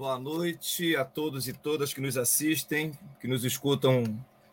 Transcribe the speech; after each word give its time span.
Boa 0.00 0.18
noite 0.18 0.96
a 0.96 1.04
todos 1.04 1.46
e 1.46 1.52
todas 1.52 1.92
que 1.92 2.00
nos 2.00 2.16
assistem, 2.16 2.98
que 3.20 3.28
nos 3.28 3.44
escutam 3.44 4.02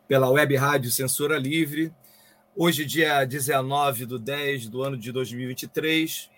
pela 0.06 0.30
Web 0.30 0.58
Rádio 0.58 0.92
Censura 0.92 1.38
Livre. 1.38 1.90
Hoje, 2.54 2.84
dia 2.84 3.24
19 3.24 4.06
do 4.06 4.20
10 4.20 4.68
do 4.68 4.84
ano 4.84 4.98
de 4.98 5.10
2023, 5.10 6.30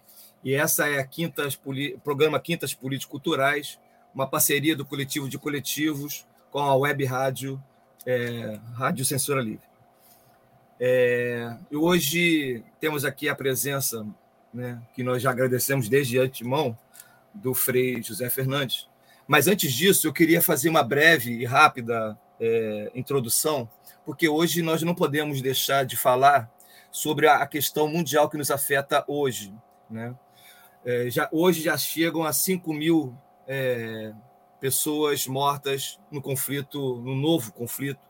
e 0.43 0.53
essa 0.53 0.87
é 0.87 0.99
a 0.99 1.03
Quintas, 1.03 1.59
programa 2.03 2.39
Quintas 2.39 2.75
Político-Culturais, 2.75 3.79
uma 4.13 4.27
parceria 4.27 4.75
do 4.75 4.85
Coletivo 4.85 5.27
de 5.27 5.39
Coletivos 5.39 6.23
com 6.51 6.59
a 6.59 6.75
Web 6.75 7.03
Rádio, 7.03 7.59
é, 8.05 8.59
Rádio 8.75 9.03
Censura 9.03 9.41
Livre. 9.41 9.65
É, 10.79 11.57
e 11.71 11.75
hoje 11.75 12.63
temos 12.79 13.03
aqui 13.03 13.27
a 13.27 13.33
presença, 13.33 14.05
né, 14.53 14.79
que 14.93 15.01
nós 15.01 15.19
já 15.19 15.31
agradecemos 15.31 15.89
desde 15.89 16.19
antemão, 16.19 16.77
do 17.33 17.53
Frei 17.53 18.01
José 18.01 18.29
Fernandes, 18.29 18.88
mas 19.29 19.47
antes 19.47 19.71
disso, 19.71 20.07
eu 20.07 20.11
queria 20.11 20.41
fazer 20.41 20.69
uma 20.69 20.81
breve 20.81 21.31
e 21.31 21.45
rápida 21.45 22.19
é, 22.39 22.91
introdução, 22.95 23.69
porque 24.03 24.27
hoje 24.27 24.63
nós 24.63 24.81
não 24.81 24.95
podemos 24.95 25.39
deixar 25.39 25.85
de 25.85 25.95
falar 25.95 26.51
sobre 26.89 27.27
a 27.27 27.45
questão 27.45 27.87
mundial 27.87 28.27
que 28.27 28.37
nos 28.37 28.49
afeta 28.49 29.05
hoje. 29.07 29.53
Né? 29.87 30.15
É, 30.83 31.11
já, 31.11 31.29
hoje 31.31 31.61
já 31.61 31.77
chegam 31.77 32.23
a 32.23 32.33
5 32.33 32.73
mil 32.73 33.15
é, 33.47 34.13
pessoas 34.59 35.27
mortas 35.27 35.99
no 36.09 36.23
conflito, 36.23 36.95
no 36.95 37.15
novo 37.15 37.53
conflito 37.53 38.01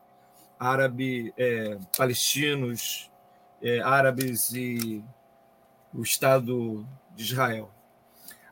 árabe, 0.57 1.33
é, 1.37 1.77
palestinos, 1.97 3.11
é, 3.61 3.81
árabes 3.81 4.53
e 4.53 5.03
o 5.93 6.01
Estado 6.01 6.87
de 7.13 7.23
Israel. 7.23 7.69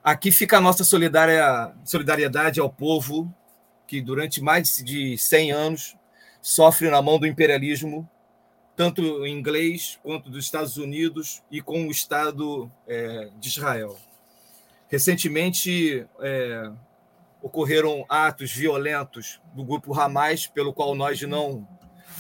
Aqui 0.08 0.32
fica 0.32 0.58
a 0.58 0.62
nossa 0.62 0.86
solidariedade 0.86 2.62
ao 2.62 2.70
povo 2.70 3.30
que, 3.86 4.00
durante 4.00 4.40
mais 4.42 4.78
de 4.78 5.18
100 5.18 5.52
anos, 5.52 5.98
sofre 6.42 6.90
na 6.90 7.02
mão 7.02 7.20
do 7.20 7.28
imperialismo, 7.28 8.10
tanto 8.74 9.28
inglês 9.28 10.00
quanto 10.02 10.30
dos 10.30 10.46
Estados 10.46 10.78
Unidos 10.78 11.44
e 11.52 11.62
com 11.62 11.86
o 11.86 11.92
Estado 11.92 12.72
é, 12.88 13.32
de 13.38 13.50
Israel. 13.50 13.98
Recentemente, 14.88 16.08
é, 16.22 16.72
ocorreram 17.42 18.06
atos 18.08 18.54
violentos 18.54 19.42
do 19.54 19.66
grupo 19.66 19.94
Hamas, 19.94 20.48
pelo 20.48 20.72
qual 20.72 20.96
nós 20.96 21.22
não 21.24 21.68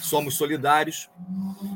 somos 0.01 0.35
solidários, 0.35 1.09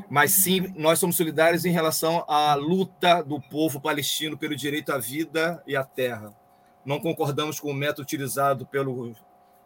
mas 0.08 0.32
sim 0.32 0.72
nós 0.76 0.98
somos 0.98 1.16
solidários 1.16 1.64
em 1.64 1.72
relação 1.72 2.24
à 2.28 2.54
luta 2.54 3.22
do 3.22 3.40
povo 3.40 3.80
palestino 3.80 4.36
pelo 4.36 4.56
direito 4.56 4.92
à 4.92 4.98
vida 4.98 5.62
e 5.66 5.76
à 5.76 5.84
terra. 5.84 6.34
Não 6.84 6.98
concordamos 6.98 7.60
com 7.60 7.70
o 7.70 7.74
método 7.74 8.02
utilizado 8.02 8.66
pelo, 8.66 9.14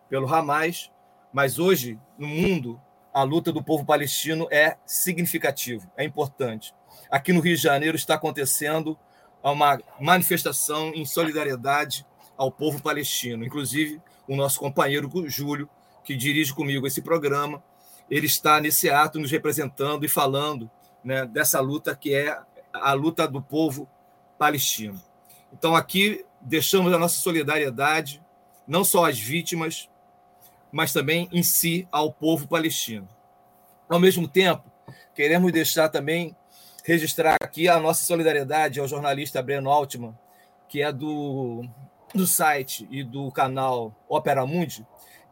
pelo 0.09 0.33
Hamas, 0.33 0.91
mas 1.33 1.59
hoje, 1.59 1.99
no 2.19 2.27
mundo, 2.27 2.81
a 3.13 3.23
luta 3.23 3.53
do 3.53 3.63
povo 3.63 3.85
palestino 3.85 4.47
é 4.51 4.77
significativa, 4.85 5.91
é 5.97 6.05
importante. 6.05 6.75
Aqui 7.11 7.33
no 7.33 7.41
Rio 7.41 7.57
de 7.57 7.63
Janeiro 7.63 7.97
está 7.97 8.15
acontecendo 8.15 8.99
uma 9.43 9.81
manifestação 10.01 10.93
em 10.95 11.05
solidariedade 11.05 12.07
ao 12.37 12.51
povo 12.51 12.83
palestino. 12.83 13.45
Inclusive, 13.45 14.01
o 14.29 14.37
nosso 14.37 14.59
companheiro 14.59 15.11
Júlio, 15.29 15.69
que 16.05 16.17
dirige 16.17 16.53
comigo 16.55 16.87
esse 16.87 17.01
programa, 17.01 17.63
ele 18.11 18.27
está 18.27 18.61
nesse 18.61 18.89
ato 18.89 19.19
nos 19.19 19.31
representando 19.31 20.05
e 20.05 20.09
falando 20.09 20.71
né, 21.05 21.27
dessa 21.27 21.61
luta 21.61 21.95
que 21.95 22.15
é 22.15 22.39
a 22.73 22.93
luta 22.93 23.27
do 23.27 23.43
povo 23.43 23.89
palestino. 24.39 25.01
Então, 25.53 25.75
aqui 25.75 26.25
deixamos 26.41 26.93
a 26.93 26.99
nossa 26.99 27.19
solidariedade, 27.19 28.23
não 28.67 28.85
só 28.85 29.07
às 29.07 29.19
vítimas, 29.19 29.89
mas 30.71 30.93
também 30.93 31.29
em 31.33 31.43
si 31.43 31.89
ao 31.91 32.13
povo 32.13 32.47
palestino. 32.47 33.09
Ao 33.89 33.99
mesmo 33.99 34.29
tempo, 34.29 34.71
queremos 35.15 35.53
deixar 35.53 35.89
também, 35.89 36.37
registrar 36.85 37.37
aqui 37.41 37.69
a 37.69 37.81
nossa 37.81 38.05
solidariedade 38.05 38.81
ao 38.81 38.89
jornalista 38.89 39.43
Breno 39.43 39.71
Altman, 39.71 40.17
que 40.69 40.83
é 40.83 40.93
do, 40.93 41.65
do 42.15 42.27
site 42.27 42.87
e 42.91 43.03
do 43.03 43.31
canal 43.31 43.95
Opera 44.09 44.45
Mundi, 44.45 44.87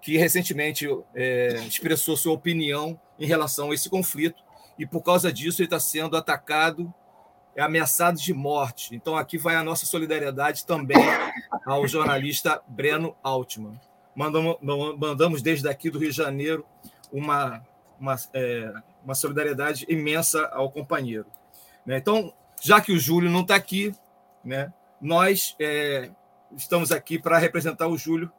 que 0.05 0.19
recentemente 0.19 0.87
é, 1.15 1.55
expressou 1.67 2.15
sua 2.15 2.35
opinião 2.35 3.01
em 3.19 3.25
relação 3.25 3.71
a 3.71 3.75
esse 3.75 3.89
conflito 3.89 4.45
e 4.79 4.85
por 4.85 5.01
causa 5.03 5.33
disso 5.33 5.63
ele 5.63 5.67
está 5.67 5.81
sendo 5.81 6.15
atacado, 6.15 6.93
é 7.57 7.63
ameaçado 7.63 8.21
de 8.21 8.35
morte. 8.35 8.95
Então 8.95 9.17
aqui 9.17 9.39
vai 9.39 9.57
a 9.57 9.65
nossa 9.65 9.87
solidariedade 9.87 10.67
também 10.67 10.99
ao 11.65 11.89
jornalista 11.89 12.61
Breno 12.69 13.17
Altman. 13.23 13.81
Mandamos, 14.15 14.59
mandamos 14.61 15.41
desde 15.41 15.67
aqui 15.67 15.89
do 15.89 15.99
Rio 15.99 16.11
de 16.11 16.17
Janeiro 16.17 16.67
uma, 17.11 17.65
uma, 17.99 18.15
é, 18.35 18.75
uma 19.03 19.15
solidariedade 19.15 19.87
imensa 19.89 20.47
ao 20.49 20.71
companheiro. 20.71 21.25
Né? 21.87 21.97
Então, 21.97 22.31
já 22.61 22.79
que 22.79 22.93
o 22.93 22.99
Júlio 22.99 23.31
não 23.31 23.41
está 23.41 23.55
aqui, 23.55 23.95
né, 24.45 24.71
nós 25.01 25.57
é, 25.59 26.11
estamos 26.55 26.93
aqui 26.93 27.19
para 27.19 27.39
representar 27.39 27.89
o 27.89 27.97
Júlio 27.97 28.31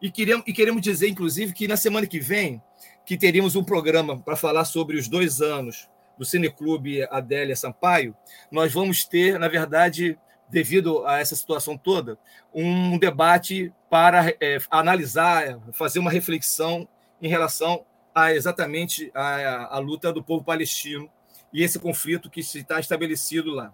e 0.00 0.10
queremos, 0.10 0.44
e 0.46 0.52
queremos 0.52 0.82
dizer, 0.82 1.08
inclusive, 1.08 1.52
que 1.52 1.66
na 1.66 1.76
semana 1.76 2.06
que 2.06 2.20
vem 2.20 2.62
que 3.04 3.16
teríamos 3.16 3.54
um 3.54 3.64
programa 3.64 4.18
para 4.18 4.36
falar 4.36 4.64
sobre 4.64 4.96
os 4.96 5.08
dois 5.08 5.40
anos 5.40 5.88
do 6.18 6.24
Cineclube 6.24 7.04
Adélia 7.10 7.54
Sampaio, 7.54 8.16
nós 8.50 8.72
vamos 8.72 9.04
ter, 9.04 9.38
na 9.38 9.48
verdade, 9.48 10.18
devido 10.48 11.06
a 11.06 11.18
essa 11.18 11.36
situação 11.36 11.76
toda, 11.76 12.18
um 12.52 12.98
debate 12.98 13.72
para 13.90 14.34
é, 14.40 14.58
analisar, 14.70 15.58
fazer 15.72 15.98
uma 15.98 16.10
reflexão 16.10 16.88
em 17.20 17.28
relação 17.28 17.84
a 18.14 18.32
exatamente 18.32 19.10
a, 19.14 19.76
a 19.76 19.78
luta 19.78 20.12
do 20.12 20.22
povo 20.22 20.44
palestino 20.44 21.10
e 21.52 21.62
esse 21.62 21.78
conflito 21.78 22.30
que 22.30 22.40
está 22.40 22.80
estabelecido 22.80 23.50
lá. 23.50 23.72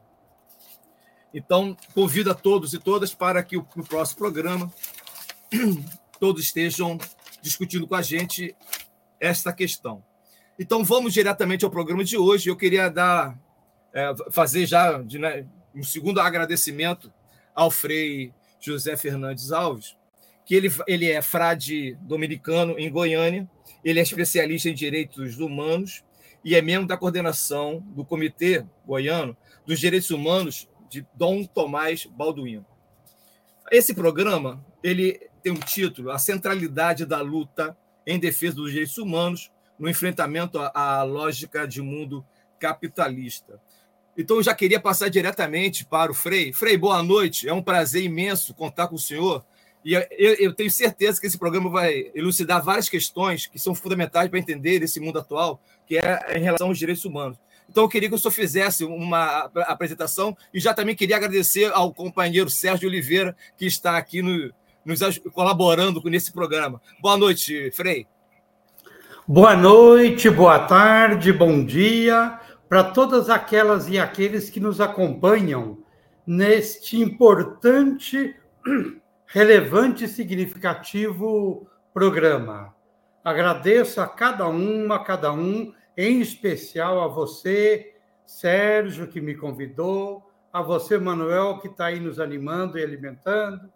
Então, 1.32 1.76
convido 1.94 2.30
a 2.30 2.34
todos 2.34 2.74
e 2.74 2.78
todas 2.78 3.14
para 3.14 3.42
que 3.42 3.56
no 3.56 3.84
próximo 3.84 4.18
programa 4.18 4.72
todos 6.22 6.44
estejam 6.44 6.98
discutindo 7.42 7.84
com 7.84 7.96
a 7.96 8.00
gente 8.00 8.54
esta 9.18 9.52
questão. 9.52 10.04
Então, 10.56 10.84
vamos 10.84 11.12
diretamente 11.12 11.64
ao 11.64 11.70
programa 11.70 12.04
de 12.04 12.16
hoje. 12.16 12.48
Eu 12.48 12.56
queria 12.56 12.88
dar, 12.88 13.36
é, 13.92 14.14
fazer 14.30 14.64
já 14.64 15.02
de, 15.02 15.18
né, 15.18 15.44
um 15.74 15.82
segundo 15.82 16.20
agradecimento 16.20 17.12
ao 17.52 17.72
Frei 17.72 18.32
José 18.60 18.96
Fernandes 18.96 19.50
Alves, 19.50 19.96
que 20.46 20.54
ele, 20.54 20.68
ele 20.86 21.10
é 21.10 21.20
frade 21.20 21.98
dominicano 22.02 22.78
em 22.78 22.88
Goiânia, 22.88 23.50
ele 23.84 23.98
é 23.98 24.02
especialista 24.04 24.68
em 24.68 24.74
direitos 24.74 25.40
humanos 25.40 26.04
e 26.44 26.54
é 26.54 26.62
membro 26.62 26.86
da 26.86 26.96
coordenação 26.96 27.80
do 27.96 28.04
Comitê 28.04 28.64
Goiano 28.86 29.36
dos 29.66 29.80
Direitos 29.80 30.12
Humanos 30.12 30.68
de 30.88 31.04
Dom 31.16 31.42
Tomás 31.42 32.06
Balduino. 32.06 32.64
Esse 33.72 33.92
programa 33.92 34.64
ele 34.84 35.31
tem 35.42 35.52
um 35.52 35.56
título, 35.56 36.10
A 36.10 36.18
Centralidade 36.18 37.04
da 37.04 37.20
Luta 37.20 37.76
em 38.06 38.18
Defesa 38.18 38.56
dos 38.56 38.70
Direitos 38.70 38.98
Humanos 38.98 39.50
no 39.78 39.88
Enfrentamento 39.88 40.58
à 40.58 41.02
Lógica 41.02 41.66
de 41.66 41.82
Mundo 41.82 42.24
Capitalista. 42.58 43.60
Então, 44.16 44.36
eu 44.36 44.42
já 44.42 44.54
queria 44.54 44.78
passar 44.78 45.08
diretamente 45.08 45.84
para 45.84 46.12
o 46.12 46.14
Frei. 46.14 46.52
Frei, 46.52 46.76
boa 46.76 47.02
noite. 47.02 47.48
É 47.48 47.52
um 47.52 47.62
prazer 47.62 48.02
imenso 48.02 48.54
contar 48.54 48.86
com 48.86 48.96
o 48.96 48.98
senhor. 48.98 49.44
E 49.84 49.94
eu, 49.94 50.54
tenho 50.54 50.70
certeza 50.70 51.20
que 51.20 51.26
esse 51.26 51.38
programa 51.38 51.68
vai 51.68 52.12
elucidar 52.14 52.62
várias 52.62 52.88
questões 52.88 53.46
que 53.46 53.58
são 53.58 53.74
fundamentais 53.74 54.28
para 54.28 54.38
entender 54.38 54.80
esse 54.82 55.00
mundo 55.00 55.18
atual, 55.18 55.60
que 55.86 55.98
é 55.98 56.38
em 56.38 56.42
relação 56.42 56.68
aos 56.68 56.78
direitos 56.78 57.04
humanos. 57.04 57.36
Então, 57.68 57.84
eu 57.84 57.88
queria 57.88 58.08
que 58.08 58.14
o 58.14 58.18
senhor 58.18 58.32
fizesse 58.32 58.84
uma 58.84 59.50
apresentação 59.66 60.36
e 60.52 60.60
já 60.60 60.74
também 60.74 60.94
queria 60.94 61.16
agradecer 61.16 61.72
ao 61.72 61.92
companheiro 61.92 62.50
Sérgio 62.50 62.88
Oliveira, 62.88 63.34
que 63.56 63.66
está 63.66 63.96
aqui 63.96 64.20
no, 64.20 64.52
nos 64.84 65.00
colaborando 65.32 66.02
nesse 66.04 66.32
programa. 66.32 66.80
Boa 67.00 67.16
noite, 67.16 67.70
Frei. 67.72 68.06
Boa 69.26 69.56
noite, 69.56 70.28
boa 70.28 70.58
tarde, 70.60 71.32
bom 71.32 71.64
dia 71.64 72.40
para 72.72 72.84
todas 72.84 73.28
aquelas 73.28 73.86
e 73.86 73.98
aqueles 73.98 74.48
que 74.48 74.58
nos 74.58 74.80
acompanham 74.80 75.84
neste 76.26 76.98
importante, 76.98 78.34
relevante 79.26 80.04
e 80.04 80.08
significativo 80.08 81.68
programa. 81.92 82.74
Agradeço 83.22 84.00
a 84.00 84.06
cada 84.06 84.48
uma, 84.48 84.94
a 84.94 85.04
cada 85.04 85.30
um, 85.34 85.70
em 85.94 86.22
especial 86.22 87.02
a 87.02 87.08
você, 87.08 87.94
Sérgio, 88.24 89.06
que 89.06 89.20
me 89.20 89.34
convidou, 89.34 90.22
a 90.50 90.62
você, 90.62 90.96
Manuel, 90.96 91.58
que 91.58 91.68
está 91.68 91.88
aí 91.88 92.00
nos 92.00 92.18
animando 92.18 92.78
e 92.78 92.82
alimentando, 92.82 93.70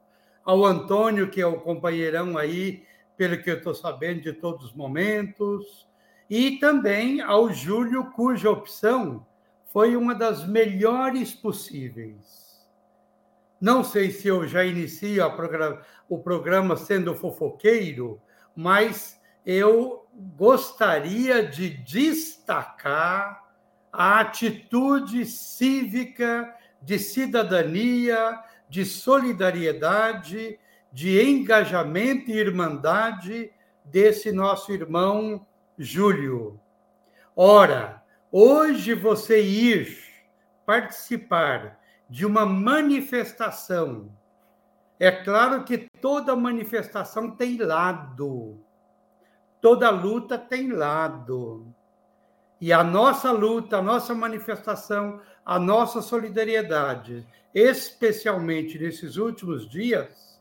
ao 0.46 0.64
Antônio, 0.64 1.28
que 1.28 1.40
é 1.40 1.46
o 1.46 1.60
companheirão 1.60 2.38
aí, 2.38 2.84
pelo 3.16 3.42
que 3.42 3.50
eu 3.50 3.56
estou 3.56 3.74
sabendo 3.74 4.22
de 4.22 4.32
todos 4.32 4.66
os 4.66 4.72
momentos, 4.72 5.88
e 6.30 6.52
também 6.58 7.20
ao 7.20 7.52
Júlio, 7.52 8.12
cuja 8.12 8.48
opção 8.48 9.26
foi 9.72 9.96
uma 9.96 10.14
das 10.14 10.46
melhores 10.46 11.34
possíveis. 11.34 12.64
Não 13.60 13.82
sei 13.82 14.10
se 14.10 14.28
eu 14.28 14.46
já 14.46 14.64
inicio 14.64 15.24
o 16.08 16.18
programa 16.18 16.76
sendo 16.76 17.14
fofoqueiro, 17.14 18.20
mas 18.54 19.20
eu 19.44 20.06
gostaria 20.36 21.44
de 21.44 21.70
destacar 21.70 23.42
a 23.92 24.20
atitude 24.20 25.24
cívica, 25.24 26.54
de 26.82 26.98
cidadania, 26.98 28.38
de 28.68 28.84
solidariedade, 28.84 30.58
de 30.92 31.22
engajamento 31.22 32.30
e 32.30 32.34
irmandade 32.34 33.52
desse 33.84 34.32
nosso 34.32 34.72
irmão 34.72 35.46
Júlio. 35.78 36.60
Ora, 37.34 38.02
hoje 38.32 38.94
você 38.94 39.42
ir 39.42 39.98
participar 40.64 41.78
de 42.08 42.24
uma 42.24 42.46
manifestação. 42.46 44.10
É 44.98 45.10
claro 45.10 45.64
que 45.64 45.86
toda 46.00 46.34
manifestação 46.34 47.30
tem 47.30 47.58
lado, 47.58 48.58
toda 49.60 49.90
luta 49.90 50.38
tem 50.38 50.72
lado. 50.72 51.66
E 52.58 52.72
a 52.72 52.82
nossa 52.82 53.30
luta, 53.30 53.78
a 53.78 53.82
nossa 53.82 54.14
manifestação, 54.14 55.20
a 55.46 55.60
nossa 55.60 56.02
solidariedade, 56.02 57.24
especialmente 57.54 58.76
nesses 58.80 59.16
últimos 59.16 59.70
dias, 59.70 60.36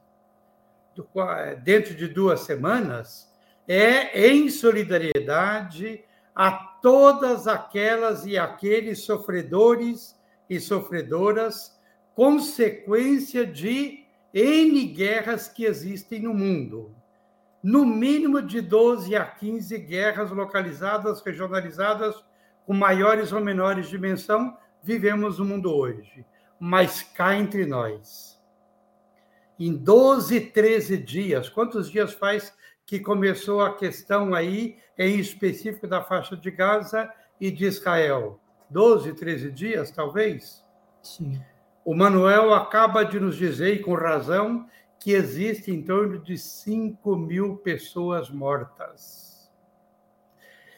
dentro 1.64 1.94
de 1.94 2.08
duas 2.08 2.40
semanas, 2.40 3.32
é 3.68 4.28
em 4.28 4.50
solidariedade 4.50 6.04
a 6.34 6.52
todas 6.52 7.48
aquelas 7.48 8.26
e 8.26 8.36
aqueles 8.36 9.04
sofredores 9.04 10.20
e 10.50 10.60
sofredoras, 10.60 11.80
consequência 12.16 13.46
de 13.46 14.06
N 14.34 14.86
guerras 14.88 15.48
que 15.48 15.66
existem 15.66 16.20
no 16.24 16.34
mundo. 16.34 16.96
No 17.62 17.86
mínimo 17.86 18.42
de 18.42 18.60
12 18.60 19.16
a 19.16 19.26
15 19.26 19.78
guerras 19.80 20.32
localizadas, 20.32 21.22
regionalizadas, 21.22 22.16
com 22.66 22.74
maiores 22.74 23.32
ou 23.32 23.40
menores 23.40 23.88
dimensão, 23.88 24.58
vivemos 24.86 25.40
no 25.40 25.46
mundo 25.46 25.76
hoje. 25.76 26.24
Mas 26.60 27.02
cá 27.02 27.36
entre 27.36 27.66
nós. 27.66 28.40
Em 29.60 29.76
12, 29.76 30.40
13 30.40 30.98
dias, 30.98 31.50
quantos 31.50 31.90
dias 31.90 32.14
faz 32.14 32.54
que 32.86 33.00
começou 33.00 33.62
a 33.62 33.76
questão 33.76 34.36
aí, 34.36 34.78
em 34.98 35.20
específico 35.20 35.88
da 35.88 36.04
faixa 36.04 36.38
de 36.38 36.52
Gaza 36.52 37.12
e 37.42 37.50
de 37.50 37.66
Israel? 37.66 38.40
12, 38.70 39.14
13 39.14 39.52
dias, 39.52 39.90
talvez. 39.90 40.64
Sim. 41.02 41.42
O 41.84 41.96
Manuel 41.96 42.54
acaba 42.54 43.04
de 43.04 43.20
nos 43.20 43.38
dizer, 43.38 43.76
e 43.76 43.80
com 43.80 43.96
razão, 43.96 44.68
que 45.00 45.12
existe 45.12 45.72
em 45.72 45.82
torno 45.82 46.20
de 46.20 46.38
5 46.38 47.16
mil 47.16 47.58
pessoas 47.58 48.30
mortas. 48.30 49.52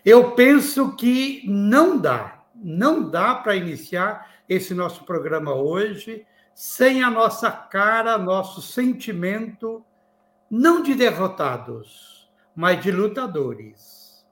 Eu 0.06 0.32
penso 0.32 0.96
que 0.96 1.44
não 1.46 1.98
dá, 1.98 2.37
não 2.64 3.10
dá 3.10 3.36
para 3.36 3.56
iniciar 3.56 4.30
esse 4.48 4.74
nosso 4.74 5.04
programa 5.06 5.54
hoje 5.54 6.26
sem 6.54 7.04
a 7.04 7.10
nossa 7.12 7.52
cara, 7.52 8.18
nosso 8.18 8.62
sentimento, 8.62 9.86
não 10.50 10.82
de 10.82 10.96
derrotados, 10.96 12.28
mas 12.56 12.82
de 12.82 12.92
lutadores. 12.92 14.26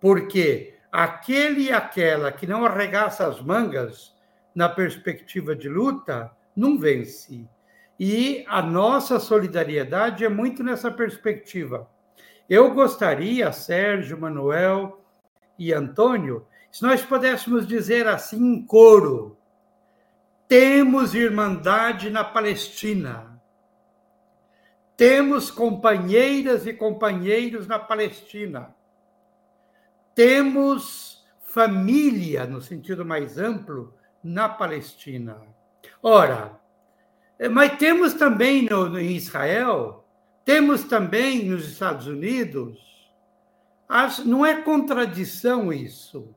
Porque 0.00 0.74
aquele 0.90 1.64
e 1.64 1.72
aquela 1.72 2.32
que 2.32 2.46
não 2.46 2.64
arregaça 2.64 3.26
as 3.26 3.40
mangas 3.40 4.12
na 4.54 4.68
perspectiva 4.68 5.54
de 5.54 5.68
luta, 5.68 6.32
não 6.56 6.76
vence. 6.76 7.48
E 7.98 8.44
a 8.48 8.60
nossa 8.60 9.20
solidariedade 9.20 10.24
é 10.24 10.28
muito 10.28 10.64
nessa 10.64 10.90
perspectiva. 10.90 11.88
Eu 12.48 12.74
gostaria, 12.74 13.52
Sérgio, 13.52 14.18
Manuel 14.18 15.04
e 15.56 15.72
Antônio, 15.72 16.46
se 16.70 16.82
nós 16.82 17.02
pudéssemos 17.02 17.66
dizer 17.66 18.06
assim 18.06 18.54
em 18.54 18.62
coro: 18.64 19.38
temos 20.48 21.14
irmandade 21.14 22.10
na 22.10 22.24
Palestina. 22.24 23.28
Temos 24.96 25.50
companheiras 25.50 26.66
e 26.66 26.74
companheiros 26.74 27.66
na 27.66 27.78
Palestina 27.78 28.74
temos 30.20 31.24
família, 31.40 32.44
no 32.44 32.60
sentido 32.60 33.06
mais 33.06 33.38
amplo, 33.38 33.94
na 34.22 34.50
Palestina. 34.50 35.40
Ora, 36.02 36.60
mas 37.50 37.78
temos 37.78 38.12
também 38.12 38.68
no, 38.68 38.88
no 38.90 39.00
Israel, 39.00 40.06
temos 40.44 40.84
também 40.84 41.46
nos 41.46 41.66
Estados 41.66 42.06
Unidos. 42.06 42.78
As, 43.88 44.18
não 44.18 44.44
é 44.44 44.60
contradição 44.60 45.72
isso. 45.72 46.34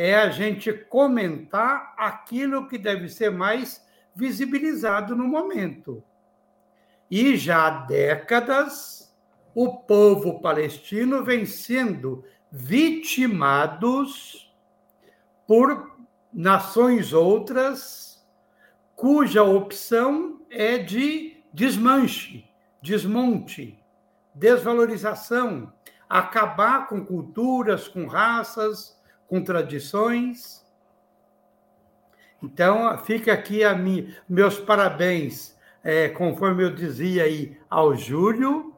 É 0.00 0.14
a 0.14 0.30
gente 0.30 0.72
comentar 0.72 1.92
aquilo 1.98 2.68
que 2.68 2.78
deve 2.78 3.08
ser 3.08 3.32
mais 3.32 3.84
visibilizado 4.14 5.16
no 5.16 5.26
momento. 5.26 6.04
E 7.10 7.36
já 7.36 7.66
há 7.66 7.70
décadas, 7.70 9.12
o 9.52 9.78
povo 9.78 10.40
palestino 10.40 11.24
vem 11.24 11.44
sendo 11.44 12.24
vitimados 12.50 14.54
por 15.48 15.98
nações 16.32 17.12
outras 17.12 18.24
cuja 18.94 19.44
opção 19.44 20.40
é 20.50 20.78
de 20.78 21.36
desmanche, 21.52 22.44
desmonte, 22.82 23.78
desvalorização, 24.34 25.72
acabar 26.08 26.88
com 26.88 27.06
culturas, 27.06 27.86
com 27.86 28.06
raças, 28.06 28.97
com 29.28 29.44
tradições. 29.44 30.66
Então, 32.42 32.96
fica 33.04 33.32
aqui 33.32 33.62
a 33.62 33.74
mim, 33.74 34.12
meus 34.28 34.58
parabéns, 34.58 35.56
é, 35.84 36.08
conforme 36.08 36.64
eu 36.64 36.74
dizia 36.74 37.24
aí, 37.24 37.56
ao 37.70 37.94
Júlio, 37.94 38.74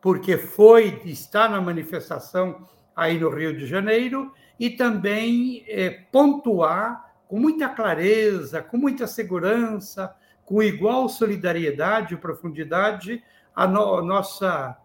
porque 0.00 0.36
foi, 0.36 1.00
está 1.04 1.48
na 1.48 1.60
manifestação 1.60 2.68
aí 2.94 3.18
no 3.18 3.30
Rio 3.30 3.56
de 3.56 3.66
Janeiro, 3.66 4.32
e 4.58 4.70
também 4.70 5.64
é, 5.66 5.90
pontuar 6.12 7.14
com 7.26 7.38
muita 7.38 7.68
clareza, 7.68 8.62
com 8.62 8.76
muita 8.76 9.06
segurança, 9.06 10.14
com 10.44 10.62
igual 10.62 11.08
solidariedade 11.08 12.14
e 12.14 12.16
profundidade 12.16 13.22
a 13.54 13.66
no, 13.66 14.02
nossa, 14.02 14.76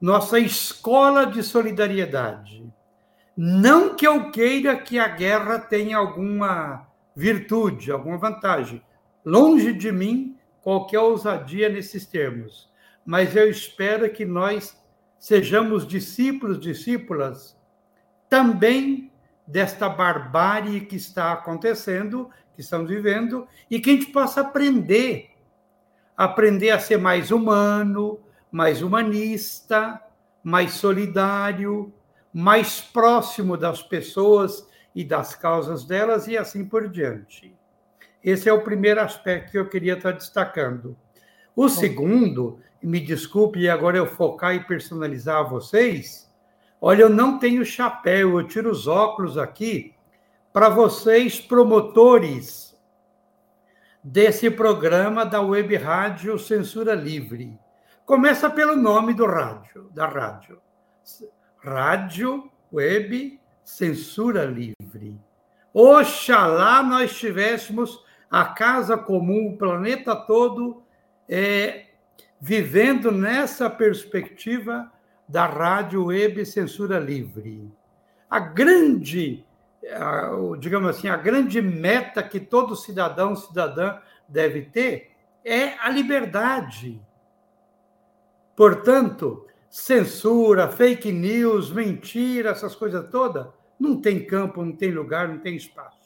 nossa 0.00 0.38
escola 0.40 1.24
de 1.24 1.42
solidariedade. 1.42 2.68
Não 3.40 3.94
que 3.94 4.04
eu 4.04 4.32
queira 4.32 4.76
que 4.76 4.98
a 4.98 5.06
guerra 5.06 5.60
tenha 5.60 5.96
alguma 5.96 6.88
virtude, 7.14 7.92
alguma 7.92 8.18
vantagem. 8.18 8.82
Longe 9.24 9.72
de 9.72 9.92
mim 9.92 10.36
qualquer 10.60 10.98
ousadia 10.98 11.68
nesses 11.68 12.04
termos. 12.04 12.68
Mas 13.06 13.36
eu 13.36 13.48
espero 13.48 14.10
que 14.10 14.24
nós 14.24 14.76
sejamos 15.20 15.86
discípulos, 15.86 16.58
discípulas 16.58 17.56
também 18.28 19.12
desta 19.46 19.88
barbárie 19.88 20.80
que 20.80 20.96
está 20.96 21.32
acontecendo, 21.32 22.28
que 22.56 22.60
estamos 22.60 22.90
vivendo, 22.90 23.46
e 23.70 23.78
que 23.78 23.90
a 23.90 23.92
gente 23.92 24.06
possa 24.06 24.40
aprender, 24.40 25.30
aprender 26.16 26.70
a 26.70 26.80
ser 26.80 26.98
mais 26.98 27.30
humano, 27.30 28.18
mais 28.50 28.82
humanista, 28.82 30.02
mais 30.42 30.72
solidário, 30.72 31.94
mais 32.32 32.80
próximo 32.80 33.56
das 33.56 33.82
pessoas 33.82 34.66
e 34.94 35.04
das 35.04 35.34
causas 35.34 35.84
delas 35.84 36.26
e 36.26 36.36
assim 36.36 36.64
por 36.64 36.88
diante. 36.88 37.54
Esse 38.22 38.48
é 38.48 38.52
o 38.52 38.62
primeiro 38.62 39.00
aspecto 39.00 39.52
que 39.52 39.58
eu 39.58 39.68
queria 39.68 39.94
estar 39.94 40.12
destacando. 40.12 40.96
O 41.54 41.68
segundo 41.68 42.60
me 42.82 43.00
desculpe, 43.00 43.68
agora 43.68 43.96
eu 43.96 44.06
focar 44.06 44.54
e 44.54 44.64
personalizar 44.64 45.38
a 45.38 45.42
vocês. 45.42 46.28
Olha, 46.80 47.02
eu 47.02 47.08
não 47.08 47.38
tenho 47.38 47.64
chapéu, 47.64 48.38
eu 48.38 48.46
tiro 48.46 48.70
os 48.70 48.86
óculos 48.86 49.36
aqui 49.36 49.94
para 50.52 50.68
vocês, 50.68 51.40
promotores 51.40 52.76
desse 54.02 54.50
programa 54.50 55.24
da 55.26 55.40
Web 55.40 55.76
Rádio 55.76 56.38
Censura 56.38 56.94
Livre. 56.94 57.58
Começa 58.06 58.48
pelo 58.48 58.74
nome 58.74 59.12
do 59.12 59.26
rádio, 59.26 59.90
da 59.92 60.06
rádio. 60.06 60.60
Rádio, 61.60 62.50
web, 62.72 63.40
censura 63.64 64.44
livre. 64.44 65.18
Oxalá 65.72 66.82
nós 66.82 67.16
tivéssemos 67.16 68.02
a 68.30 68.44
casa 68.44 68.96
comum, 68.96 69.48
o 69.48 69.56
planeta 69.56 70.14
todo, 70.14 70.82
é, 71.28 71.86
vivendo 72.40 73.10
nessa 73.10 73.68
perspectiva 73.68 74.90
da 75.28 75.46
rádio, 75.46 76.06
web, 76.06 76.44
censura 76.46 76.98
livre. 76.98 77.70
A 78.30 78.38
grande, 78.38 79.44
digamos 80.58 80.90
assim, 80.90 81.08
a 81.08 81.16
grande 81.16 81.60
meta 81.60 82.22
que 82.22 82.40
todo 82.40 82.76
cidadão, 82.76 83.36
cidadã 83.36 83.98
deve 84.28 84.62
ter 84.62 85.12
é 85.44 85.74
a 85.78 85.88
liberdade. 85.88 87.00
Portanto, 88.54 89.46
censura, 89.68 90.68
fake 90.68 91.12
news, 91.12 91.70
mentira, 91.70 92.50
essas 92.50 92.74
coisas 92.74 93.08
todas, 93.10 93.46
não 93.78 94.00
tem 94.00 94.24
campo, 94.24 94.64
não 94.64 94.72
tem 94.72 94.90
lugar, 94.90 95.28
não 95.28 95.38
tem 95.38 95.56
espaço. 95.56 95.96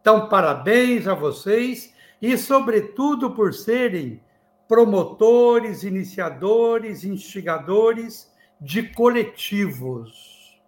Então, 0.00 0.28
parabéns 0.28 1.06
a 1.06 1.14
vocês 1.14 1.94
e, 2.20 2.36
sobretudo, 2.36 3.30
por 3.30 3.54
serem 3.54 4.20
promotores, 4.66 5.84
iniciadores, 5.84 7.04
instigadores 7.04 8.32
de 8.60 8.82
coletivos. 8.82 10.60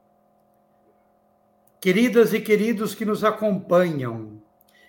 Queridas 1.80 2.32
e 2.32 2.40
queridos 2.40 2.94
que 2.94 3.04
nos 3.04 3.24
acompanham, 3.24 4.42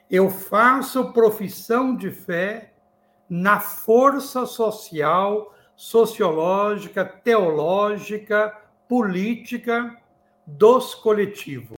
eu 0.10 0.30
faço 0.30 1.12
profissão 1.12 1.96
de 1.96 2.12
fé 2.12 2.74
na 3.30 3.60
força 3.60 4.46
social 4.46 5.55
sociológica, 5.76 7.04
teológica, 7.04 8.56
política 8.88 9.96
dos 10.46 10.96
coletivos. 10.96 11.76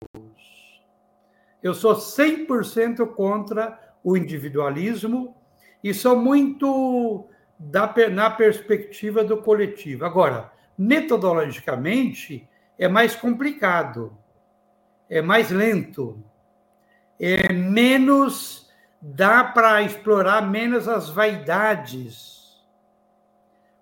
Eu 1.63 1.73
sou 1.73 1.95
100% 1.95 3.07
contra 3.13 3.79
o 4.03 4.15
individualismo 4.15 5.35
e 5.83 5.93
sou 5.93 6.15
muito 6.15 7.27
da, 7.57 7.93
na 8.11 8.29
perspectiva 8.29 9.23
do 9.23 9.37
coletivo. 9.37 10.05
Agora, 10.05 10.51
metodologicamente, 10.77 12.47
é 12.77 12.87
mais 12.87 13.15
complicado, 13.15 14.15
é 15.09 15.21
mais 15.21 15.49
lento, 15.49 16.23
é 17.19 17.51
menos. 17.51 18.69
dá 19.01 19.43
para 19.43 19.81
explorar 19.81 20.41
menos 20.41 20.87
as 20.87 21.09
vaidades 21.09 22.36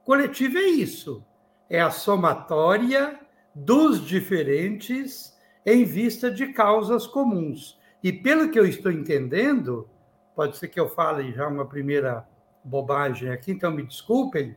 Coletivo 0.06 0.60
é 0.60 0.66
isso, 0.66 1.26
é 1.68 1.82
a 1.82 1.90
somatória 1.90 3.20
dos 3.56 4.06
diferentes 4.06 5.36
em 5.66 5.84
vista 5.84 6.30
de 6.30 6.54
causas 6.54 7.08
comuns. 7.08 7.80
E 8.04 8.14
pelo 8.14 8.52
que 8.52 8.60
eu 8.60 8.68
estou 8.68 8.92
entendendo, 8.92 9.90
pode 10.36 10.58
ser 10.58 10.68
que 10.68 10.80
eu 10.80 10.88
fale 10.88 11.34
já 11.34 11.48
uma 11.48 11.66
primeira 11.66 12.24
bobagem 12.64 13.32
aqui, 13.32 13.52
então 13.52 13.72
me 13.72 13.82
desculpem, 13.82 14.56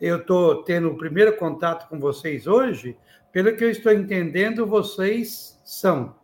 eu 0.00 0.16
estou 0.16 0.62
tendo 0.62 0.88
o 0.88 0.96
primeiro 0.96 1.36
contato 1.36 1.86
com 1.90 2.00
vocês 2.00 2.46
hoje, 2.46 2.96
pelo 3.30 3.54
que 3.54 3.64
eu 3.64 3.70
estou 3.70 3.92
entendendo, 3.92 4.66
vocês 4.66 5.60
são 5.62 6.14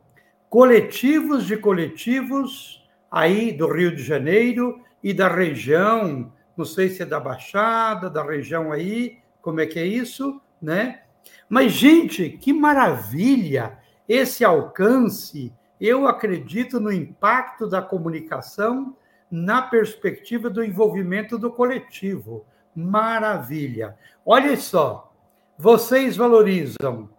coletivos 0.48 1.44
de 1.44 1.58
coletivos 1.58 2.82
aí 3.10 3.52
do 3.52 3.70
Rio 3.70 3.94
de 3.94 4.02
Janeiro 4.02 4.80
e 5.02 5.12
da 5.12 5.28
região 5.28 6.32
não 6.56 6.64
sei 6.64 6.88
se 6.88 7.02
é 7.02 7.06
da 7.06 7.18
Baixada, 7.20 8.08
da 8.08 8.22
região 8.22 8.72
aí, 8.72 9.18
como 9.40 9.60
é 9.60 9.66
que 9.66 9.78
é 9.78 9.86
isso, 9.86 10.40
né? 10.60 11.02
Mas, 11.48 11.72
gente, 11.72 12.30
que 12.30 12.52
maravilha 12.52 13.78
esse 14.08 14.44
alcance. 14.44 15.52
Eu 15.80 16.06
acredito 16.06 16.78
no 16.78 16.92
impacto 16.92 17.68
da 17.68 17.82
comunicação 17.82 18.96
na 19.30 19.62
perspectiva 19.62 20.48
do 20.48 20.62
envolvimento 20.62 21.36
do 21.38 21.50
coletivo. 21.50 22.46
Maravilha. 22.74 23.96
Olha 24.24 24.56
só, 24.56 25.12
vocês 25.58 26.16
valorizam 26.16 27.10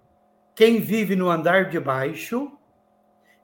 quem 0.55 0.79
vive 0.79 1.15
no 1.15 1.29
andar 1.29 1.69
de 1.69 1.79
baixo, 1.79 2.51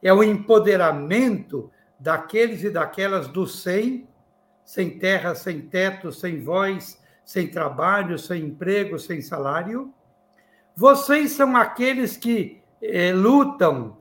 é 0.02 0.14
o 0.14 0.24
empoderamento 0.24 1.70
daqueles 2.00 2.64
e 2.64 2.70
daquelas 2.70 3.28
do 3.28 3.46
100 3.46 4.08
sem 4.72 4.98
terra, 4.98 5.36
sem 5.36 5.60
teto, 5.60 6.14
sem 6.14 6.42
voz, 6.42 6.98
sem 7.26 7.46
trabalho, 7.46 8.18
sem 8.18 8.46
emprego, 8.46 8.98
sem 8.98 9.22
salário. 9.22 9.94
Vocês 10.74 11.34
são 11.34 11.58
aqueles 11.58 12.16
que 12.16 12.62
eh, 12.82 13.12
lutam 13.12 13.98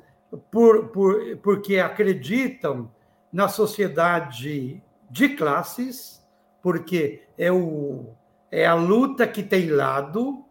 por, 0.48 0.90
por, 0.90 1.36
porque 1.38 1.80
acreditam 1.80 2.88
na 3.32 3.48
sociedade 3.48 4.80
de 5.10 5.30
classes, 5.30 6.24
porque 6.62 7.24
é, 7.36 7.50
o, 7.50 8.14
é 8.48 8.64
a 8.64 8.74
luta 8.74 9.26
que 9.26 9.42
tem 9.42 9.70
lado. 9.70 10.44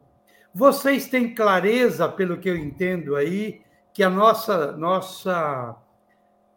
Vocês 0.53 1.07
têm 1.07 1.33
clareza, 1.33 2.09
pelo 2.09 2.39
que 2.39 2.49
eu 2.49 2.57
entendo 2.57 3.15
aí, 3.15 3.61
que 3.93 4.03
a 4.03 4.09
nossa, 4.09 4.73
nossa 4.73 5.77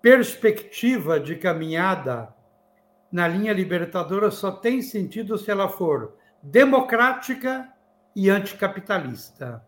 perspectiva 0.02 1.20
de 1.20 1.36
caminhada 1.36 2.34
na 3.12 3.28
linha 3.28 3.52
libertadora 3.52 4.30
só 4.30 4.50
tem 4.50 4.80
sentido 4.80 5.36
se 5.36 5.50
ela 5.50 5.68
for 5.68 6.16
democrática 6.42 7.68
e 8.16 8.30
anticapitalista. 8.30 9.62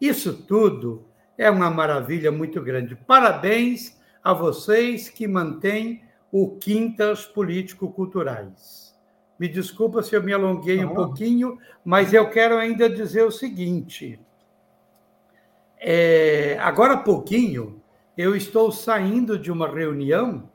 Isso 0.00 0.34
tudo 0.42 1.08
é 1.38 1.48
uma 1.48 1.70
maravilha 1.70 2.32
muito 2.32 2.60
grande. 2.60 2.96
Parabéns 2.96 3.96
a 4.22 4.32
vocês 4.32 5.08
que 5.08 5.28
mantêm 5.28 6.02
o 6.32 6.56
Quintas 6.56 7.24
Político-Culturais. 7.24 8.94
Me 9.38 9.48
desculpa 9.48 10.02
se 10.02 10.14
eu 10.16 10.22
me 10.22 10.32
alonguei 10.32 10.84
um 10.84 10.94
pouquinho, 10.94 11.58
mas 11.84 12.12
eu 12.12 12.28
quero 12.28 12.56
ainda 12.56 12.90
dizer 12.90 13.22
o 13.22 13.30
seguinte. 13.30 14.18
É, 15.78 16.58
agora 16.60 16.94
há 16.94 16.98
pouquinho, 16.98 17.80
eu 18.16 18.34
estou 18.34 18.72
saindo 18.72 19.38
de 19.38 19.52
uma 19.52 19.68
reunião 19.68 20.50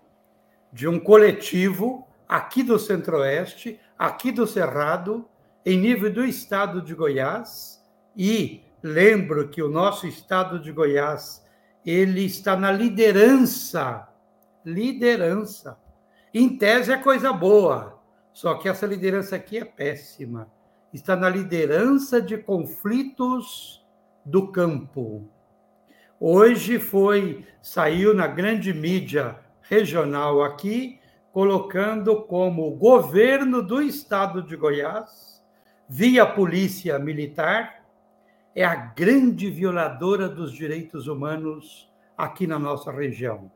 de 0.72 0.88
um 0.88 1.00
coletivo 1.00 2.08
aqui 2.28 2.64
do 2.64 2.80
Centro-Oeste, 2.80 3.80
aqui 3.98 4.32
do 4.32 4.48
Cerrado, 4.48 5.28
em 5.66 5.78
nível 5.78 6.12
do 6.12 6.24
estado 6.24 6.82
de 6.82 6.96
Goiás, 6.96 7.84
e 8.16 8.64
lembro 8.82 9.50
que 9.50 9.62
o 9.62 9.70
nosso 9.70 10.08
estado 10.08 10.60
de 10.60 10.72
Goiás 10.72 11.46
ele 11.86 12.26
está 12.26 12.56
na 12.56 12.72
liderança, 12.72 14.08
liderança. 14.66 15.78
Em 16.34 16.58
tese 16.58 16.92
é 16.92 16.98
coisa 16.98 17.34
boa, 17.34 18.00
só 18.32 18.56
que 18.56 18.70
essa 18.70 18.86
liderança 18.86 19.36
aqui 19.36 19.58
é 19.58 19.66
péssima. 19.66 20.50
Está 20.94 21.16
na 21.16 21.30
liderança 21.30 22.22
de 22.22 22.38
conflitos 22.38 23.86
do 24.26 24.52
campo. 24.52 25.28
Hoje 26.20 26.80
foi 26.80 27.46
saiu 27.62 28.14
na 28.14 28.28
grande 28.28 28.74
mídia 28.74 29.40
regional 29.72 30.44
aqui, 30.44 31.00
colocando 31.32 32.24
como 32.24 32.70
governo 32.72 33.64
do 33.64 33.82
estado 33.82 34.44
de 34.44 34.58
Goiás, 34.58 35.42
via 35.88 36.26
polícia 36.26 37.00
militar, 37.00 37.86
é 38.54 38.66
a 38.66 38.76
grande 38.76 39.50
violadora 39.50 40.28
dos 40.28 40.52
direitos 40.52 41.08
humanos 41.08 41.90
aqui 42.18 42.46
na 42.46 42.60
nossa 42.60 42.92
região. 42.92 43.50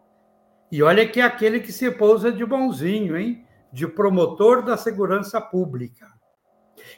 E 0.71 0.81
olha 0.81 1.05
que 1.05 1.19
é 1.19 1.23
aquele 1.23 1.59
que 1.59 1.73
se 1.73 1.91
pousa 1.91 2.31
de 2.31 2.45
bonzinho, 2.45 3.17
hein? 3.17 3.45
De 3.73 3.85
promotor 3.85 4.63
da 4.63 4.77
segurança 4.77 5.41
pública. 5.41 6.07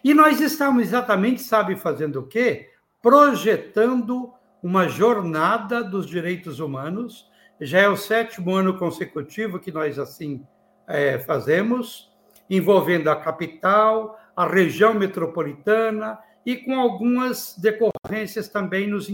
E 0.03 0.13
nós 0.13 0.39
estamos 0.39 0.83
exatamente, 0.83 1.41
sabe, 1.41 1.75
fazendo 1.75 2.19
o 2.19 2.27
quê? 2.27 2.69
Projetando 3.01 4.31
uma 4.62 4.88
jornada 4.88 5.83
dos 5.83 6.05
direitos 6.05 6.59
humanos 6.59 7.27
já 7.60 7.80
é 7.80 7.90
o 7.90 7.98
sétimo 7.98 8.54
ano 8.54 8.78
consecutivo 8.78 9.60
que 9.60 9.72
nós 9.72 9.98
assim 9.98 10.46
é, 10.88 11.18
fazemos, 11.20 12.12
envolvendo 12.50 13.10
a 13.10 13.16
capital, 13.16 14.20
a 14.36 14.48
região 14.48 14.94
metropolitana 14.94 16.20
e 16.46 16.56
com 16.56 16.80
algumas 16.80 17.58
decorrências 17.58 18.48
também 18.48 18.88
nos 18.88 19.10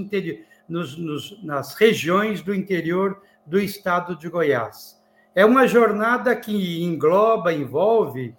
nos, 0.68 0.98
nos, 0.98 1.44
nas 1.44 1.76
regiões 1.76 2.42
do 2.42 2.54
interior 2.54 3.22
do 3.46 3.60
estado 3.60 4.16
de 4.16 4.30
Goiás. 4.30 5.02
É 5.36 5.46
uma 5.46 5.68
jornada 5.68 6.36
que 6.36 6.84
engloba, 6.84 7.52
envolve 7.52 8.36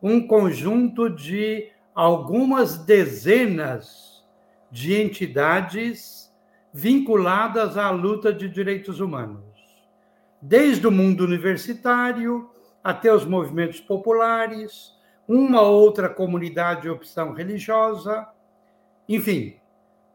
um 0.00 0.26
conjunto 0.26 1.10
de 1.10 1.68
algumas 1.94 2.76
dezenas 2.78 4.24
de 4.70 5.00
entidades 5.00 6.32
vinculadas 6.72 7.76
à 7.78 7.90
luta 7.90 8.32
de 8.32 8.48
direitos 8.48 9.00
humanos. 9.00 9.45
Desde 10.40 10.86
o 10.86 10.90
mundo 10.90 11.24
universitário 11.24 12.50
até 12.82 13.12
os 13.12 13.24
movimentos 13.24 13.80
populares, 13.80 14.92
uma 15.26 15.62
outra 15.62 16.08
comunidade 16.08 16.82
de 16.82 16.90
opção 16.90 17.32
religiosa, 17.32 18.28
enfim, 19.08 19.58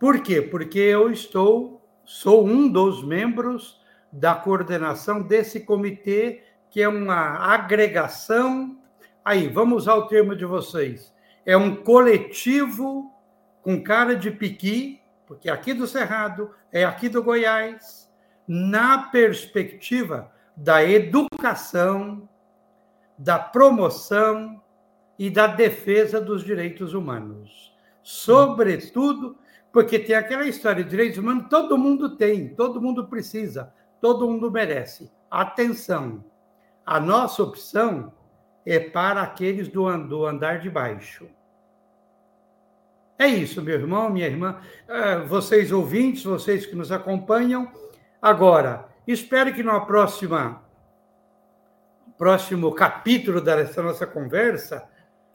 Por 0.02 0.24
quê? 0.24 0.42
Porque 0.42 0.80
eu 0.80 1.12
estou, 1.12 1.80
sou 2.04 2.44
um 2.44 2.68
dos 2.68 3.04
membros 3.04 3.80
da 4.12 4.34
coordenação 4.34 5.22
desse 5.22 5.60
comitê, 5.60 6.44
que 6.72 6.82
é 6.82 6.88
uma 6.88 7.38
agregação. 7.54 8.80
Aí, 9.24 9.48
vamos 9.48 9.84
usar 9.84 9.94
o 9.94 10.08
termo 10.08 10.36
de 10.36 10.44
vocês. 10.44 11.14
É 11.46 11.56
um 11.56 11.76
coletivo 11.76 13.14
com 13.62 13.84
cara 13.84 14.16
de 14.16 14.32
piqui, 14.32 15.00
porque 15.28 15.48
aqui 15.52 15.72
do 15.72 15.86
Cerrado, 15.86 16.50
é 16.72 16.84
aqui 16.84 17.08
do 17.08 17.22
Goiás, 17.22 18.11
na 18.54 19.04
perspectiva 19.04 20.30
da 20.58 20.84
educação, 20.84 22.28
da 23.18 23.40
promoção 23.40 24.62
e 25.18 25.30
da 25.30 25.48
defesa 25.48 26.20
dos 26.20 26.44
direitos 26.44 26.94
humanos. 26.94 27.74
Sobretudo, 28.04 29.38
porque 29.72 29.98
tem 29.98 30.18
aquela 30.18 30.46
história 30.46 30.84
de 30.84 30.90
direitos 30.90 31.18
humanos, 31.18 31.46
todo 31.50 31.78
mundo 31.78 32.18
tem, 32.18 32.50
todo 32.50 32.82
mundo 32.82 33.08
precisa, 33.08 33.74
todo 34.02 34.28
mundo 34.28 34.52
merece. 34.52 35.10
Atenção, 35.30 36.22
a 36.86 37.00
nossa 37.00 37.42
opção 37.42 38.12
é 38.66 38.82
para 38.82 39.22
aqueles 39.22 39.70
do 39.70 39.88
andar 39.88 40.60
de 40.60 40.70
baixo. 40.70 41.26
É 43.18 43.28
isso, 43.28 43.62
meu 43.62 43.76
irmão, 43.76 44.10
minha 44.10 44.28
irmã, 44.28 44.60
é, 44.90 45.20
vocês 45.20 45.72
ouvintes, 45.72 46.26
vocês 46.26 46.66
que 46.66 46.76
nos 46.76 46.92
acompanham. 46.92 47.72
Agora, 48.22 48.86
espero 49.08 49.52
que 49.52 49.64
no 49.64 49.84
próxima, 49.86 50.62
próximo 52.18 52.72
capítulo 52.72 53.42
dessa 53.42 53.82
nossa 53.82 54.06
conversa 54.06 54.88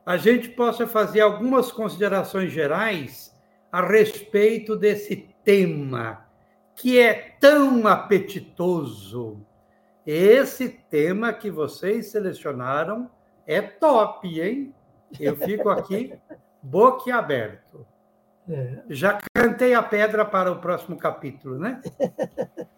a 0.05 0.17
gente 0.17 0.51
possa 0.51 0.87
fazer 0.87 1.21
algumas 1.21 1.73
considerações 1.73 2.53
gerais 2.53 3.37
a 3.73 3.85
respeito 3.85 4.77
desse 4.77 5.35
tema 5.43 6.25
que 6.77 6.97
é 6.97 7.35
tão 7.41 7.89
apetitoso. 7.89 9.45
Esse 10.07 10.69
tema 10.69 11.33
que 11.33 11.51
vocês 11.51 12.07
selecionaram 12.07 13.11
é 13.45 13.61
top, 13.61 14.41
hein? 14.41 14.73
Eu 15.19 15.35
fico 15.37 15.69
aqui 15.71 16.15
boquiaberto. 16.63 17.85
É. 18.49 18.83
Já 18.89 19.19
cantei 19.35 19.75
a 19.75 19.83
pedra 19.83 20.25
para 20.25 20.53
o 20.53 20.61
próximo 20.61 20.97
capítulo, 20.97 21.59
né? 21.59 21.81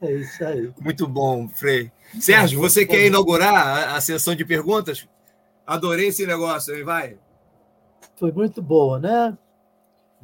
É 0.00 0.12
isso 0.12 0.44
aí. 0.44 0.72
Muito 0.80 1.06
bom, 1.06 1.48
Frei. 1.48 1.90
Sérgio, 2.20 2.60
você 2.60 2.86
quer 2.86 3.06
inaugurar 3.06 3.94
a 3.94 4.00
sessão 4.00 4.34
de 4.34 4.44
perguntas? 4.44 5.08
Adorei 5.66 6.08
esse 6.08 6.26
negócio, 6.26 6.74
hein? 6.74 6.84
Vai. 6.84 7.18
Foi 8.16 8.32
muito 8.32 8.62
boa, 8.62 8.98
né? 8.98 9.36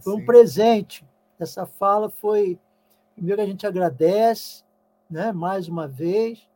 Foi 0.01 0.15
Sim. 0.15 0.23
um 0.23 0.27
presente. 0.27 1.07
Essa 1.39 1.67
fala 1.67 2.09
foi. 2.09 2.59
Primeiro, 3.15 3.43
a 3.43 3.47
gente 3.47 3.67
agradece, 3.67 4.63
né? 5.11 5.33
Mais 5.33 5.69
uma 5.69 5.87
vez. 5.87 6.49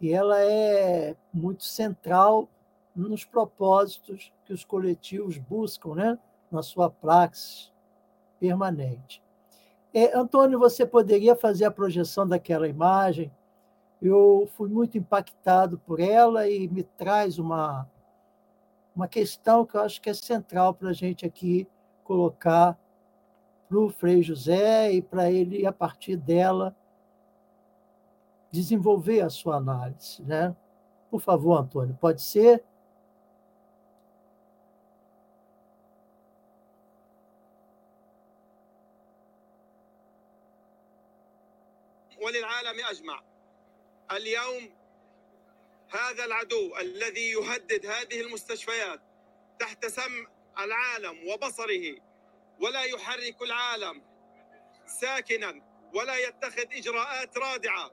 E 0.00 0.12
ela 0.12 0.40
é 0.40 1.16
muito 1.32 1.64
central 1.64 2.48
nos 2.94 3.24
propósitos 3.24 4.32
que 4.44 4.52
os 4.52 4.64
coletivos 4.64 5.38
buscam 5.38 5.94
né, 5.94 6.18
na 6.50 6.62
sua 6.62 6.90
praxis 6.90 7.72
permanente. 8.40 9.22
É, 10.00 10.16
Antônio, 10.16 10.60
você 10.60 10.86
poderia 10.86 11.34
fazer 11.34 11.64
a 11.64 11.72
projeção 11.72 12.24
daquela 12.24 12.68
imagem? 12.68 13.32
Eu 14.00 14.48
fui 14.56 14.68
muito 14.68 14.96
impactado 14.96 15.76
por 15.76 15.98
ela 15.98 16.48
e 16.48 16.68
me 16.68 16.84
traz 16.84 17.36
uma, 17.36 17.84
uma 18.94 19.08
questão 19.08 19.66
que 19.66 19.74
eu 19.74 19.80
acho 19.80 20.00
que 20.00 20.08
é 20.08 20.14
central 20.14 20.72
para 20.72 20.90
a 20.90 20.92
gente 20.92 21.26
aqui 21.26 21.66
colocar 22.04 22.78
para 23.68 23.76
o 23.76 23.88
Frei 23.88 24.22
José 24.22 24.92
e 24.92 25.02
para 25.02 25.32
ele, 25.32 25.66
a 25.66 25.72
partir 25.72 26.16
dela, 26.16 26.76
desenvolver 28.52 29.22
a 29.22 29.30
sua 29.30 29.56
análise. 29.56 30.22
Né? 30.22 30.54
Por 31.10 31.20
favor, 31.20 31.58
Antônio, 31.58 31.98
pode 32.00 32.22
ser? 32.22 32.62
وللعالم 42.20 42.84
أجمع. 42.84 43.22
اليوم 44.12 44.78
هذا 45.90 46.24
العدو 46.24 46.76
الذي 46.76 47.30
يهدد 47.30 47.86
هذه 47.86 48.20
المستشفيات 48.20 49.00
تحت 49.58 49.86
سمع 49.86 50.26
العالم 50.58 51.28
وبصره 51.28 51.96
ولا 52.60 52.82
يحرك 52.82 53.42
العالم 53.42 54.02
ساكنا 54.86 55.62
ولا 55.94 56.16
يتخذ 56.16 56.66
إجراءات 56.72 57.38
رادعة 57.38 57.90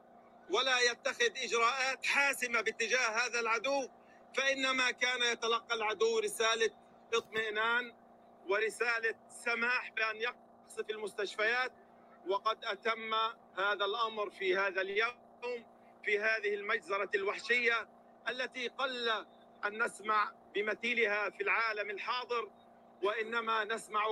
ولا 0.50 0.80
يتخذ 0.80 1.30
إجراءات 1.44 2.06
حاسمة 2.06 2.62
باتجاه 2.62 3.10
هذا 3.26 3.40
العدو 3.40 3.90
فإنما 4.36 4.92
كان 4.92 5.22
يتلقى 5.22 5.76
العدو 5.76 6.20
رسالة 6.20 6.70
اطمئنان 7.14 7.94
ورسالة 8.48 9.16
سماح 9.46 9.92
بأن 9.92 10.16
يقصف 10.16 10.90
المستشفيات 10.90 11.72
وقد 12.28 12.66
أتم 12.66 13.14
هذا 13.58 13.86
الأمر 13.86 14.30
في 14.30 14.58
هذا 14.58 14.82
اليوم 14.82 15.16
في 16.04 16.20
هذه 16.20 16.54
المجزرة 16.54 17.10
الوحشية 17.16 17.90
التي 18.30 18.68
قل 18.68 19.10
أن 19.66 19.84
نسمع 19.84 20.32
بمثيلها 20.56 21.30
في 21.30 21.44
العالم 21.44 21.90
الحاضر 21.90 22.52
وإنما 23.04 23.64
نسمع 23.64 24.06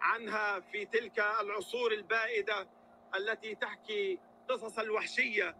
عنها 0.00 0.60
في 0.60 0.84
تلك 0.84 1.18
العصور 1.18 1.92
البائدة 1.92 2.68
التي 3.14 3.54
تحكي 3.54 4.18
قصص 4.48 4.78
الوحشية 4.78 5.56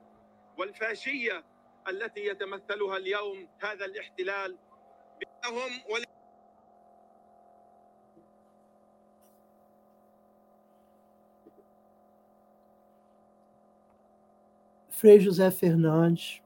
والفاشية 0.58 1.44
التي 1.88 2.26
يتمثلها 2.26 2.96
اليوم 2.96 3.48
هذا 3.60 3.84
الاحتلال 3.84 4.58
بهم. 5.44 5.82
Frei 14.98 15.20
José 15.20 15.48
Fernandes. 15.52 16.42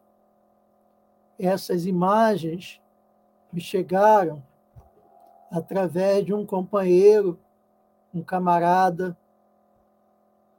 Essas 1.38 1.86
imagens 1.86 2.82
me 3.50 3.62
chegaram 3.62 4.42
através 5.50 6.26
de 6.26 6.34
um 6.34 6.44
companheiro, 6.44 7.40
um 8.12 8.22
camarada 8.22 9.16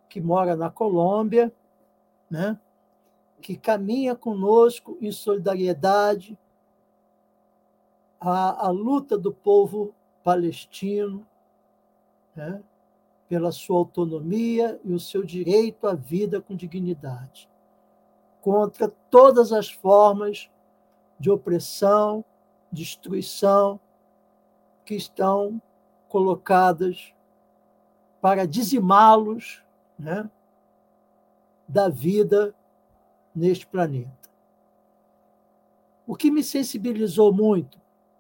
que 0.10 0.20
mora 0.20 0.56
na 0.56 0.72
Colômbia, 0.72 1.54
né? 2.32 2.60
que 3.40 3.56
caminha 3.56 4.16
conosco 4.16 4.98
em 5.00 5.12
solidariedade 5.12 6.36
à, 8.20 8.66
à 8.66 8.70
luta 8.72 9.20
do 9.20 9.32
povo 9.32 9.94
palestino 10.24 11.28
né? 12.36 12.60
pela 13.30 13.52
sua 13.52 13.78
autonomia 13.78 14.82
e 14.84 14.94
o 14.94 15.00
seu 15.00 15.24
direito 15.24 15.86
à 15.86 15.94
vida 15.94 16.42
com 16.42 16.56
dignidade 16.56 17.53
contra 18.44 18.90
todas 19.10 19.54
as 19.54 19.72
formas 19.72 20.52
de 21.18 21.32
opressão, 21.32 22.26
destruição 22.70 23.80
que 24.84 24.96
estão 24.96 25.62
colocadas 26.10 27.14
para 28.20 28.46
dizimá-los 28.46 29.64
né, 29.98 30.30
da 31.66 31.88
vida 31.88 32.54
neste 33.34 33.66
planeta. 33.66 34.30
O 36.06 36.14
que 36.14 36.30
me 36.30 36.44
sensibilizou 36.44 37.34
muito 37.34 37.80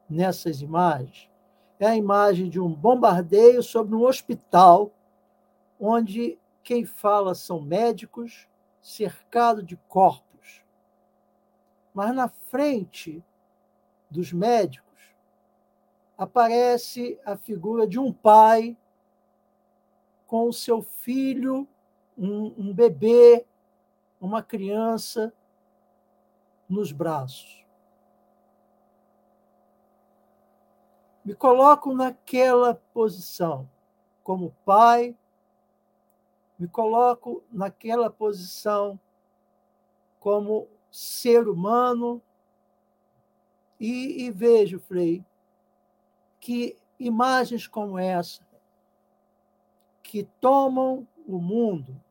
nessas 0.10 0.62
imagens 0.62 1.30
é 1.78 1.86
a 1.86 1.98
imagem 1.98 2.50
de 2.50 2.62
um 2.62 2.74
bombardeio 2.74 3.62
sobre 3.62 3.94
um 3.94 4.06
hospital 4.06 4.90
onde 5.78 6.40
quem 6.64 6.86
fala 6.86 7.36
são 7.36 7.60
médicos, 7.60 8.48
cercado 8.84 9.64
de 9.64 9.78
corpos. 9.88 10.64
Mas 11.94 12.14
na 12.14 12.28
frente 12.28 13.24
dos 14.10 14.34
médicos 14.34 15.16
aparece 16.18 17.20
a 17.26 17.38
figura 17.38 17.88
de 17.88 17.98
um 17.98 18.12
pai 18.12 18.78
com 20.28 20.48
o 20.48 20.54
seu 20.54 20.82
filho, 20.82 21.68
um, 22.18 22.54
um 22.58 22.74
bebê, 22.74 23.46
uma 24.20 24.44
criança 24.44 25.34
nos 26.68 26.92
braços. 26.92 27.64
Me 31.24 31.34
coloco 31.34 31.94
naquela 31.94 32.76
posição, 32.94 33.70
como 34.24 34.56
pai, 34.66 35.16
me 36.64 36.70
coloco 36.70 37.44
naquela 37.52 38.10
posição 38.10 38.98
como 40.18 40.70
ser 40.90 41.50
humano 41.50 42.22
e, 43.78 44.24
e 44.24 44.32
vejo, 44.32 44.80
Frei, 44.80 45.26
que 46.40 46.78
imagens 46.98 47.68
como 47.68 48.00
essa 48.00 48.48
que 50.02 50.24
tomam 50.40 51.06
o 51.28 51.38
mundo 51.38 52.02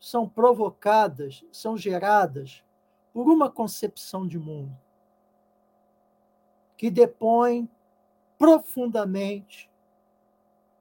são 0.00 0.26
provocadas, 0.26 1.44
são 1.52 1.76
geradas 1.76 2.64
por 3.12 3.28
uma 3.28 3.50
concepção 3.50 4.26
de 4.26 4.38
mundo 4.38 4.74
que 6.78 6.90
depõe 6.90 7.68
profundamente 8.38 9.70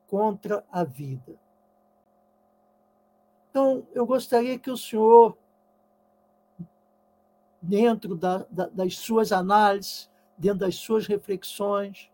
contra 0.08 0.65
a 0.71 0.86
vida. 0.86 1.43
Então, 3.56 3.88
eu 3.94 4.06
gostaria 4.06 4.60
que 4.60 4.70
o 4.70 4.76
senhor, 4.76 5.38
dentro 7.62 8.13
da, 8.13 8.39
da, 8.52 8.68
das 8.68 8.98
suas 8.98 9.32
análises, 9.32 10.12
dentro 10.38 10.60
das 10.60 10.76
suas 10.76 11.08
reflexões, 11.08 12.12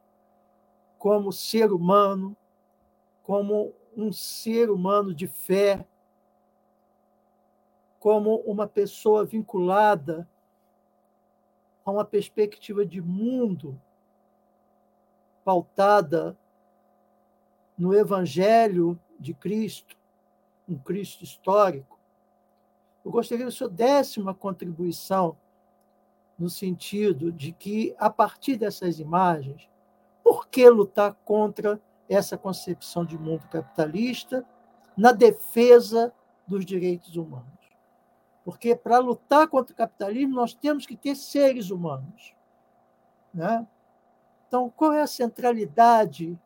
como 0.99 1.31
ser 1.31 1.71
humano, 1.71 2.37
como 3.23 3.73
um 3.97 4.13
ser 4.13 4.69
humano 4.69 5.15
de 5.15 5.25
fé, 5.25 5.83
como 7.99 8.35
uma 8.41 8.67
pessoa 8.67 9.25
vinculada 9.25 10.29
a 11.83 11.89
uma 11.89 12.05
perspectiva 12.05 12.85
de 12.85 13.01
mundo 13.01 13.81
pautada 15.43 16.37
no 17.75 17.95
Evangelho 17.95 18.99
de 19.19 19.33
Cristo, 19.33 19.99
um 20.71 20.77
Cristo 20.77 21.23
histórico. 21.23 21.99
Eu 23.03 23.11
gostaria 23.11 23.45
que 23.45 23.49
o 23.49 23.51
senhor 23.51 23.69
desse 23.69 24.19
uma 24.19 24.33
contribuição 24.33 25.37
no 26.37 26.49
sentido 26.49 27.31
de 27.31 27.51
que, 27.51 27.95
a 27.99 28.09
partir 28.09 28.55
dessas 28.55 28.99
imagens, 28.99 29.69
por 30.23 30.47
que 30.47 30.67
lutar 30.69 31.13
contra 31.25 31.79
essa 32.07 32.37
concepção 32.37 33.05
de 33.05 33.17
mundo 33.17 33.47
capitalista 33.49 34.45
na 34.95 35.11
defesa 35.11 36.13
dos 36.47 36.65
direitos 36.65 37.15
humanos? 37.15 37.47
Porque 38.43 38.75
para 38.75 38.97
lutar 38.97 39.47
contra 39.47 39.73
o 39.73 39.77
capitalismo, 39.77 40.35
nós 40.35 40.53
temos 40.53 40.85
que 40.85 40.95
ter 40.95 41.15
seres 41.15 41.69
humanos. 41.69 42.35
Né? 43.33 43.67
Então, 44.47 44.69
qual 44.69 44.93
é 44.93 45.01
a 45.01 45.07
centralidade 45.07 46.37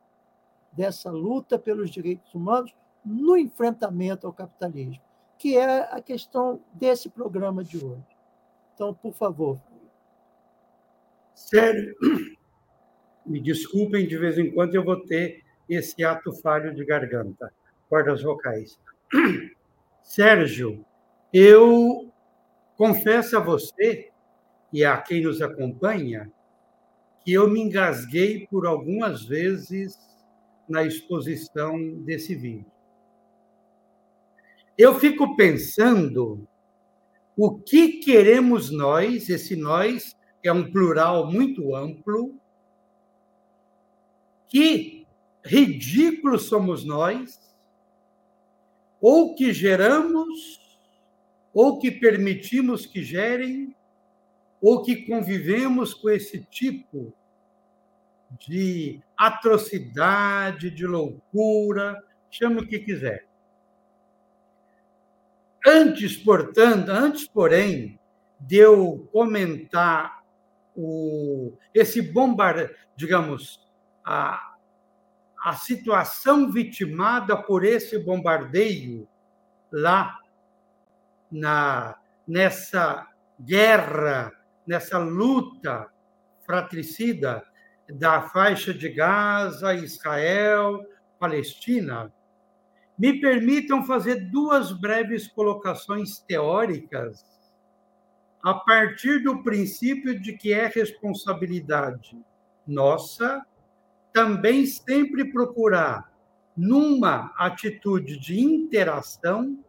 dessa 0.72 1.10
luta 1.10 1.58
pelos 1.58 1.90
direitos 1.90 2.34
humanos 2.34 2.76
no 3.06 3.38
enfrentamento 3.38 4.26
ao 4.26 4.34
capitalismo? 4.34 5.02
Que 5.38 5.58
é 5.58 5.82
a 5.94 6.02
questão 6.02 6.62
desse 6.74 7.10
programa 7.10 7.64
de 7.64 7.78
hoje. 7.78 8.04
Então, 8.74 8.94
por 8.94 9.14
favor. 9.14 9.60
Sério, 11.34 11.96
me 13.26 13.40
desculpem, 13.40 14.08
de 14.08 14.18
vez 14.18 14.38
em 14.38 14.52
quando 14.54 14.76
eu 14.76 14.84
vou 14.84 15.02
ter 15.06 15.44
esse 15.68 16.04
ato 16.04 16.32
falho 16.42 16.74
de 16.74 16.86
garganta, 16.86 17.52
cordas 17.90 18.22
vocais. 18.22 18.80
Sérgio, 20.02 20.86
eu 21.34 22.12
confesso 22.78 23.38
a 23.38 23.40
você 23.40 24.12
e 24.72 24.86
a 24.86 24.98
quem 24.98 25.24
nos 25.24 25.42
acompanha 25.42 26.32
que 27.24 27.34
eu 27.34 27.50
me 27.50 27.60
engasguei 27.60 28.46
por 28.48 28.68
algumas 28.68 29.26
vezes 29.26 29.98
na 30.70 30.84
exposição 30.84 31.78
desse 32.04 32.36
vídeo. 32.36 32.75
Eu 34.78 35.00
fico 35.00 35.36
pensando 35.36 36.48
o 37.38 37.58
que 37.58 38.00
queremos 38.00 38.72
nós, 38.72 39.30
esse 39.30 39.56
nós 39.56 40.16
é 40.44 40.52
um 40.52 40.72
plural 40.72 41.32
muito 41.32 41.76
amplo, 41.76 42.40
que 44.48 45.06
ridículos 45.44 46.44
somos 46.44 46.84
nós, 46.86 47.40
ou 49.02 49.36
que 49.36 49.54
geramos 49.54 50.66
ou 51.56 51.80
que 51.80 51.90
permitimos 51.90 52.86
que 52.86 53.02
gerem, 53.02 53.74
ou 54.62 54.84
que 54.84 55.06
convivemos 55.06 55.94
com 55.94 56.10
esse 56.10 56.44
tipo 56.44 57.14
de 58.46 59.00
atrocidade, 59.16 60.70
de 60.70 60.86
loucura, 60.86 62.04
chame 62.30 62.60
o 62.60 62.68
que 62.68 62.80
quiser. 62.80 63.26
Antes, 65.66 66.16
portanto, 66.16 66.90
antes, 66.90 67.28
porém, 67.28 68.00
de 68.40 68.58
eu 68.58 69.10
comentar 69.12 70.24
o, 70.76 71.58
esse 71.74 72.02
bombardeio, 72.02 72.70
digamos, 72.96 73.60
a, 74.04 74.56
a 75.44 75.54
situação 75.56 76.52
vitimada 76.52 77.36
por 77.36 77.64
esse 77.64 77.98
bombardeio 77.98 79.08
lá 79.72 80.20
na, 81.32 81.98
nessa 82.28 83.08
guerra, 83.40 84.32
nessa 84.68 84.98
luta 85.00 85.90
fratricida 86.46 87.44
da 87.90 88.22
faixa 88.22 88.74
de 88.74 88.90
Gaza, 88.90 89.74
Israel, 89.74 90.84
Palestina, 91.20 92.14
me 92.98 93.20
permitam 93.20 93.84
fazer 93.86 94.30
duas 94.30 94.72
breves 94.72 95.28
colocações 95.28 96.20
teóricas 96.20 97.24
a 98.44 98.54
partir 98.54 99.24
do 99.24 99.44
princípio 99.44 100.20
de 100.20 100.38
que 100.38 100.54
é 100.54 100.68
responsabilidade 100.68 102.18
nossa 102.66 103.46
também 104.14 104.66
sempre 104.66 105.30
procurar, 105.32 106.10
numa 106.56 107.34
atitude 107.38 108.18
de 108.18 108.40
interação, 108.40 109.60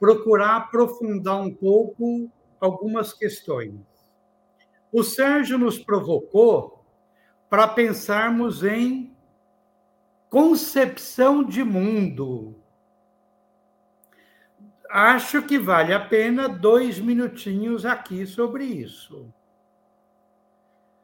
procurar 0.00 0.56
aprofundar 0.56 1.40
um 1.40 1.54
pouco 1.54 2.28
algumas 2.60 3.12
questões. 3.12 3.74
O 4.92 5.04
Sérgio 5.04 5.56
nos 5.56 5.78
provocou 5.78 6.84
para 7.48 7.68
pensarmos 7.68 8.64
em 8.64 9.15
concepção 10.36 11.42
de 11.42 11.64
mundo. 11.64 12.54
Acho 14.90 15.40
que 15.40 15.58
vale 15.58 15.94
a 15.94 15.98
pena 15.98 16.46
dois 16.46 16.98
minutinhos 16.98 17.86
aqui 17.86 18.26
sobre 18.26 18.62
isso. 18.62 19.32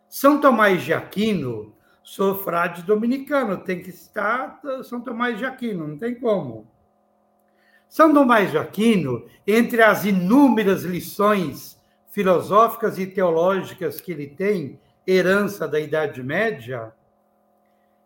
São 0.07 0.39
Tomás 0.39 0.83
de 0.83 0.93
Aquino, 0.93 1.75
sou 2.03 2.35
frade 2.35 2.83
dominicano, 2.83 3.57
tem 3.57 3.83
que 3.83 3.89
estar 3.89 4.61
São 4.85 5.01
Tomás 5.01 5.39
de 5.39 5.47
Aquino, 5.47 5.89
não 5.89 5.97
tem 5.97 6.15
como. 6.15 6.71
São 7.89 8.13
Tomás 8.13 8.51
de 8.51 8.59
Aquino, 8.59 9.27
entre 9.47 9.81
as 9.81 10.05
inúmeras 10.05 10.83
lições 10.83 11.81
filosóficas 12.11 12.99
e 12.99 13.07
teológicas 13.07 13.99
que 13.99 14.13
ele 14.13 14.27
tem, 14.27 14.79
herança 15.07 15.67
da 15.67 15.81
Idade 15.81 16.23
Média, 16.23 16.93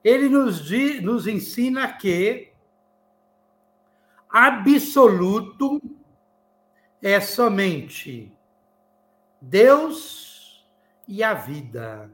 ele 0.07 0.29
nos, 0.29 0.65
diz, 0.65 1.03
nos 1.03 1.27
ensina 1.27 1.93
que 1.93 2.53
absoluto 4.31 5.83
é 7.03 7.19
somente 7.19 8.33
Deus 9.43 10.65
e 11.09 11.25
a 11.25 11.35
vida. 11.35 12.09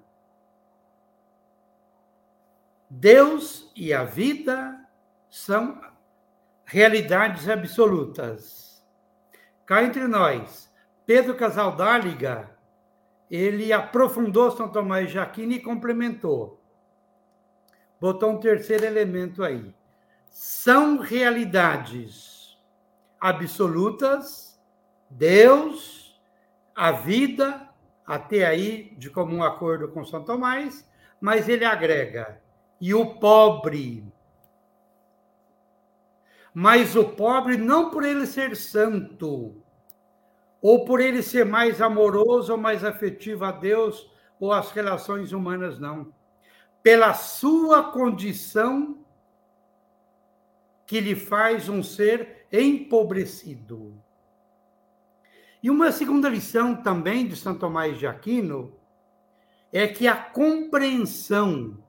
Deus 2.89 3.71
e 3.77 3.93
a 3.93 4.05
vida 4.05 4.89
são 5.29 5.79
realidades 6.65 7.47
absolutas. 7.47 8.83
Cá 9.67 9.83
entre 9.83 10.09
nós, 10.09 10.73
Pedro 11.05 11.35
Casaldáliga, 11.35 12.59
ele 13.31 13.71
aprofundou 13.71 14.51
São 14.51 14.67
Tomás 14.71 15.11
de 15.11 15.19
Aquino 15.19 15.53
e 15.53 15.61
complementou. 15.61 16.62
Botou 18.03 18.31
um 18.31 18.41
terceiro 18.41 18.85
elemento 18.85 19.45
aí. 19.45 19.73
São 20.29 20.99
realidades 20.99 22.59
absolutas, 23.21 24.61
Deus, 25.09 26.21
a 26.75 26.91
vida, 26.91 27.69
até 28.05 28.45
aí 28.45 28.93
de 28.99 29.09
comum 29.09 29.45
acordo 29.45 29.87
com 29.87 30.05
São 30.05 30.25
Tomás, 30.25 30.85
mas 31.21 31.49
ele 31.49 31.65
agrega, 31.65 32.43
e 32.81 32.93
o 32.93 33.21
pobre, 33.21 34.05
mas 36.53 36.97
o 36.97 37.05
pobre 37.05 37.57
não 37.57 37.89
por 37.89 38.03
ele 38.03 38.27
ser 38.27 38.57
santo, 38.57 39.63
ou 40.61 40.85
por 40.85 41.01
ele 41.01 41.23
ser 41.23 41.47
mais 41.47 41.81
amoroso 41.81 42.51
ou 42.51 42.59
mais 42.59 42.85
afetivo 42.85 43.45
a 43.45 43.53
Deus 43.53 44.11
ou 44.41 44.53
às 44.53 44.73
relações 44.73 45.31
humanas, 45.31 45.79
não. 45.79 46.13
Pela 46.83 47.15
sua 47.15 47.93
condição 47.93 49.05
que 50.87 51.01
lhe 51.01 51.15
faz 51.15 51.69
um 51.69 51.83
ser 51.83 52.47
empobrecido. 52.53 54.03
E 55.63 55.71
uma 55.71 55.93
segunda 55.93 56.29
lição 56.29 56.75
também 56.75 57.27
de 57.27 57.37
São 57.37 57.57
Tomás 57.57 57.99
de 57.99 58.07
Aquino 58.07 58.77
é 59.73 59.87
que 59.87 60.07
a 60.07 60.17
compreensão, 60.17 61.83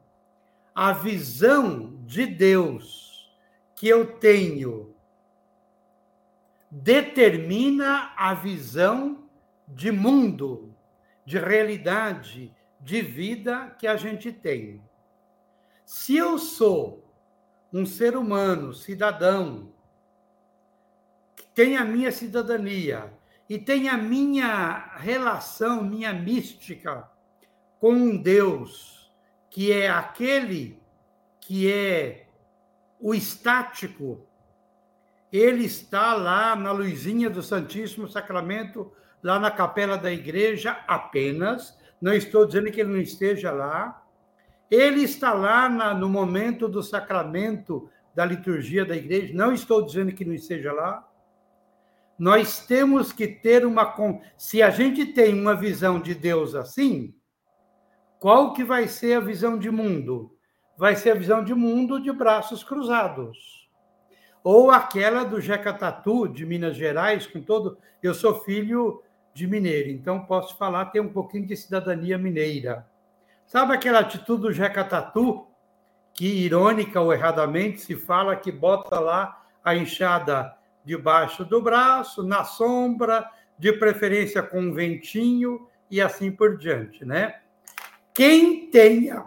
a 0.74 0.94
visão 0.94 1.98
de 2.06 2.26
Deus 2.26 3.36
que 3.76 3.88
eu 3.88 4.18
tenho 4.20 4.96
determina 6.72 8.14
a 8.16 8.34
visão 8.34 9.28
de 9.68 9.92
mundo, 9.92 10.74
de 11.26 11.38
realidade, 11.38 12.56
de 12.84 13.02
vida 13.02 13.76
que 13.80 13.88
a 13.88 13.96
gente 13.96 14.32
tem. 14.32 14.82
Se 15.86 16.16
eu 16.16 16.38
sou 16.38 17.04
um 17.72 17.86
ser 17.86 18.16
humano, 18.16 18.74
cidadão, 18.74 19.74
que 21.36 21.44
tem 21.56 21.78
a 21.78 21.86
minha 21.86 22.12
cidadania 22.12 23.12
e 23.50 23.58
tem 23.58 23.90
a 23.90 23.98
minha 23.98 24.96
relação, 24.98 25.84
minha 25.84 26.14
mística 26.14 27.10
com 27.80 27.94
um 27.94 28.18
Deus 28.18 29.12
que 29.50 29.72
é 29.72 29.90
aquele 29.90 30.82
que 31.40 31.72
é 31.72 32.28
o 33.00 33.14
estático, 33.14 34.26
ele 35.32 35.66
está 35.66 36.14
lá 36.14 36.56
na 36.56 36.72
luzinha 36.72 37.30
do 37.30 37.44
Santíssimo 37.44 38.08
Sacramento, 38.08 38.92
lá 39.22 39.40
na 39.40 39.52
capela 39.52 39.98
da 39.98 40.12
igreja 40.12 40.72
apenas. 40.88 41.78
Não 42.04 42.14
estou 42.14 42.46
dizendo 42.46 42.70
que 42.70 42.82
ele 42.82 42.92
não 42.92 43.00
esteja 43.00 43.50
lá. 43.50 44.06
Ele 44.70 45.04
está 45.04 45.32
lá 45.32 45.70
na, 45.70 45.94
no 45.94 46.10
momento 46.10 46.68
do 46.68 46.84
sacramento 46.84 47.90
da 48.14 48.26
liturgia 48.26 48.84
da 48.84 48.94
igreja. 48.94 49.34
Não 49.34 49.54
estou 49.54 49.82
dizendo 49.82 50.12
que 50.12 50.26
não 50.26 50.34
esteja 50.34 50.74
lá. 50.74 51.10
Nós 52.20 52.66
temos 52.66 53.14
que 53.14 53.26
ter 53.26 53.66
uma. 53.66 53.96
Se 54.38 54.62
a 54.62 54.70
gente 54.70 55.06
tem 55.14 55.34
uma 55.34 55.56
visão 55.56 55.98
de 55.98 56.14
Deus 56.14 56.56
assim, 56.56 57.16
qual 58.20 58.52
que 58.52 58.66
vai 58.66 58.90
ser 58.90 59.14
a 59.14 59.22
visão 59.22 59.58
de 59.58 59.72
mundo? 59.72 60.36
Vai 60.78 60.98
ser 60.98 61.12
a 61.12 61.16
visão 61.16 61.42
de 61.42 61.54
mundo 61.54 62.02
de 62.02 62.12
braços 62.12 62.66
cruzados 62.66 63.64
ou 64.44 64.70
aquela 64.70 65.24
do 65.24 65.40
Jeca 65.40 65.72
Tatu, 65.72 66.28
de 66.28 66.46
Minas 66.46 66.76
Gerais, 66.76 67.26
com 67.26 67.42
todo. 67.42 67.78
Eu 68.02 68.14
sou 68.14 68.44
filho 68.44 69.02
de 69.34 69.48
mineiro, 69.48 69.90
então 69.90 70.26
posso 70.26 70.56
falar, 70.58 70.86
tem 70.86 71.02
um 71.02 71.12
pouquinho 71.12 71.46
de 71.46 71.58
cidadania 71.58 72.18
mineira. 72.18 72.86
Sabe 73.48 73.74
aquela 73.74 74.00
atitude 74.00 74.44
do 74.44 74.54
Jeca 74.54 74.84
Tatu, 74.84 75.48
que, 76.14 76.26
irônica 76.26 77.00
ou 77.02 77.12
erradamente, 77.12 77.82
se 77.82 77.96
fala 77.96 78.36
que 78.36 78.52
bota 78.52 79.00
lá 79.00 79.44
a 79.64 79.76
enxada 79.76 80.56
debaixo 80.86 81.44
do 81.44 81.62
braço, 81.62 82.22
na 82.22 82.44
sombra, 82.44 83.30
de 83.58 83.72
preferência 83.74 84.44
com 84.44 84.60
um 84.60 84.74
ventinho 84.74 85.68
e 85.90 86.02
assim 86.02 86.32
por 86.32 86.58
diante, 86.58 87.06
né? 87.06 87.40
Quem 88.14 88.70
tenha 88.70 89.26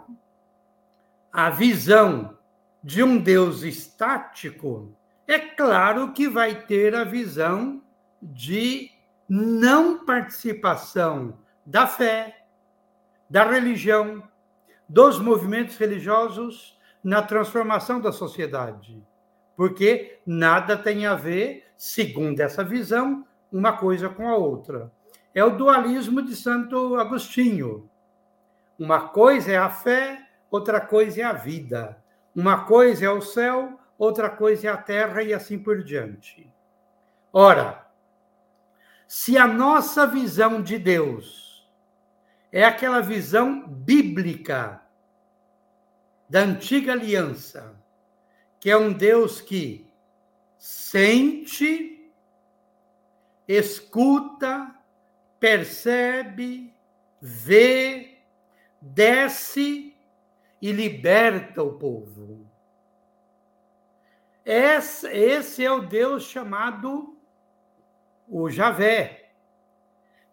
a 1.31 1.49
visão 1.49 2.37
de 2.83 3.03
um 3.03 3.17
Deus 3.17 3.63
estático 3.63 4.95
é 5.27 5.39
claro 5.39 6.13
que 6.13 6.29
vai 6.29 6.55
ter 6.55 6.95
a 6.95 7.03
visão 7.03 7.81
de 8.21 8.91
não 9.27 10.05
participação 10.05 11.37
da 11.65 11.85
fé, 11.85 12.45
da 13.29 13.43
religião, 13.43 14.23
dos 14.87 15.19
movimentos 15.19 15.75
religiosos 15.77 16.79
na 17.03 17.21
transformação 17.21 17.99
da 17.99 18.11
sociedade. 18.11 19.03
Porque 19.55 20.19
nada 20.25 20.77
tem 20.77 21.05
a 21.05 21.15
ver, 21.15 21.65
segundo 21.75 22.39
essa 22.39 22.63
visão, 22.63 23.25
uma 23.51 23.73
coisa 23.73 24.07
com 24.07 24.27
a 24.27 24.35
outra. 24.35 24.91
É 25.33 25.43
o 25.43 25.57
dualismo 25.57 26.21
de 26.21 26.35
Santo 26.35 26.95
Agostinho. 26.95 27.89
Uma 28.79 29.09
coisa 29.09 29.51
é 29.51 29.57
a 29.57 29.69
fé, 29.69 30.21
outra 30.49 30.79
coisa 30.79 31.21
é 31.21 31.23
a 31.23 31.33
vida. 31.33 31.97
Uma 32.35 32.65
coisa 32.65 33.05
é 33.05 33.09
o 33.09 33.21
céu, 33.21 33.79
outra 33.97 34.29
coisa 34.29 34.67
é 34.67 34.71
a 34.71 34.77
terra 34.77 35.23
e 35.23 35.33
assim 35.33 35.57
por 35.57 35.83
diante. 35.83 36.51
Ora, 37.33 37.86
se 39.07 39.37
a 39.37 39.47
nossa 39.47 40.05
visão 40.05 40.61
de 40.61 40.77
Deus 40.77 41.67
é 42.51 42.63
aquela 42.63 43.01
visão 43.01 43.67
bíblica 43.67 44.81
da 46.29 46.41
antiga 46.41 46.91
aliança, 46.91 47.75
que 48.59 48.69
é 48.69 48.75
um 48.75 48.91
Deus 48.91 49.39
que 49.39 49.87
sente, 50.57 52.11
escuta, 53.47 54.75
percebe, 55.39 56.73
vê, 57.21 58.17
desce 58.81 59.95
e 60.61 60.71
liberta 60.71 61.63
o 61.63 61.77
povo. 61.77 62.45
Esse, 64.43 65.63
é 65.63 65.71
o 65.71 65.81
Deus 65.81 66.23
chamado 66.23 67.16
o 68.27 68.49
Javé, 68.49 69.31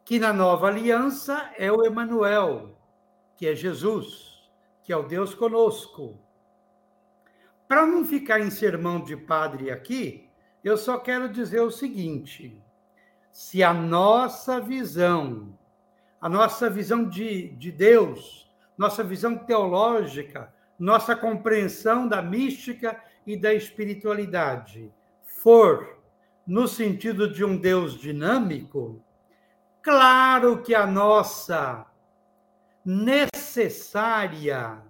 que 0.04 0.18
na 0.18 0.33
nova 0.33 0.66
aliança 0.66 1.50
é 1.57 1.70
o 1.70 1.85
Emanuel, 1.85 2.76
que 3.37 3.46
é 3.46 3.54
Jesus, 3.54 4.50
que 4.83 4.92
é 4.92 4.96
o 4.96 5.04
Deus 5.04 5.35
conosco. 5.35 6.18
Para 7.68 7.87
não 7.87 8.04
ficar 8.04 8.40
em 8.40 8.50
sermão 8.50 9.00
de 9.02 9.16
padre 9.16 9.70
aqui, 9.70 10.28
eu 10.62 10.76
só 10.76 10.98
quero 10.98 11.28
dizer 11.28 11.61
o 11.61 11.70
seguinte: 11.70 12.61
se 13.33 13.62
a 13.62 13.72
nossa 13.72 14.61
visão, 14.61 15.59
a 16.20 16.28
nossa 16.28 16.68
visão 16.68 17.09
de, 17.09 17.50
de 17.50 17.70
Deus, 17.70 18.50
nossa 18.76 19.02
visão 19.02 19.37
teológica, 19.38 20.52
nossa 20.78 21.14
compreensão 21.14 22.09
da 22.09 22.20
mística 22.20 23.00
e 23.26 23.37
da 23.37 23.54
espiritualidade 23.54 24.92
for 25.22 26.03
no 26.46 26.68
sentido 26.68 27.33
de 27.33 27.44
um 27.44 27.57
Deus 27.57 27.98
dinâmico, 27.98 29.02
claro 29.83 30.62
que 30.62 30.74
a 30.74 30.87
nossa 30.87 31.87
necessária, 32.85 34.83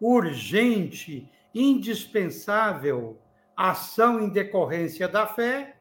urgente, 0.00 1.30
indispensável 1.54 3.20
ação 3.56 4.20
em 4.20 4.28
decorrência 4.28 5.08
da 5.08 5.26
fé 5.26 5.76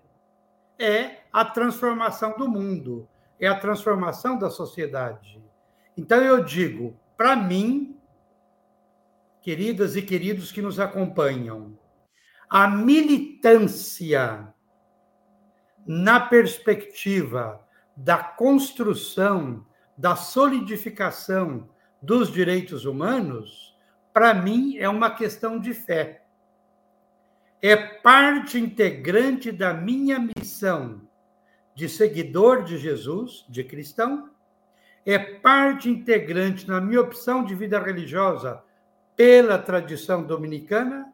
é 0.79 1.21
a 1.31 1.43
transformação 1.45 2.35
do 2.37 2.47
mundo, 2.47 3.07
é 3.39 3.47
a 3.47 3.59
transformação 3.59 4.37
da 4.37 4.49
sociedade. 4.49 5.41
Então 5.97 6.21
eu 6.21 6.43
digo, 6.43 6.95
para 7.17 7.35
mim, 7.35 7.97
queridas 9.41 9.95
e 9.95 10.01
queridos 10.01 10.51
que 10.51 10.61
nos 10.61 10.79
acompanham, 10.79 11.77
a 12.49 12.67
militância 12.67 14.52
na 15.85 16.19
perspectiva 16.19 17.61
da 17.95 18.17
construção, 18.17 19.65
da 19.97 20.15
solidificação 20.15 21.69
dos 22.01 22.31
direitos 22.31 22.85
humanos, 22.85 23.77
para 24.13 24.33
mim 24.33 24.77
é 24.77 24.87
uma 24.89 25.09
questão 25.09 25.59
de 25.59 25.73
fé. 25.73 26.23
É 27.61 27.75
parte 27.75 28.57
integrante 28.57 29.51
da 29.51 29.73
minha 29.73 30.19
missão 30.37 31.01
de 31.75 31.87
seguidor 31.87 32.63
de 32.63 32.77
Jesus, 32.77 33.45
de 33.49 33.63
cristão, 33.63 34.29
é 35.05 35.17
parte 35.17 35.89
integrante 35.89 36.67
na 36.67 36.79
minha 36.79 37.01
opção 37.01 37.43
de 37.43 37.55
vida 37.55 37.79
religiosa 37.79 38.61
pela 39.15 39.57
tradição 39.57 40.23
dominicana 40.23 41.13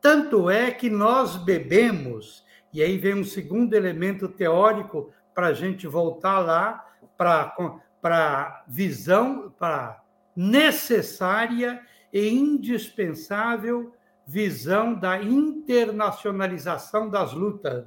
tanto 0.00 0.48
é 0.48 0.70
que 0.70 0.88
nós 0.88 1.36
bebemos, 1.36 2.44
e 2.72 2.82
aí 2.82 2.96
vem 2.96 3.14
um 3.14 3.24
segundo 3.24 3.74
elemento 3.74 4.28
teórico 4.28 5.12
para 5.34 5.48
a 5.48 5.52
gente 5.52 5.86
voltar 5.86 6.38
lá 6.38 6.86
para 7.16 7.52
a 8.04 8.62
visão, 8.66 9.52
para 9.58 10.02
necessária 10.34 11.82
e 12.12 12.28
indispensável 12.28 13.94
visão 14.26 14.94
da 14.94 15.20
internacionalização 15.22 17.08
das 17.10 17.32
lutas. 17.32 17.86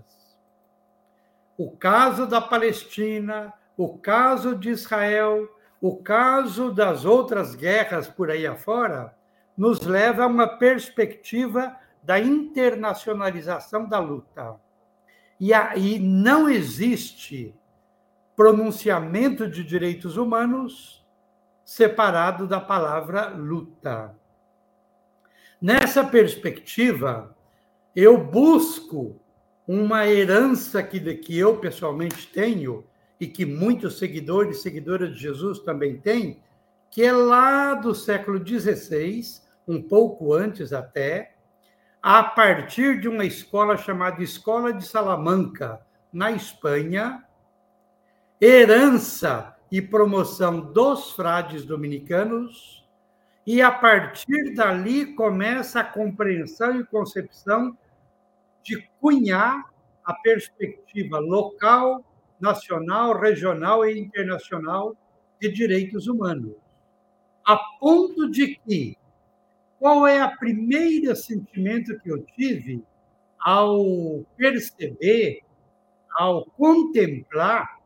O 1.57 1.71
caso 1.71 2.27
da 2.27 2.41
Palestina, 2.41 3.53
o 3.77 3.97
caso 3.97 4.55
de 4.55 4.69
Israel, 4.69 5.47
o 5.79 5.95
caso 5.97 6.71
das 6.71 7.05
outras 7.05 7.55
guerras 7.55 8.07
por 8.07 8.29
aí 8.29 8.45
afora, 8.45 9.15
nos 9.55 9.81
leva 9.81 10.23
a 10.23 10.27
uma 10.27 10.47
perspectiva 10.47 11.75
da 12.01 12.19
internacionalização 12.19 13.87
da 13.87 13.99
luta. 13.99 14.59
E 15.39 15.53
aí 15.53 15.99
não 15.99 16.49
existe 16.49 17.55
pronunciamento 18.35 19.47
de 19.49 19.63
direitos 19.63 20.17
humanos 20.17 21.05
separado 21.63 22.47
da 22.47 22.59
palavra 22.59 23.29
luta. 23.29 24.15
Nessa 25.61 26.03
perspectiva, 26.03 27.35
eu 27.95 28.17
busco 28.17 29.19
uma 29.67 30.07
herança 30.07 30.83
que, 30.83 30.99
que 31.15 31.37
eu 31.37 31.57
pessoalmente 31.57 32.27
tenho 32.27 32.85
e 33.19 33.27
que 33.27 33.45
muitos 33.45 33.97
seguidores 33.97 34.57
e 34.57 34.61
seguidoras 34.61 35.13
de 35.13 35.19
Jesus 35.19 35.59
também 35.59 35.97
têm, 35.97 36.41
que 36.91 37.01
é 37.01 37.13
lá 37.13 37.73
do 37.73 37.95
século 37.95 38.45
XVI, 38.45 39.21
um 39.67 39.81
pouco 39.81 40.33
antes 40.33 40.73
até, 40.73 41.32
a 42.03 42.21
partir 42.21 42.99
de 42.99 43.07
uma 43.07 43.23
escola 43.23 43.77
chamada 43.77 44.21
Escola 44.21 44.73
de 44.73 44.85
Salamanca, 44.85 45.79
na 46.11 46.31
Espanha, 46.31 47.23
herança 48.41 49.55
e 49.71 49.81
promoção 49.81 50.59
dos 50.59 51.13
frades 51.13 51.63
dominicanos, 51.63 52.85
e 53.47 53.61
a 53.61 53.71
partir 53.71 54.53
dali 54.53 55.15
começa 55.15 55.79
a 55.79 55.83
compreensão 55.85 56.77
e 56.77 56.85
concepção 56.85 57.77
de 58.61 58.85
cunhar 58.99 59.63
a 60.03 60.13
perspectiva 60.13 61.19
local, 61.19 62.03
nacional, 62.37 63.17
regional 63.17 63.85
e 63.85 63.97
internacional 63.97 64.93
de 65.39 65.49
direitos 65.49 66.07
humanos. 66.07 66.55
A 67.45 67.55
ponto 67.79 68.29
de 68.29 68.57
que, 68.57 68.97
qual 69.83 70.07
é 70.07 70.21
a 70.21 70.29
primeira 70.29 71.13
sentimento 71.13 71.99
que 71.99 72.09
eu 72.09 72.23
tive 72.23 72.81
ao 73.37 74.23
perceber, 74.37 75.41
ao 76.17 76.45
contemplar 76.51 77.81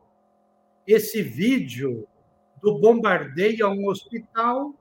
esse 0.86 1.20
vídeo 1.20 2.06
do 2.62 2.78
bombardeio 2.78 3.66
a 3.66 3.70
um 3.70 3.88
hospital 3.88 4.72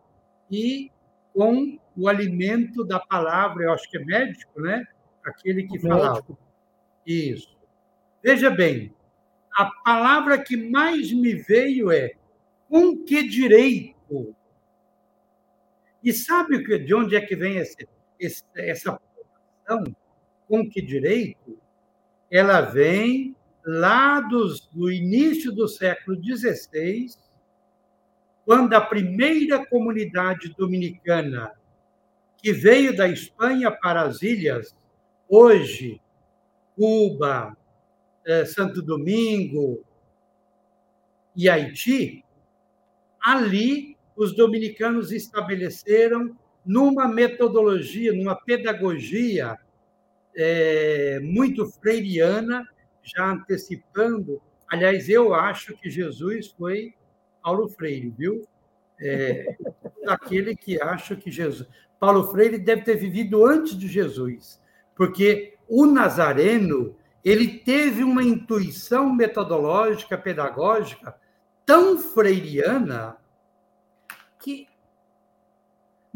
e 0.51 0.91
com 1.34 1.80
o 1.97 2.08
alimento 2.08 2.86
da 2.86 2.99
palavra, 2.99 3.63
eu 3.63 3.73
acho 3.73 3.89
que 3.89 3.97
é 3.97 4.06
médico, 4.06 4.62
né? 4.62 4.86
Aquele 5.25 5.67
que 5.67 5.80
falava. 5.80 6.23
Isso. 7.03 7.58
Veja 8.21 8.51
bem, 8.51 8.93
a 9.53 9.65
palavra 9.84 10.38
que 10.38 10.56
mais 10.56 11.12
me 11.12 11.34
veio 11.34 11.89
é 11.89 12.12
com 12.69 12.95
que 13.03 13.27
direito? 13.27 14.36
E 16.03 16.13
sabe 16.13 16.63
de 16.79 16.93
onde 16.93 17.15
é 17.15 17.21
que 17.21 17.36
vem 17.36 17.57
esse, 17.57 17.88
esse, 18.19 18.43
essa 18.55 18.99
formação? 19.67 19.95
Com 20.47 20.69
que 20.69 20.81
direito? 20.81 21.60
Ela 22.31 22.62
vem 22.62 23.36
lá 23.65 24.21
dos, 24.21 24.67
do 24.67 24.91
início 24.91 25.51
do 25.51 25.67
século 25.67 26.17
XVI, 26.23 27.07
quando 28.45 28.73
a 28.73 28.81
primeira 28.81 29.65
comunidade 29.65 30.53
dominicana 30.57 31.51
que 32.38 32.53
veio 32.53 32.95
da 32.95 33.07
Espanha 33.10 33.69
para 33.69 34.03
as 34.03 34.21
ilhas, 34.21 34.73
hoje 35.27 35.99
Cuba, 36.75 37.57
eh, 38.25 38.45
Santo 38.45 38.81
Domingo 38.81 39.83
e 41.36 41.49
Haiti, 41.49 42.23
ali 43.19 43.96
os 44.17 44.36
dominicanos 44.36 45.12
estabeleceram 45.12 46.36
numa 46.65 47.08
metodologia, 47.08 48.12
numa 48.12 48.36
pedagogia 48.36 49.58
é, 50.36 51.19
muito 51.21 51.65
freiriana, 51.67 52.67
já 53.03 53.32
antecipando. 53.32 54.41
Aliás, 54.67 55.08
eu 55.08 55.34
acho 55.34 55.77
que 55.77 55.89
Jesus 55.89 56.47
foi 56.58 56.93
Paulo 57.41 57.69
Freire, 57.69 58.13
viu? 58.17 58.45
É, 58.99 59.56
aquele 60.08 60.56
que 60.56 60.82
acha 60.82 61.15
que 61.15 61.32
Jesus. 61.32 61.69
Paulo 61.99 62.27
Freire 62.32 62.58
deve 62.58 62.82
ter 62.82 62.95
vivido 62.95 63.45
antes 63.45 63.77
de 63.77 63.88
Jesus, 63.88 64.60
porque 64.95 65.53
o 65.69 65.86
Nazareno 65.86 66.95
ele 67.23 67.60
teve 67.60 68.03
uma 68.03 68.23
intuição 68.23 69.13
metodológica, 69.13 70.17
pedagógica 70.17 71.15
tão 71.65 71.99
freiriana 71.99 73.17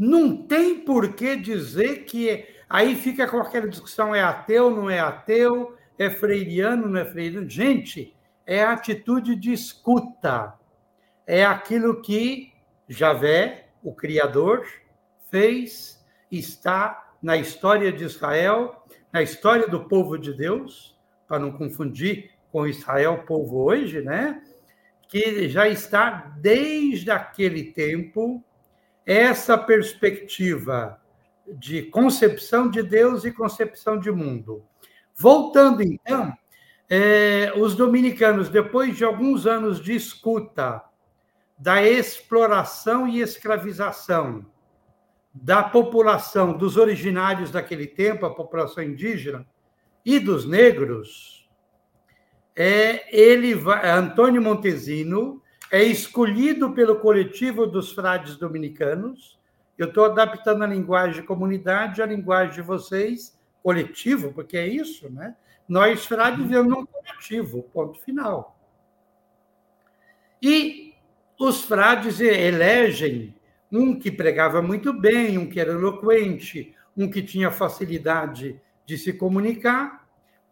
não 0.01 0.35
tem 0.35 0.79
por 0.79 1.13
que 1.13 1.35
dizer 1.35 2.05
que 2.05 2.43
aí 2.67 2.95
fica 2.95 3.25
aquela 3.25 3.69
discussão 3.69 4.15
é 4.15 4.23
ateu, 4.23 4.71
não 4.71 4.89
é 4.89 4.99
ateu, 4.99 5.77
é 5.95 6.09
freiriano, 6.09 6.89
não 6.89 6.99
é 6.99 7.05
freiriano. 7.05 7.47
Gente, 7.47 8.17
é 8.43 8.63
a 8.63 8.71
atitude 8.71 9.35
de 9.35 9.53
escuta 9.53 10.55
é 11.27 11.45
aquilo 11.45 12.01
que 12.01 12.51
Javé, 12.89 13.67
o 13.83 13.93
Criador, 13.93 14.65
fez, 15.29 16.03
está 16.31 17.13
na 17.21 17.37
história 17.37 17.91
de 17.91 18.03
Israel, 18.03 18.83
na 19.13 19.21
história 19.21 19.67
do 19.67 19.87
povo 19.87 20.17
de 20.17 20.33
Deus, 20.33 20.97
para 21.27 21.37
não 21.37 21.51
confundir 21.51 22.31
com 22.51 22.65
Israel, 22.65 23.23
povo 23.27 23.65
hoje, 23.65 24.01
né? 24.01 24.41
Que 25.07 25.47
já 25.47 25.69
está 25.69 26.33
desde 26.39 27.11
aquele 27.11 27.65
tempo 27.65 28.43
essa 29.11 29.57
perspectiva 29.57 30.97
de 31.45 31.83
concepção 31.83 32.69
de 32.69 32.81
Deus 32.81 33.25
e 33.25 33.31
concepção 33.31 33.99
de 33.99 34.09
mundo. 34.09 34.63
Voltando 35.13 35.83
então, 35.83 36.33
é, 36.89 37.51
os 37.57 37.75
dominicanos, 37.75 38.47
depois 38.47 38.95
de 38.95 39.03
alguns 39.03 39.45
anos 39.45 39.81
de 39.81 39.93
escuta 39.93 40.81
da 41.57 41.83
exploração 41.83 43.05
e 43.05 43.19
escravização 43.19 44.45
da 45.33 45.61
população 45.61 46.53
dos 46.53 46.77
originários 46.77 47.51
daquele 47.51 47.87
tempo, 47.87 48.25
a 48.25 48.33
população 48.33 48.81
indígena, 48.81 49.45
e 50.05 50.19
dos 50.19 50.45
negros, 50.45 51.49
é, 52.55 53.13
ele 53.15 53.55
vai, 53.55 53.89
Antônio 53.89 54.41
Montesino 54.41 55.41
é 55.71 55.81
escolhido 55.81 56.73
pelo 56.73 56.97
coletivo 56.97 57.65
dos 57.65 57.93
frades 57.93 58.35
dominicanos. 58.35 59.39
Eu 59.77 59.87
estou 59.87 60.03
adaptando 60.03 60.63
a 60.63 60.67
linguagem 60.67 61.21
de 61.21 61.27
comunidade 61.27 62.01
à 62.01 62.05
linguagem 62.05 62.55
de 62.55 62.61
vocês, 62.61 63.39
coletivo, 63.63 64.33
porque 64.33 64.57
é 64.57 64.67
isso, 64.67 65.09
né? 65.09 65.33
Nós, 65.67 66.05
frades, 66.05 66.39
vivemos 66.39 66.69
num 66.69 66.85
coletivo, 66.85 67.63
ponto 67.73 67.97
final. 68.01 68.59
E 70.41 70.93
os 71.39 71.63
frades 71.63 72.19
elegem 72.19 73.33
um 73.71 73.97
que 73.97 74.11
pregava 74.11 74.61
muito 74.61 74.91
bem, 74.91 75.37
um 75.37 75.47
que 75.47 75.59
era 75.59 75.71
eloquente, 75.71 76.75
um 76.97 77.09
que 77.09 77.21
tinha 77.21 77.49
facilidade 77.49 78.59
de 78.85 78.97
se 78.97 79.13
comunicar, 79.13 80.05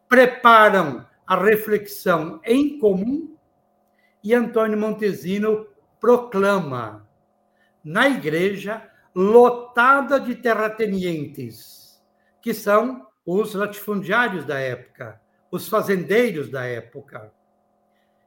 preparam 0.08 1.06
a 1.28 1.36
reflexão 1.36 2.40
em 2.46 2.80
comum 2.80 3.36
e 4.24 4.34
Antônio 4.34 4.78
Montesino 4.78 5.68
proclama 6.00 7.08
na 7.84 8.08
igreja 8.08 8.90
lotada 9.16 10.20
de 10.20 10.36
terratenientes, 10.36 12.02
que 12.42 12.54
são 12.54 13.08
os 13.26 13.54
latifundiários 13.54 14.46
da 14.46 14.60
época, 14.60 15.22
os 15.52 15.68
fazendeiros 15.68 16.50
da 16.50 16.66
época. 16.66 17.32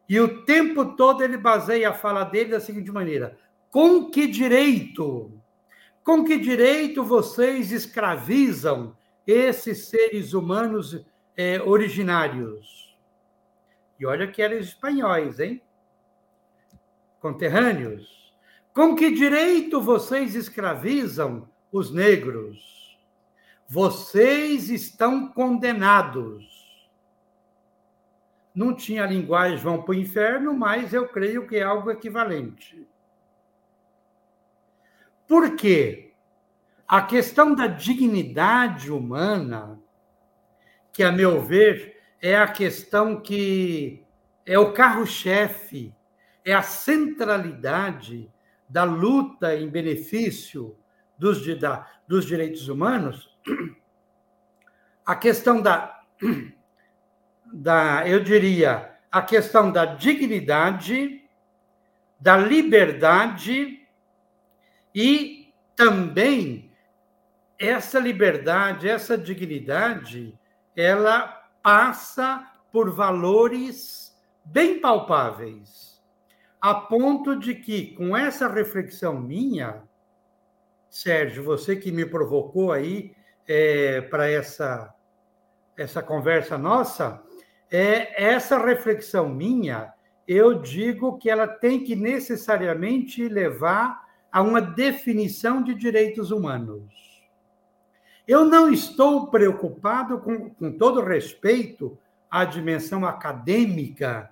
E 0.08 0.18
o 0.20 0.44
tempo 0.44 0.96
todo 0.96 1.22
ele 1.22 1.36
baseia 1.36 1.90
a 1.90 1.94
fala 1.94 2.24
dele 2.24 2.50
da 2.50 2.60
seguinte 2.60 2.90
maneira: 2.90 3.38
com 3.70 4.10
que 4.10 4.26
direito? 4.26 5.32
Com 6.04 6.24
que 6.24 6.36
direito 6.36 7.04
vocês 7.04 7.70
escravizam 7.70 8.96
esses 9.26 9.86
seres 9.86 10.34
humanos 10.34 11.04
é, 11.36 11.60
originários? 11.62 12.96
E 13.98 14.04
olha 14.04 14.26
que 14.26 14.42
eram 14.42 14.56
espanhóis, 14.56 15.38
hein? 15.38 15.62
Conterrâneos. 17.22 18.34
Com 18.74 18.94
que 18.94 19.10
direito 19.10 19.80
vocês 19.80 20.34
escravizam 20.34 21.48
os 21.72 21.90
negros? 21.90 22.98
Vocês 23.66 24.68
estão 24.68 25.28
condenados 25.28 26.62
não 28.54 28.74
tinha 28.74 29.06
linguagem 29.06 29.56
vão 29.56 29.82
para 29.82 29.92
o 29.92 29.94
inferno, 29.94 30.54
mas 30.54 30.92
eu 30.92 31.08
creio 31.08 31.46
que 31.46 31.56
é 31.56 31.62
algo 31.62 31.90
equivalente. 31.90 32.86
Por 35.26 35.56
quê? 35.56 36.12
A 36.86 37.00
questão 37.00 37.54
da 37.54 37.66
dignidade 37.66 38.92
humana, 38.92 39.80
que, 40.92 41.02
a 41.02 41.10
meu 41.10 41.40
ver, 41.40 41.98
é 42.20 42.36
a 42.36 42.46
questão 42.46 43.18
que 43.18 44.04
é 44.44 44.58
o 44.58 44.74
carro-chefe, 44.74 45.94
é 46.44 46.52
a 46.52 46.62
centralidade 46.62 48.30
da 48.68 48.84
luta 48.84 49.54
em 49.54 49.68
benefício 49.68 50.76
dos, 51.18 51.46
da, 51.58 51.86
dos 52.06 52.24
direitos 52.26 52.68
humanos, 52.68 53.36
a 55.04 55.14
questão 55.14 55.60
da 55.60 56.00
da, 57.52 58.08
eu 58.08 58.22
diria, 58.22 58.96
a 59.10 59.20
questão 59.20 59.70
da 59.70 59.84
dignidade, 59.84 61.22
da 62.18 62.36
liberdade 62.36 63.86
e 64.94 65.52
também 65.76 66.72
essa 67.58 67.98
liberdade, 67.98 68.88
essa 68.88 69.18
dignidade, 69.18 70.38
ela 70.74 71.28
passa 71.62 72.44
por 72.72 72.90
valores 72.90 74.16
bem 74.44 74.80
palpáveis, 74.80 75.91
a 76.62 76.74
ponto 76.74 77.34
de 77.34 77.56
que, 77.56 77.88
com 77.96 78.16
essa 78.16 78.46
reflexão 78.46 79.20
minha, 79.20 79.82
Sérgio, 80.88 81.42
você 81.42 81.74
que 81.74 81.90
me 81.90 82.06
provocou 82.06 82.70
aí 82.70 83.12
é, 83.48 84.00
para 84.02 84.30
essa, 84.30 84.94
essa 85.76 86.00
conversa 86.00 86.56
nossa, 86.56 87.20
é 87.68 88.30
essa 88.30 88.64
reflexão 88.64 89.28
minha, 89.28 89.92
eu 90.28 90.54
digo 90.54 91.18
que 91.18 91.28
ela 91.28 91.48
tem 91.48 91.82
que 91.82 91.96
necessariamente 91.96 93.26
levar 93.26 94.00
a 94.30 94.40
uma 94.40 94.60
definição 94.60 95.64
de 95.64 95.74
direitos 95.74 96.30
humanos. 96.30 96.84
Eu 98.28 98.44
não 98.44 98.72
estou 98.72 99.26
preocupado, 99.26 100.20
com, 100.20 100.50
com 100.50 100.78
todo 100.78 101.02
respeito 101.02 101.98
à 102.30 102.44
dimensão 102.44 103.04
acadêmica 103.04 104.31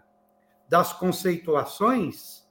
das 0.71 0.93
conceituações, 0.93 2.49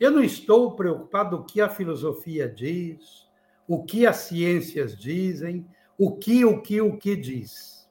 eu 0.00 0.10
não 0.10 0.24
estou 0.24 0.74
preocupado 0.74 1.36
o 1.36 1.44
que 1.44 1.60
a 1.60 1.68
filosofia 1.68 2.48
diz, 2.48 3.28
o 3.68 3.84
que 3.84 4.04
as 4.08 4.16
ciências 4.16 4.98
dizem, 4.98 5.64
o 5.96 6.16
que, 6.16 6.44
o 6.44 6.60
que, 6.60 6.80
o 6.80 6.98
que 6.98 7.14
diz. 7.14 7.88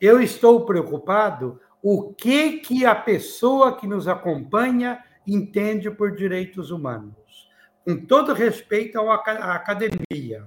Eu 0.00 0.20
estou 0.20 0.64
preocupado 0.64 1.60
o 1.82 2.12
que 2.14 2.58
que 2.58 2.86
a 2.86 2.94
pessoa 2.94 3.76
que 3.76 3.86
nos 3.86 4.06
acompanha 4.06 5.02
entende 5.26 5.90
por 5.90 6.14
direitos 6.14 6.70
humanos, 6.70 7.50
com 7.84 8.06
todo 8.06 8.32
respeito 8.32 9.00
à 9.00 9.54
academia. 9.56 10.46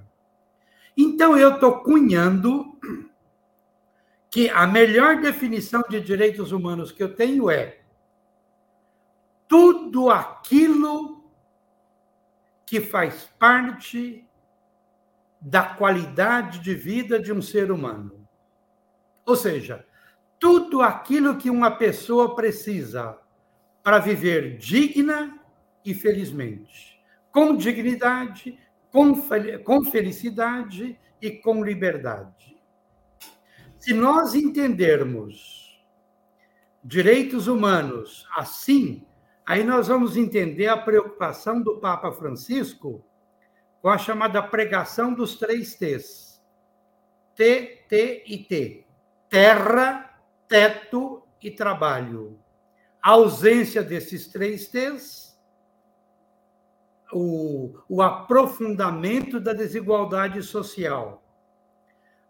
Então 0.96 1.36
eu 1.36 1.54
estou 1.54 1.80
cunhando 1.80 2.64
que 4.30 4.48
a 4.48 4.66
melhor 4.66 5.20
definição 5.20 5.82
de 5.90 6.00
direitos 6.00 6.50
humanos 6.50 6.92
que 6.92 7.02
eu 7.02 7.14
tenho 7.14 7.50
é 7.50 7.79
tudo 9.50 10.10
aquilo 10.10 11.28
que 12.64 12.80
faz 12.80 13.28
parte 13.36 14.24
da 15.40 15.64
qualidade 15.74 16.60
de 16.60 16.72
vida 16.72 17.18
de 17.18 17.32
um 17.32 17.42
ser 17.42 17.72
humano. 17.72 18.28
Ou 19.26 19.34
seja, 19.34 19.84
tudo 20.38 20.80
aquilo 20.82 21.36
que 21.36 21.50
uma 21.50 21.72
pessoa 21.72 22.36
precisa 22.36 23.18
para 23.82 23.98
viver 23.98 24.56
digna 24.56 25.36
e 25.84 25.94
felizmente, 25.94 27.02
com 27.32 27.56
dignidade, 27.56 28.56
com, 28.92 29.84
felicidade 29.84 30.96
e 31.20 31.28
com 31.32 31.64
liberdade. 31.64 32.56
Se 33.80 33.92
nós 33.92 34.32
entendermos 34.32 35.82
direitos 36.84 37.48
humanos 37.48 38.28
assim, 38.36 39.04
Aí 39.46 39.64
nós 39.64 39.88
vamos 39.88 40.16
entender 40.16 40.68
a 40.68 40.76
preocupação 40.76 41.60
do 41.60 41.78
Papa 41.78 42.12
Francisco 42.12 43.04
com 43.82 43.88
a 43.88 43.98
chamada 43.98 44.42
pregação 44.42 45.12
dos 45.14 45.36
três 45.36 45.74
T's. 45.74 46.40
T, 47.34 47.84
T 47.88 48.24
e 48.26 48.38
T. 48.44 48.86
Terra, 49.28 50.10
teto 50.46 51.22
e 51.42 51.50
trabalho. 51.50 52.38
A 53.02 53.10
ausência 53.10 53.82
desses 53.82 54.28
três 54.28 54.68
T's, 54.68 55.38
o, 57.12 57.74
o 57.88 58.02
aprofundamento 58.02 59.40
da 59.40 59.52
desigualdade 59.52 60.42
social, 60.42 61.22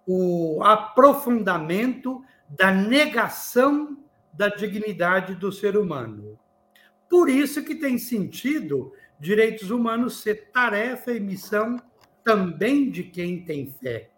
o 0.07 0.63
aprofundamento 0.63 2.23
da 2.49 2.71
negação 2.71 4.05
da 4.33 4.49
dignidade 4.49 5.35
do 5.35 5.51
ser 5.51 5.77
humano. 5.77 6.39
Por 7.11 7.29
isso 7.29 7.65
que 7.65 7.75
tem 7.75 7.99
sentido 7.99 8.93
direitos 9.19 9.73
humanos 9.73 10.23
ser 10.23 10.51
tarefa 10.53 11.11
e 11.11 11.19
missão 11.19 11.77
também 12.23 12.89
de 12.89 13.03
quem 13.03 13.45
tem 13.45 13.67
fé. 13.67 14.11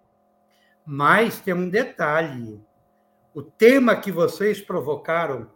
Mas 0.85 1.41
tem 1.41 1.55
um 1.55 1.71
detalhe: 1.71 2.61
o 3.33 3.43
tema 3.43 3.97
que 3.97 4.13
vocês 4.13 4.61
provocaram 4.61 5.51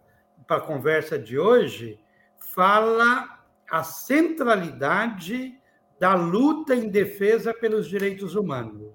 para 0.47 0.57
a 0.57 0.66
conversa 0.66 1.18
de 1.18 1.39
hoje 1.39 2.01
fala 2.39 3.45
a 3.70 3.82
centralidade 3.82 5.61
da 6.01 6.14
luta 6.14 6.74
em 6.74 6.89
defesa 6.89 7.53
pelos 7.53 7.87
direitos 7.87 8.34
humanos. 8.34 8.95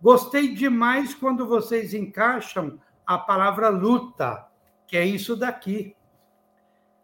Gostei 0.00 0.54
demais 0.54 1.14
quando 1.14 1.48
vocês 1.48 1.94
encaixam 1.94 2.78
a 3.04 3.18
palavra 3.18 3.70
luta, 3.70 4.46
que 4.86 4.96
é 4.96 5.04
isso 5.04 5.34
daqui 5.34 5.95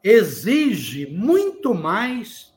exige 0.03 1.07
muito 1.07 1.75
mais 1.75 2.53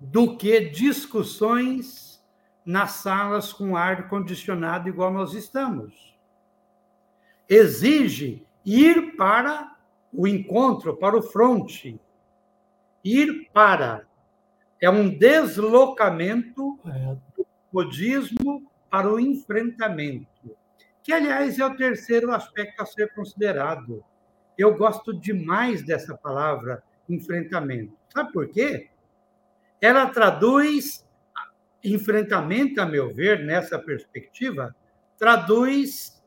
do 0.00 0.36
que 0.36 0.60
discussões 0.60 2.24
nas 2.64 2.92
salas 2.92 3.52
com 3.52 3.76
ar 3.76 4.08
condicionado 4.08 4.88
igual 4.88 5.12
nós 5.12 5.34
estamos. 5.34 6.16
Exige 7.48 8.44
ir 8.64 9.16
para 9.16 9.76
o 10.12 10.26
encontro, 10.26 10.96
para 10.96 11.16
o 11.16 11.22
fronte. 11.22 12.00
Ir 13.04 13.48
para 13.52 14.06
é 14.80 14.90
um 14.90 15.08
deslocamento 15.08 16.78
do 17.36 17.46
budismo 17.72 18.70
para 18.90 19.12
o 19.12 19.20
enfrentamento, 19.20 20.56
que 21.02 21.12
aliás 21.12 21.58
é 21.58 21.64
o 21.64 21.76
terceiro 21.76 22.32
aspecto 22.32 22.82
a 22.82 22.86
ser 22.86 23.12
considerado 23.14 24.04
eu 24.58 24.76
gosto 24.76 25.12
demais 25.12 25.82
dessa 25.84 26.16
palavra 26.16 26.82
enfrentamento. 27.08 27.96
Sabe 28.12 28.32
por 28.32 28.48
quê? 28.48 28.90
Ela 29.80 30.06
traduz 30.06 31.06
enfrentamento, 31.84 32.80
a 32.80 32.86
meu 32.86 33.14
ver, 33.14 33.44
nessa 33.44 33.78
perspectiva, 33.78 34.74
traduz 35.18 36.22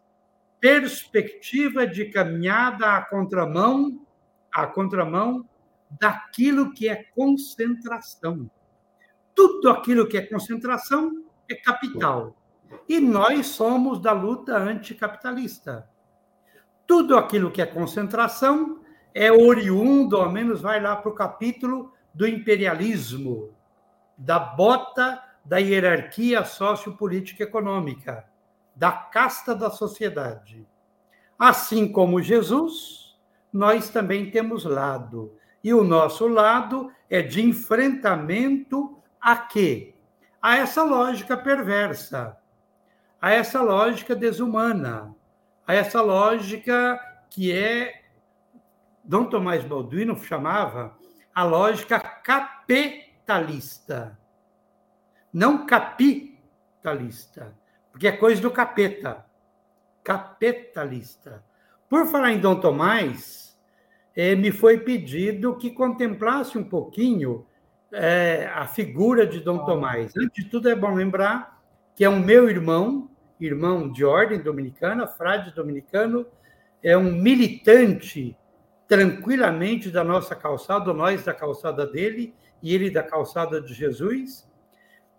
perspectiva 0.60 1.88
de 1.88 2.06
caminhada 2.06 2.96
à 2.96 3.02
contramão, 3.02 4.06
à 4.54 4.68
contramão 4.68 5.48
daquilo 6.00 6.74
que 6.74 6.88
é 6.88 7.04
concentração. 7.16 8.50
Tudo 9.34 9.70
aquilo 9.70 10.08
que 10.08 10.18
é 10.18 10.22
concentração 10.22 11.26
é 11.50 11.56
capital. 11.56 12.36
E 12.88 13.00
nós 13.00 13.48
somos 13.48 14.00
da 14.02 14.12
luta 14.12 14.58
anticapitalista. 14.58 15.90
Tudo 16.90 17.16
aquilo 17.16 17.52
que 17.52 17.62
é 17.62 17.68
concentração 17.68 18.80
é 19.14 19.32
oriundo, 19.32 20.18
ao 20.18 20.32
menos 20.32 20.62
vai 20.62 20.82
lá 20.82 20.96
para 20.96 21.12
o 21.12 21.14
capítulo 21.14 21.94
do 22.12 22.28
imperialismo, 22.28 23.54
da 24.18 24.40
bota 24.40 25.24
da 25.46 25.60
hierarquia 25.60 26.44
sociopolítica 26.44 27.44
econômica, 27.44 28.26
da 28.76 28.92
casta 28.92 29.54
da 29.54 29.70
sociedade. 29.70 30.68
Assim 31.38 31.88
como 31.92 32.24
Jesus, 32.24 33.16
nós 33.54 33.92
também 33.92 34.32
temos 34.32 34.66
lado. 34.66 35.38
E 35.64 35.72
o 35.72 35.84
nosso 35.84 36.28
lado 36.28 36.92
é 37.08 37.22
de 37.22 37.40
enfrentamento 37.40 38.98
a 39.22 39.36
quê? 39.36 39.94
A 40.42 40.58
essa 40.58 40.82
lógica 40.82 41.38
perversa, 41.38 42.36
a 43.22 43.30
essa 43.30 43.62
lógica 43.62 44.16
desumana, 44.16 45.16
a 45.70 45.74
essa 45.76 46.02
lógica 46.02 47.00
que 47.30 47.52
é 47.52 48.02
Dom 49.04 49.26
Tomás 49.26 49.64
Balduino 49.64 50.18
chamava 50.18 50.98
a 51.32 51.44
lógica 51.44 52.00
capitalista, 52.00 52.58
não 55.32 55.68
capitalista, 55.68 57.56
porque 57.92 58.08
é 58.08 58.12
coisa 58.14 58.42
do 58.42 58.50
capeta, 58.50 59.24
capitalista. 60.04 61.44
Por 61.88 62.08
falar 62.08 62.32
em 62.32 62.40
Dom 62.40 62.60
Tomás, 62.60 63.56
eh, 64.16 64.34
me 64.34 64.52
foi 64.52 64.80
pedido 64.80 65.56
que 65.56 65.70
contemplasse 65.70 66.58
um 66.58 66.64
pouquinho 66.64 67.46
eh, 67.92 68.50
a 68.56 68.66
figura 68.66 69.28
de 69.28 69.40
Dom 69.40 69.64
Tomás. 69.66 70.18
Antes 70.18 70.46
de 70.46 70.50
tudo, 70.50 70.68
é 70.68 70.74
bom 70.74 70.96
lembrar 70.96 71.62
que 71.96 72.04
é 72.04 72.10
um 72.10 72.20
meu 72.20 72.50
irmão, 72.50 73.08
irmão 73.40 73.92
de 73.92 74.04
ordem 74.04 74.42
dominicana, 74.42 75.08
frade 75.08 75.54
dominicano, 75.54 76.26
é 76.84 76.98
um 76.98 77.12
militante 77.12 78.36
tranquilamente 78.88 79.92
da 79.92 80.04
nossa 80.04 80.36
calçada, 80.36 80.94
nós 80.94 81.24
da 81.24 81.34
calçada 81.34 81.86
dele 81.86 82.34
e 82.62 82.74
ele 82.74 82.90
da 82.90 83.04
calçada 83.04 83.62
de 83.62 83.74
Jesus, 83.74 84.50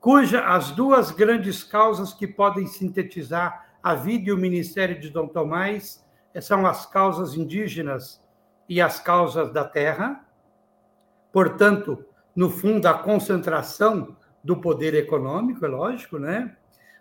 cuja 0.00 0.44
as 0.44 0.70
duas 0.72 1.10
grandes 1.10 1.62
causas 1.62 2.12
que 2.12 2.26
podem 2.26 2.66
sintetizar 2.66 3.70
a 3.82 3.94
vida 3.94 4.28
e 4.28 4.32
o 4.32 4.36
ministério 4.36 5.00
de 5.00 5.08
Dom 5.08 5.28
Tomás 5.28 6.04
são 6.40 6.66
as 6.66 6.86
causas 6.86 7.34
indígenas 7.34 8.22
e 8.68 8.80
as 8.80 9.00
causas 9.00 9.52
da 9.52 9.64
terra. 9.64 10.24
Portanto, 11.32 12.04
no 12.34 12.50
fundo, 12.50 12.86
a 12.86 12.94
concentração 12.94 14.16
do 14.42 14.56
poder 14.60 14.94
econômico, 14.94 15.64
é 15.64 15.68
lógico, 15.68 16.18
né? 16.18 16.56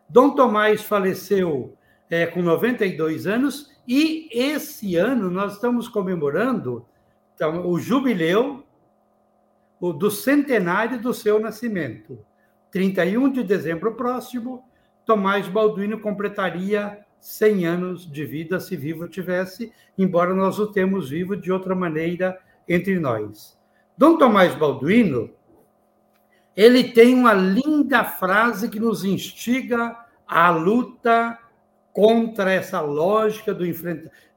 Dom 0.10 0.32
Tomás 0.32 0.82
faleceu 0.84 1.78
é, 2.10 2.26
com 2.26 2.42
92 2.42 3.28
anos 3.28 3.72
e 3.88 4.28
esse 4.32 4.96
ano 4.96 5.30
nós 5.30 5.54
estamos 5.54 5.88
comemorando 5.88 6.86
então, 7.36 7.66
o 7.66 7.80
jubileu 7.80 8.66
do 9.80 10.12
centenário 10.12 11.00
do 11.00 11.14
seu 11.14 11.40
nascimento. 11.40 12.20
31 12.70 13.32
de 13.32 13.44
dezembro 13.44 13.96
próximo 13.96 14.64
Tomás 15.06 15.48
Balduino 15.48 16.02
completaria 16.02 17.00
100 17.22 17.66
anos 17.66 18.12
de 18.12 18.26
vida, 18.26 18.60
se 18.60 18.76
vivo 18.76 19.08
tivesse, 19.08 19.72
embora 19.98 20.34
nós 20.34 20.60
o 20.60 20.68
temos 20.68 21.10
vivo 21.10 21.36
de 21.36 21.52
outra 21.52 21.74
maneira 21.74 22.38
entre 22.68 23.00
nós. 23.00 23.58
Dom 23.98 24.18
Tomás 24.18 24.54
Balduino, 24.54 25.32
ele 26.60 26.84
tem 26.84 27.14
uma 27.14 27.34
linda 27.34 28.04
frase 28.04 28.70
que 28.70 28.80
nos 28.80 29.06
instiga 29.06 29.96
à 30.28 30.50
luta 30.50 31.38
contra 31.94 32.52
essa 32.52 32.82
lógica 32.82 33.54
do 33.54 33.64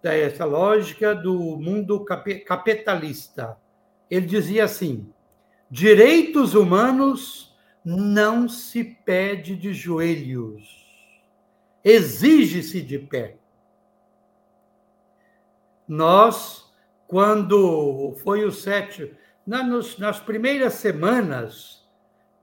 essa 0.02 0.44
lógica 0.44 1.14
do 1.14 1.56
mundo 1.56 2.04
capitalista. 2.46 3.56
Ele 4.10 4.26
dizia 4.26 4.64
assim: 4.64 5.10
direitos 5.70 6.54
humanos 6.54 7.56
não 7.84 8.48
se 8.48 8.84
pede 8.84 9.56
de 9.56 9.72
joelhos 9.72 10.82
exige-se 11.84 12.80
de 12.80 12.98
pé. 12.98 13.36
Nós, 15.86 16.72
quando 17.06 18.14
foi 18.22 18.44
o 18.44 18.52
sétimo, 18.52 19.10
nas, 19.46 19.98
nas 19.98 20.20
primeiras 20.20 20.74
semanas 20.74 21.81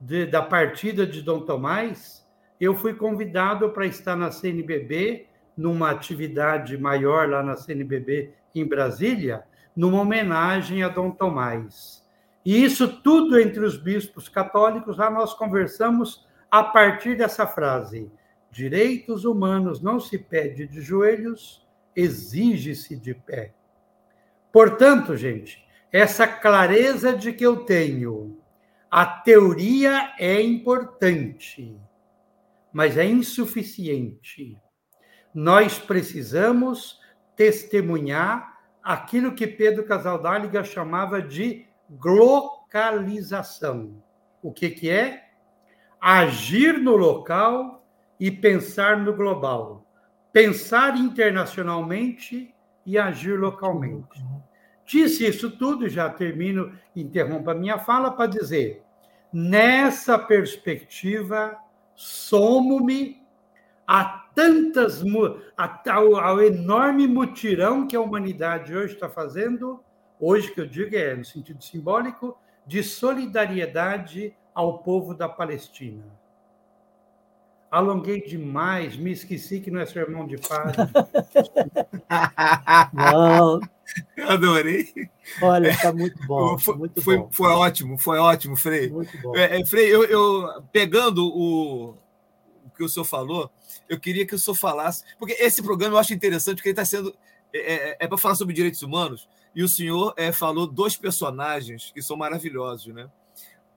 de, 0.00 0.26
da 0.26 0.40
partida 0.40 1.06
de 1.06 1.20
Dom 1.20 1.40
Tomás, 1.40 2.26
eu 2.60 2.74
fui 2.74 2.94
convidado 2.94 3.70
para 3.70 3.86
estar 3.86 4.16
na 4.16 4.30
CNBB, 4.30 5.26
numa 5.56 5.90
atividade 5.90 6.78
maior 6.78 7.28
lá 7.28 7.42
na 7.42 7.56
CNBB 7.56 8.32
em 8.54 8.66
Brasília, 8.66 9.44
numa 9.76 10.00
homenagem 10.00 10.82
a 10.82 10.88
Dom 10.88 11.10
Tomás. 11.10 12.04
E 12.44 12.64
isso 12.64 12.88
tudo 13.02 13.38
entre 13.38 13.64
os 13.64 13.76
bispos 13.76 14.28
católicos, 14.28 14.96
lá 14.96 15.10
nós 15.10 15.34
conversamos 15.34 16.26
a 16.50 16.64
partir 16.64 17.16
dessa 17.16 17.46
frase: 17.46 18.10
direitos 18.50 19.24
humanos 19.24 19.82
não 19.82 20.00
se 20.00 20.18
pede 20.18 20.66
de 20.66 20.80
joelhos, 20.80 21.66
exige-se 21.94 22.96
de 22.96 23.14
pé. 23.14 23.52
Portanto, 24.52 25.16
gente, 25.16 25.64
essa 25.92 26.26
clareza 26.26 27.12
de 27.14 27.32
que 27.32 27.44
eu 27.44 27.58
tenho, 27.58 28.39
a 28.90 29.06
teoria 29.06 30.14
é 30.18 30.42
importante, 30.42 31.78
mas 32.72 32.96
é 32.96 33.04
insuficiente. 33.04 34.58
Nós 35.32 35.78
precisamos 35.78 36.98
testemunhar 37.36 38.58
aquilo 38.82 39.34
que 39.34 39.46
Pedro 39.46 39.84
Casaldáliga 39.84 40.64
chamava 40.64 41.22
de 41.22 41.66
localização. 42.02 44.02
O 44.42 44.52
que, 44.52 44.70
que 44.70 44.90
é? 44.90 45.28
Agir 46.00 46.78
no 46.78 46.96
local 46.96 47.86
e 48.18 48.30
pensar 48.30 48.98
no 48.98 49.14
global, 49.14 49.86
pensar 50.32 50.96
internacionalmente 50.96 52.54
e 52.84 52.98
agir 52.98 53.38
localmente. 53.38 54.24
Disse 54.90 55.24
isso 55.24 55.52
tudo, 55.52 55.88
já 55.88 56.10
termino, 56.10 56.72
interrompo 56.96 57.48
a 57.48 57.54
minha 57.54 57.78
fala 57.78 58.10
para 58.10 58.26
dizer: 58.26 58.82
nessa 59.32 60.18
perspectiva, 60.18 61.56
somo-me 61.94 63.22
a 63.86 64.26
tantas 64.34 65.00
ao, 65.86 66.16
ao 66.16 66.42
enorme 66.42 67.06
mutirão 67.06 67.86
que 67.86 67.94
a 67.94 68.00
humanidade 68.00 68.74
hoje 68.74 68.94
está 68.94 69.08
fazendo, 69.08 69.78
hoje 70.18 70.52
que 70.52 70.60
eu 70.60 70.66
digo 70.66 70.96
é 70.96 71.14
no 71.14 71.24
sentido 71.24 71.62
simbólico, 71.62 72.36
de 72.66 72.82
solidariedade 72.82 74.34
ao 74.52 74.78
povo 74.78 75.14
da 75.14 75.28
Palestina 75.28 76.20
Alonguei 77.70 78.20
demais, 78.20 78.96
me 78.96 79.12
esqueci 79.12 79.60
que 79.60 79.70
não 79.70 79.80
é 79.80 79.86
sermão 79.86 80.26
de 80.26 80.36
padre. 80.36 80.76
não. 82.92 83.60
Adorei. 84.28 84.92
Olha, 85.42 85.68
está 85.68 85.92
muito 85.92 86.26
bom. 86.26 86.58
Foi, 86.58 86.76
muito 86.76 87.02
foi, 87.02 87.18
bom. 87.18 87.28
foi 87.30 87.48
ótimo, 87.48 87.98
foi 87.98 88.18
ótimo, 88.18 88.56
Frei. 88.56 88.90
Muito 88.90 89.16
bom. 89.20 89.36
É, 89.36 89.60
é, 89.60 89.64
Frei, 89.64 89.92
eu, 89.92 90.04
eu, 90.04 90.62
pegando 90.72 91.26
o, 91.26 91.90
o 92.64 92.70
que 92.76 92.84
o 92.84 92.88
senhor 92.88 93.04
falou, 93.04 93.50
eu 93.88 93.98
queria 93.98 94.26
que 94.26 94.34
o 94.34 94.38
senhor 94.38 94.54
falasse, 94.54 95.04
porque 95.18 95.32
esse 95.34 95.62
programa 95.62 95.96
eu 95.96 95.98
acho 95.98 96.14
interessante, 96.14 96.56
porque 96.56 96.68
ele 96.68 96.74
está 96.74 96.84
sendo. 96.84 97.14
É, 97.52 97.90
é, 97.90 97.96
é 98.00 98.08
para 98.08 98.18
falar 98.18 98.36
sobre 98.36 98.54
direitos 98.54 98.82
humanos, 98.82 99.28
e 99.54 99.62
o 99.62 99.68
senhor 99.68 100.14
é, 100.16 100.30
falou 100.30 100.66
dois 100.66 100.96
personagens 100.96 101.90
que 101.92 102.02
são 102.02 102.16
maravilhosos, 102.16 102.94
né? 102.94 103.10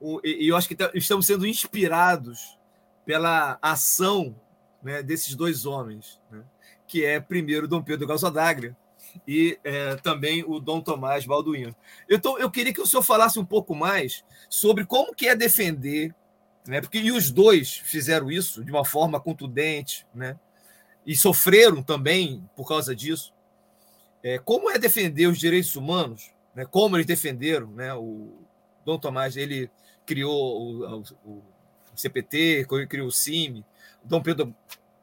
O, 0.00 0.20
e, 0.22 0.44
e 0.44 0.48
eu 0.48 0.56
acho 0.56 0.68
que 0.68 0.76
tá, 0.76 0.90
estamos 0.94 1.26
sendo 1.26 1.46
inspirados 1.46 2.58
pela 3.04 3.58
ação 3.60 4.34
né, 4.82 5.02
desses 5.02 5.34
dois 5.34 5.66
homens, 5.66 6.20
né, 6.30 6.42
que 6.86 7.04
é 7.04 7.18
primeiro 7.18 7.66
Dom 7.66 7.82
Pedro 7.82 8.06
Gasodaglia 8.06 8.76
e 9.26 9.58
é, 9.64 9.96
também 9.96 10.44
o 10.46 10.58
Dom 10.60 10.80
Tomás 10.80 11.24
Balduino. 11.26 11.74
Então, 12.08 12.38
eu 12.38 12.50
queria 12.50 12.72
que 12.72 12.80
o 12.80 12.86
senhor 12.86 13.02
falasse 13.02 13.38
um 13.38 13.44
pouco 13.44 13.74
mais 13.74 14.24
sobre 14.48 14.84
como 14.84 15.14
que 15.14 15.28
é 15.28 15.36
defender, 15.36 16.14
né, 16.66 16.80
porque 16.80 16.98
e 16.98 17.12
os 17.12 17.30
dois 17.30 17.76
fizeram 17.84 18.30
isso 18.30 18.64
de 18.64 18.70
uma 18.70 18.84
forma 18.84 19.20
contundente, 19.20 20.06
né, 20.14 20.38
e 21.06 21.16
sofreram 21.16 21.82
também 21.82 22.48
por 22.56 22.66
causa 22.66 22.94
disso. 22.94 23.32
É, 24.22 24.38
como 24.38 24.70
é 24.70 24.78
defender 24.78 25.26
os 25.26 25.38
direitos 25.38 25.76
humanos, 25.76 26.30
né, 26.54 26.64
como 26.64 26.96
eles 26.96 27.06
defenderam, 27.06 27.68
né, 27.68 27.94
o 27.94 28.32
Dom 28.84 28.98
Tomás 28.98 29.36
ele 29.36 29.70
criou 30.06 30.84
o, 30.84 31.02
o 31.24 31.42
CPT, 31.94 32.66
criou 32.88 33.08
o 33.08 33.12
CIMI. 33.12 33.64
Dom 34.02 34.22
Pedro 34.22 34.54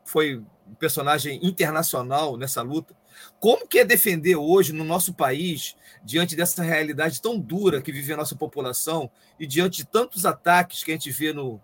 foi 0.05 0.37
um 0.67 0.75
personagem 0.75 1.39
internacional 1.43 2.37
nessa 2.37 2.61
luta. 2.61 2.95
Como 3.39 3.67
que 3.67 3.79
é 3.79 3.85
defender 3.85 4.35
hoje 4.35 4.73
no 4.73 4.83
nosso 4.83 5.13
país, 5.13 5.75
diante 6.03 6.35
dessa 6.35 6.63
realidade 6.63 7.21
tão 7.21 7.39
dura 7.39 7.81
que 7.81 7.91
vive 7.91 8.13
a 8.13 8.17
nossa 8.17 8.35
população 8.35 9.09
e 9.39 9.47
diante 9.47 9.77
de 9.77 9.85
tantos 9.85 10.25
ataques 10.25 10.83
que 10.83 10.91
a 10.91 10.93
gente 10.95 11.11
vê 11.11 11.33
no, 11.33 11.59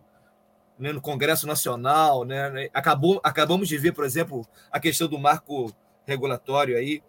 né, 0.78 0.91
no 0.91 1.01
Congresso 1.01 1.47
Nacional, 1.47 2.24
né? 2.24 2.70
Acabou, 2.74 3.20
acabamos 3.24 3.68
de 3.68 3.78
ver, 3.78 3.93
por 3.93 4.05
exemplo, 4.05 4.47
a 4.72 4.80
questão 4.80 5.08
do 5.08 5.20
marco 5.20 5.74
regulatório 6.05 6.78
aí. 6.78 7.01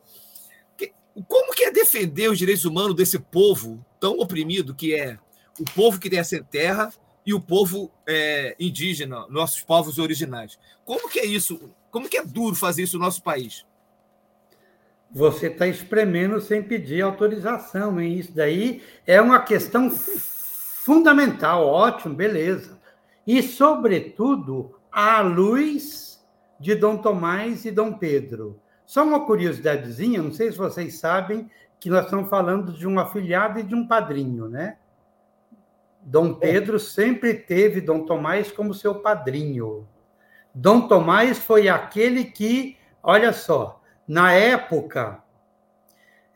Como 1.26 1.52
que 1.52 1.64
é 1.64 1.72
defender 1.72 2.30
os 2.30 2.38
direitos 2.38 2.64
humanos 2.64 2.94
desse 2.94 3.18
povo 3.18 3.84
tão 3.98 4.18
oprimido 4.20 4.74
que 4.74 4.94
é 4.94 5.18
o 5.58 5.64
povo 5.64 5.98
que 5.98 6.08
tem 6.08 6.20
essa 6.20 6.40
terra 6.42 6.92
e 7.26 7.34
o 7.34 7.40
povo 7.40 7.90
é, 8.06 8.56
indígena, 8.58 9.26
nossos 9.28 9.60
povos 9.60 9.98
originais. 9.98 10.58
Como 10.84 11.10
que 11.10 11.18
é 11.18 11.26
isso? 11.26 11.74
Como 11.90 12.08
que 12.08 12.16
é 12.16 12.24
duro 12.24 12.54
fazer 12.54 12.84
isso 12.84 12.98
no 12.98 13.04
nosso 13.04 13.22
país? 13.22 13.66
Você 15.10 15.46
está 15.46 15.66
espremendo 15.66 16.40
sem 16.40 16.62
pedir 16.62 17.02
autorização, 17.02 18.00
hein? 18.00 18.18
Isso 18.18 18.34
daí 18.34 18.82
é 19.06 19.20
uma 19.20 19.40
questão 19.40 19.90
fundamental, 19.90 21.66
ótimo, 21.66 22.14
beleza. 22.14 22.78
E, 23.26 23.42
sobretudo, 23.42 24.78
à 24.92 25.20
luz 25.20 26.24
de 26.60 26.74
Dom 26.74 26.98
Tomás 26.98 27.64
e 27.64 27.70
Dom 27.70 27.92
Pedro. 27.92 28.60
Só 28.84 29.04
uma 29.04 29.24
curiosidadezinha, 29.24 30.22
não 30.22 30.32
sei 30.32 30.50
se 30.50 30.58
vocês 30.58 30.98
sabem 30.98 31.50
que 31.78 31.90
nós 31.90 32.04
estamos 32.04 32.28
falando 32.28 32.72
de 32.72 32.86
um 32.86 32.98
afilhado 32.98 33.60
e 33.60 33.62
de 33.62 33.74
um 33.74 33.86
padrinho, 33.86 34.48
né? 34.48 34.76
Dom 36.00 36.34
Pedro 36.34 36.78
sempre 36.80 37.34
teve 37.34 37.80
Dom 37.80 38.04
Tomás 38.04 38.50
como 38.50 38.72
seu 38.74 38.96
padrinho. 38.96 39.86
Dom 40.54 40.88
Tomás 40.88 41.38
foi 41.38 41.68
aquele 41.68 42.24
que, 42.24 42.76
olha 43.02 43.32
só, 43.32 43.77
na 44.08 44.32
época 44.32 45.22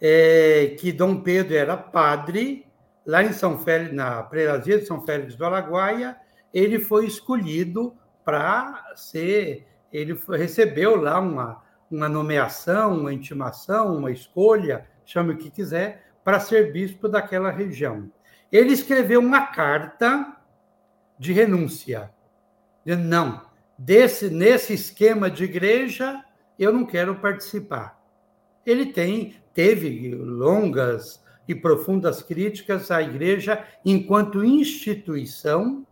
é, 0.01 0.77
que 0.79 0.93
Dom 0.93 1.23
Pedro 1.23 1.57
era 1.57 1.77
padre, 1.77 2.67
lá 3.07 3.25
em 3.25 3.33
São 3.33 3.59
Félix, 3.59 3.95
na 3.95 4.23
prelazia 4.23 4.79
de 4.79 4.87
São 4.87 5.01
Félix 5.05 5.35
do 5.35 5.45
Araguaia, 5.45 6.17
ele 6.53 6.79
foi 6.79 7.07
escolhido 7.07 7.97
para 8.25 8.93
ser, 8.95 9.67
ele 9.93 10.17
recebeu 10.29 10.95
lá 10.97 11.19
uma, 11.19 11.63
uma 11.91 12.09
nomeação, 12.09 13.01
uma 13.01 13.13
intimação, 13.13 13.97
uma 13.97 14.11
escolha, 14.11 14.87
chame 15.05 15.33
o 15.33 15.39
que 15.39 15.51
quiser, 15.51 16.13
para 16.23 16.39
ser 16.39 16.73
bispo 16.73 17.09
daquela 17.09 17.51
região 17.51 18.11
ele 18.53 18.75
escreveu 18.75 19.19
uma 19.19 19.47
carta 19.47 20.37
de 21.19 21.33
renúncia. 21.33 22.11
Dizendo, 22.85 23.09
não, 23.09 23.43
desse, 23.79 24.29
nesse 24.29 24.75
esquema 24.75 25.31
de 25.31 25.45
igreja, 25.45 26.23
eu 26.59 26.73
não 26.73 26.85
quero 26.85 27.15
participar. 27.17 28.01
Ele 28.65 28.87
tem, 28.87 29.37
teve 29.53 30.15
longas 30.15 31.23
e 31.49 31.55
profundas 31.55 32.23
críticas 32.23 32.91
à 32.91 33.03
igreja 33.03 33.65
enquanto 33.85 34.45
instituição, 34.45 35.87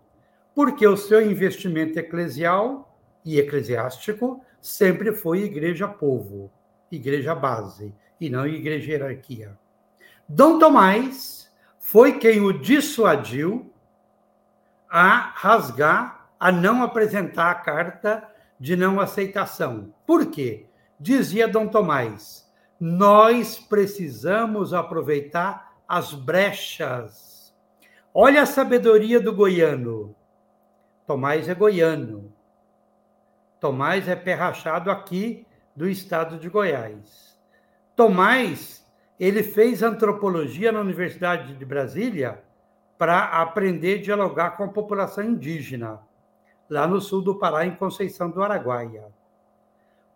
porque 0.55 0.87
o 0.87 0.97
seu 0.97 1.21
investimento 1.29 1.99
eclesial 1.99 2.97
e 3.25 3.39
eclesiástico 3.39 4.45
sempre 4.61 5.13
foi 5.13 5.43
igreja-povo, 5.43 6.51
igreja 6.91 7.35
base, 7.35 7.95
e 8.21 8.29
não 8.29 8.47
igreja 8.47 8.93
hierarquia. 8.93 9.59
Dom 10.29 10.59
Tomás 10.59 11.51
foi 11.79 12.19
quem 12.19 12.41
o 12.41 12.53
dissuadiu 12.53 13.73
a 14.89 15.33
rasgar 15.35 16.29
a 16.39 16.53
não 16.53 16.83
apresentar 16.83 17.51
a 17.51 17.55
carta 17.55 18.27
de 18.61 18.77
não 18.77 19.01
aceitação. 19.01 19.93
Por 20.07 20.27
quê? 20.27 20.67
Dizia 21.01 21.49
Dom 21.49 21.67
Tomás: 21.67 22.47
nós 22.79 23.59
precisamos 23.59 24.75
aproveitar 24.75 25.73
as 25.89 26.13
brechas. 26.13 27.55
Olha 28.13 28.43
a 28.43 28.47
sabedoria 28.47 29.19
do 29.19 29.35
goiano. 29.35 30.15
Tomás 31.07 31.49
é 31.49 31.55
goiano. 31.55 32.33
Tomás 33.59 34.09
é 34.09 34.15
perrachado 34.15 34.91
aqui 34.91 35.47
do 35.75 35.89
estado 35.89 36.39
de 36.39 36.49
Goiás. 36.49 37.39
Tomás, 37.95 38.87
ele 39.19 39.43
fez 39.43 39.83
antropologia 39.83 40.73
na 40.73 40.81
Universidade 40.81 41.55
de 41.55 41.65
Brasília 41.65 42.43
para 42.97 43.25
aprender 43.43 43.99
a 43.99 44.03
dialogar 44.03 44.51
com 44.57 44.65
a 44.65 44.69
população 44.69 45.25
indígena, 45.25 46.01
lá 46.71 46.87
no 46.87 47.01
sul 47.01 47.21
do 47.21 47.35
Pará, 47.35 47.67
em 47.67 47.75
Conceição 47.75 48.31
do 48.31 48.43
Araguaia. 48.43 49.05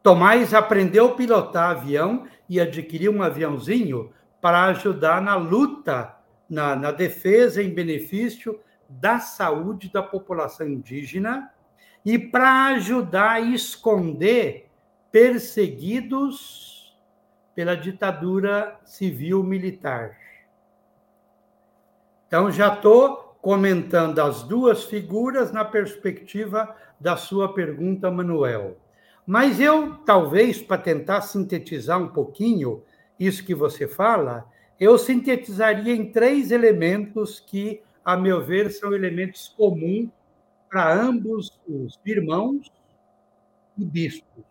Tomás 0.02 0.54
aprendeu 0.54 1.08
a 1.08 1.14
pilotar 1.14 1.70
avião 1.70 2.26
e 2.48 2.60
adquiriu 2.60 3.12
um 3.12 3.22
aviãozinho 3.22 4.12
para 4.40 4.64
ajudar 4.66 5.20
na 5.20 5.34
luta, 5.34 6.14
na, 6.48 6.76
na 6.76 6.92
defesa 6.92 7.62
em 7.62 7.74
benefício 7.74 8.60
da 8.88 9.18
saúde 9.18 9.90
da 9.90 10.02
população 10.02 10.68
indígena 10.68 11.50
e 12.04 12.18
para 12.18 12.66
ajudar 12.66 13.32
a 13.32 13.40
esconder 13.40 14.70
perseguidos 15.10 16.94
pela 17.54 17.76
ditadura 17.76 18.78
civil-militar. 18.84 20.18
Então, 22.26 22.50
já 22.50 22.74
estou 22.74 23.23
comentando 23.44 24.20
as 24.20 24.42
duas 24.42 24.84
figuras 24.84 25.52
na 25.52 25.66
perspectiva 25.66 26.74
da 26.98 27.14
sua 27.14 27.52
pergunta, 27.52 28.10
Manuel. 28.10 28.78
Mas 29.26 29.60
eu, 29.60 29.96
talvez, 29.96 30.62
para 30.62 30.80
tentar 30.80 31.20
sintetizar 31.20 32.00
um 32.00 32.08
pouquinho 32.08 32.82
isso 33.20 33.44
que 33.44 33.54
você 33.54 33.86
fala, 33.86 34.50
eu 34.80 34.96
sintetizaria 34.96 35.94
em 35.94 36.10
três 36.10 36.50
elementos 36.50 37.38
que, 37.38 37.82
a 38.02 38.16
meu 38.16 38.42
ver, 38.42 38.70
são 38.70 38.94
elementos 38.94 39.52
comuns 39.54 40.08
para 40.70 40.98
ambos 40.98 41.60
os 41.68 42.00
irmãos 42.02 42.72
e 43.76 43.84
bispos. 43.84 44.42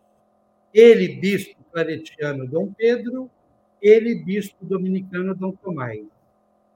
Ele, 0.72 1.16
bispo 1.16 1.64
claretiano 1.72 2.48
Dom 2.48 2.72
Pedro, 2.78 3.28
ele, 3.82 4.24
bispo 4.24 4.64
dominicano 4.64 5.34
Dom 5.34 5.54
Tomás. 5.54 6.13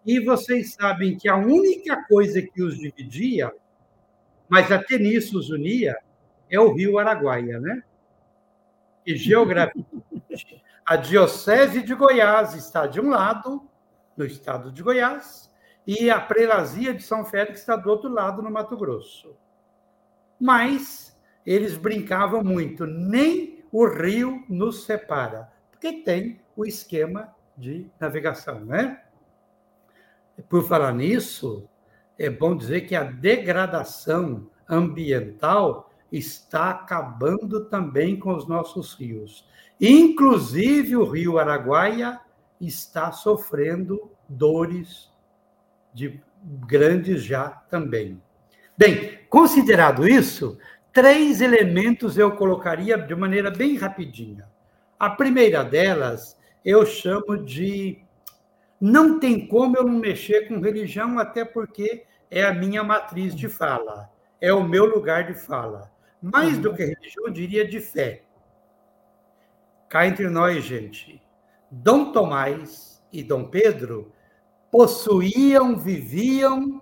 E 0.08 0.22
vocês 0.22 0.74
sabem 0.74 1.18
que 1.18 1.28
a 1.28 1.36
única 1.36 2.02
coisa 2.06 2.42
que 2.42 2.64
os 2.64 2.80
dividia, 2.80 3.54
mas 4.48 4.72
até 4.72 4.98
nisso 4.98 5.38
os 5.38 5.50
unia, 5.50 5.98
é 6.50 6.58
o 6.58 6.74
rio 6.74 6.98
Araguaia, 6.98 7.60
né? 7.60 7.84
E 9.06 9.18
geograficamente, 9.18 10.64
a 10.86 10.96
Diocese 10.96 11.82
de 11.84 11.94
Goiás 11.94 12.54
está 12.54 12.88
de 12.88 13.02
um 13.02 13.10
lado, 13.10 13.70
no 14.16 14.24
estado 14.24 14.72
de 14.72 14.82
Goiás, 14.82 15.52
e 15.86 16.10
a 16.10 16.22
Prelazia 16.22 16.94
de 16.94 17.04
São 17.04 17.26
Félix 17.26 17.60
está 17.60 17.76
do 17.76 17.90
outro 17.90 18.10
lado, 18.10 18.42
no 18.42 18.50
Mato 18.50 18.78
Grosso. 18.78 19.36
Mas 20.40 21.20
eles 21.46 21.76
brincavam 21.78 22.42
muito, 22.42 22.86
nem 22.86 23.62
o 23.74 23.86
rio 23.86 24.42
nos 24.48 24.86
separa, 24.86 25.52
porque 25.70 26.02
tem 26.02 26.40
o 26.56 26.66
esquema 26.66 27.36
de 27.58 27.92
navegação, 28.00 28.62
né? 28.64 29.02
Por 30.50 30.68
falar 30.68 30.94
nisso, 30.94 31.68
é 32.18 32.30
bom 32.30 32.56
dizer 32.56 32.82
que 32.82 32.96
a 32.96 33.04
degradação 33.04 34.50
ambiental 34.70 35.90
está 36.12 36.72
acabando 36.72 37.66
também 37.66 38.18
com 38.18 38.36
os 38.36 38.48
nossos 38.48 38.94
rios. 38.94 39.48
Inclusive 39.80 40.96
o 40.96 41.06
rio 41.06 41.38
Araguaia 41.38 42.20
está 42.60 43.12
sofrendo 43.12 44.12
dores 44.28 45.12
de 45.94 46.20
grandes 46.44 47.24
já 47.24 47.50
também. 47.50 48.22
Bem, 48.78 49.20
considerado 49.30 50.08
isso, 50.08 50.58
três 50.94 51.42
elementos 51.42 52.18
eu 52.18 52.32
colocaria 52.32 52.98
de 52.98 53.16
maneira 53.16 53.52
bem 53.52 53.76
rapidinha. 53.78 54.48
A 55.00 55.10
primeira 55.10 55.64
delas 55.64 56.38
eu 56.64 56.86
chamo 56.86 57.38
de 57.38 58.02
não 58.80 59.20
tem 59.20 59.48
como 59.48 59.76
eu 59.76 59.84
não 59.84 60.00
mexer 60.00 60.48
com 60.48 60.60
religião, 60.60 61.18
até 61.20 61.44
porque 61.44 62.06
é 62.30 62.44
a 62.44 62.54
minha 62.54 62.84
matriz 62.84 63.36
de 63.36 63.50
fala, 63.50 64.10
é 64.40 64.54
o 64.54 64.64
meu 64.64 64.86
lugar 64.86 65.26
de 65.26 65.34
fala. 65.34 65.92
Mais 66.22 66.58
do 66.58 66.74
que 66.74 66.84
religião, 66.84 67.26
eu 67.26 67.32
diria 67.32 67.68
de 67.68 67.80
fé. 67.80 68.24
Cá 69.90 70.06
entre 70.06 70.30
nós, 70.30 70.64
gente, 70.64 71.22
Dom 71.72 72.12
Tomás 72.12 73.04
e 73.12 73.24
Dom 73.24 73.46
Pedro 73.46 74.12
possuíam, 74.72 75.78
viviam, 75.78 76.82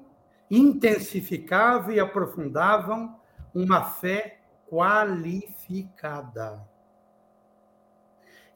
intensificavam 0.49 1.91
e 1.91 1.99
aprofundavam 1.99 3.15
uma 3.53 3.83
fé 3.83 4.39
qualificada. 4.67 6.59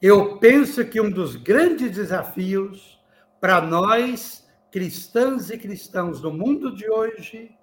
Eu 0.02 0.38
penso 0.38 0.84
que 0.84 1.00
um 1.00 1.10
dos 1.10 1.36
grandes 1.36 1.92
desafios 1.92 2.99
para 3.40 3.60
nós, 3.60 4.46
cristãs 4.70 5.50
e 5.50 5.56
cristãos 5.56 6.20
do 6.20 6.32
mundo 6.32 6.74
de 6.74 6.88
hoje, 6.88 7.56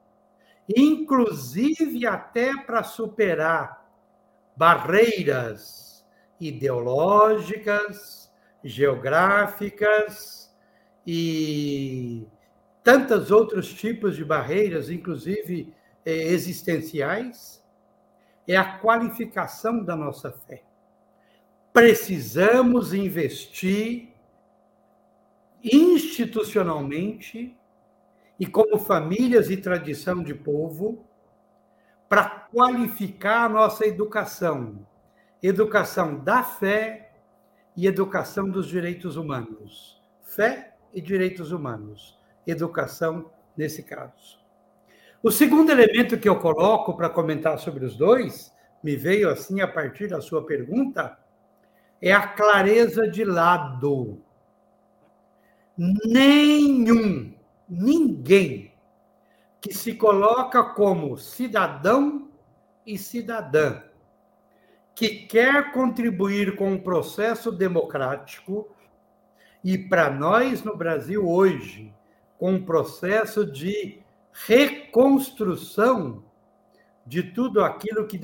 inclusive 0.75 2.05
até 2.05 2.57
para 2.57 2.83
superar 2.83 3.85
barreiras 4.55 6.05
ideológicas, 6.39 8.31
geográficas 8.63 10.53
e 11.05 12.27
tantos 12.83 13.31
outros 13.31 13.73
tipos 13.73 14.15
de 14.15 14.25
barreiras, 14.25 14.89
inclusive 14.89 15.73
eh, 16.05 16.11
existenciais, 16.29 17.63
é 18.47 18.55
a 18.55 18.77
qualificação 18.79 19.83
da 19.83 19.95
nossa 19.95 20.31
fé. 20.31 20.63
Precisamos 21.71 22.93
investir 22.93 24.16
institucionalmente 25.63 27.57
e 28.39 28.45
como 28.45 28.77
famílias 28.77 29.49
e 29.49 29.57
tradição 29.57 30.21
de 30.21 30.33
povo 30.33 31.05
para 32.07 32.29
qualificar 32.29 33.45
a 33.45 33.49
nossa 33.49 33.85
educação, 33.85 34.85
educação 35.41 36.19
da 36.23 36.43
fé 36.43 37.11
e 37.75 37.85
educação 37.85 38.49
dos 38.49 38.67
direitos 38.67 39.17
humanos. 39.17 40.01
Fé 40.23 40.73
e 40.93 41.01
direitos 41.01 41.51
humanos, 41.51 42.17
educação 42.45 43.29
nesse 43.55 43.83
caso. 43.83 44.39
O 45.21 45.31
segundo 45.31 45.71
elemento 45.71 46.17
que 46.17 46.29
eu 46.29 46.39
coloco 46.39 46.95
para 46.95 47.09
comentar 47.09 47.57
sobre 47.59 47.83
os 47.83 47.97
dois, 47.97 48.53
me 48.83 48.95
veio 48.95 49.29
assim 49.29 49.61
a 49.61 49.67
partir 49.67 50.07
da 50.07 50.21
sua 50.21 50.45
pergunta, 50.45 51.17
é 52.01 52.13
a 52.13 52.27
clareza 52.27 53.07
de 53.07 53.25
lado 53.25 54.21
nenhum, 55.77 57.33
ninguém 57.69 58.73
que 59.61 59.73
se 59.73 59.93
coloca 59.93 60.63
como 60.63 61.17
cidadão 61.17 62.29
e 62.85 62.97
cidadã, 62.97 63.81
que 64.95 65.27
quer 65.27 65.71
contribuir 65.73 66.55
com 66.55 66.73
o 66.73 66.81
processo 66.81 67.51
democrático, 67.51 68.73
e 69.63 69.77
para 69.77 70.09
nós 70.09 70.63
no 70.63 70.75
Brasil 70.77 71.27
hoje, 71.27 71.93
com 72.37 72.53
um 72.53 72.63
processo 72.63 73.45
de 73.45 73.99
reconstrução 74.31 76.23
de 77.05 77.23
tudo 77.23 77.63
aquilo 77.63 78.05
que 78.07 78.19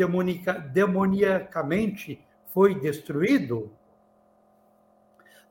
demoniacamente 0.72 2.24
foi 2.48 2.80
destruído, 2.80 3.72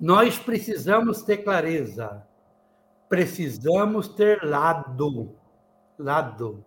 nós 0.03 0.37
precisamos 0.37 1.23
ter 1.23 1.45
clareza, 1.45 2.27
precisamos 3.09 4.09
ter 4.09 4.43
lado. 4.43 5.39
Lado. 5.97 6.65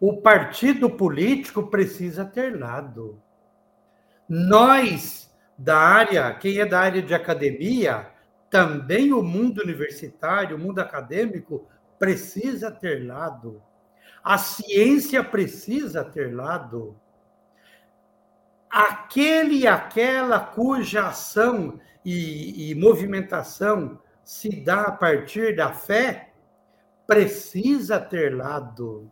O 0.00 0.22
partido 0.22 0.88
político 0.88 1.64
precisa 1.66 2.24
ter 2.24 2.58
lado. 2.58 3.20
Nós, 4.26 5.30
da 5.58 5.76
área, 5.76 6.32
quem 6.32 6.58
é 6.58 6.64
da 6.64 6.80
área 6.80 7.02
de 7.02 7.12
academia, 7.14 8.10
também 8.48 9.12
o 9.12 9.22
mundo 9.22 9.60
universitário, 9.60 10.56
o 10.56 10.58
mundo 10.58 10.78
acadêmico, 10.78 11.68
precisa 11.98 12.70
ter 12.70 13.06
lado. 13.06 13.60
A 14.22 14.38
ciência 14.38 15.22
precisa 15.22 16.02
ter 16.02 16.34
lado. 16.34 16.98
Aquele 18.70 19.58
e 19.58 19.66
aquela 19.66 20.40
cuja 20.40 21.08
ação 21.08 21.78
e, 22.04 22.70
e 22.70 22.74
movimentação 22.74 23.98
se 24.22 24.48
dá 24.60 24.82
a 24.82 24.92
partir 24.92 25.54
da 25.54 25.72
fé, 25.72 26.32
precisa 27.06 28.00
ter 28.00 28.34
lado. 28.34 29.10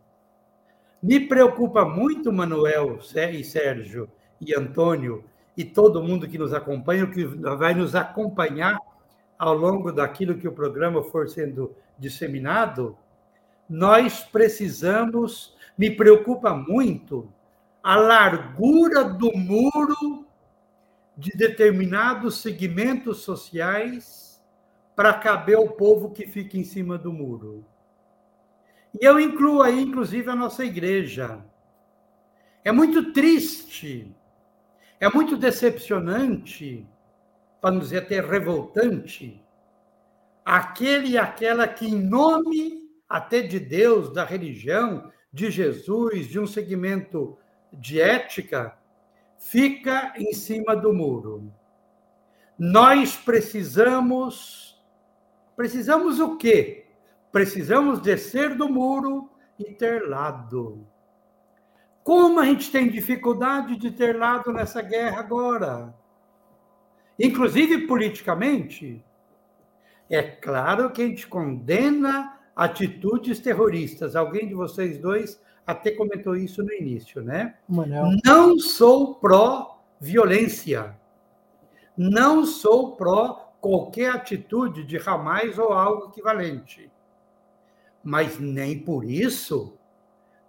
Me 1.02 1.20
preocupa 1.20 1.84
muito, 1.84 2.32
Manuel 2.32 2.98
e 3.00 3.44
Sérgio 3.44 4.08
e 4.40 4.54
Antônio 4.54 5.24
e 5.56 5.64
todo 5.64 6.02
mundo 6.02 6.28
que 6.28 6.38
nos 6.38 6.54
acompanha, 6.54 7.06
que 7.06 7.24
vai 7.24 7.74
nos 7.74 7.94
acompanhar 7.94 8.78
ao 9.38 9.54
longo 9.54 9.92
daquilo 9.92 10.38
que 10.38 10.48
o 10.48 10.52
programa 10.52 11.02
for 11.02 11.28
sendo 11.28 11.74
disseminado, 11.98 12.96
nós 13.68 14.20
precisamos, 14.20 15.54
me 15.76 15.90
preocupa 15.90 16.54
muito 16.54 17.28
a 17.82 17.96
largura 17.96 19.04
do 19.04 19.36
muro 19.36 20.24
de 21.16 21.30
determinados 21.32 22.40
segmentos 22.40 23.18
sociais 23.18 24.42
para 24.94 25.14
caber 25.14 25.58
o 25.58 25.70
povo 25.70 26.10
que 26.10 26.26
fica 26.26 26.56
em 26.56 26.64
cima 26.64 26.96
do 26.98 27.12
muro. 27.12 27.64
E 29.00 29.04
eu 29.04 29.18
incluo 29.18 29.62
aí, 29.62 29.82
inclusive, 29.82 30.28
a 30.30 30.36
nossa 30.36 30.64
igreja. 30.64 31.44
É 32.64 32.70
muito 32.70 33.12
triste, 33.12 34.14
é 35.00 35.08
muito 35.08 35.36
decepcionante, 35.36 36.86
para 37.60 37.70
não 37.70 37.80
dizer 37.80 37.98
até 37.98 38.20
revoltante, 38.20 39.42
aquele 40.44 41.10
e 41.10 41.18
aquela 41.18 41.66
que, 41.66 41.86
em 41.86 42.00
nome 42.00 42.82
até 43.08 43.40
de 43.40 43.58
Deus, 43.60 44.12
da 44.12 44.24
religião, 44.24 45.10
de 45.32 45.50
Jesus, 45.50 46.28
de 46.28 46.38
um 46.38 46.46
segmento 46.46 47.36
de 47.72 48.00
ética, 48.00 48.76
fica 49.42 50.12
em 50.16 50.32
cima 50.32 50.74
do 50.76 50.92
muro. 50.92 51.52
Nós 52.58 53.16
precisamos. 53.16 54.80
Precisamos 55.56 56.20
o 56.20 56.36
quê? 56.36 56.86
Precisamos 57.30 58.00
descer 58.00 58.54
do 58.54 58.68
muro 58.68 59.30
e 59.58 59.64
ter 59.64 60.08
lado. 60.08 60.86
Como 62.02 62.40
a 62.40 62.44
gente 62.44 62.70
tem 62.70 62.88
dificuldade 62.88 63.76
de 63.76 63.90
ter 63.90 64.16
lado 64.16 64.52
nessa 64.52 64.80
guerra 64.80 65.20
agora? 65.20 65.94
Inclusive 67.18 67.86
politicamente. 67.86 69.04
É 70.10 70.22
claro 70.22 70.90
que 70.90 71.02
a 71.02 71.06
gente 71.06 71.26
condena 71.26 72.38
atitudes 72.56 73.38
terroristas. 73.38 74.16
Alguém 74.16 74.48
de 74.48 74.54
vocês 74.54 74.98
dois 74.98 75.40
até 75.66 75.92
comentou 75.92 76.36
isso 76.36 76.62
no 76.62 76.72
início, 76.72 77.22
né? 77.22 77.54
Não 78.24 78.58
sou 78.58 79.14
pró-violência. 79.14 80.96
Não 81.96 82.44
sou 82.44 82.96
pró 82.96 83.54
qualquer 83.60 84.10
atitude 84.10 84.84
de 84.84 84.96
Hamas 84.96 85.58
ou 85.58 85.72
algo 85.72 86.08
equivalente. 86.08 86.90
Mas 88.02 88.38
nem 88.40 88.78
por 88.78 89.04
isso 89.04 89.78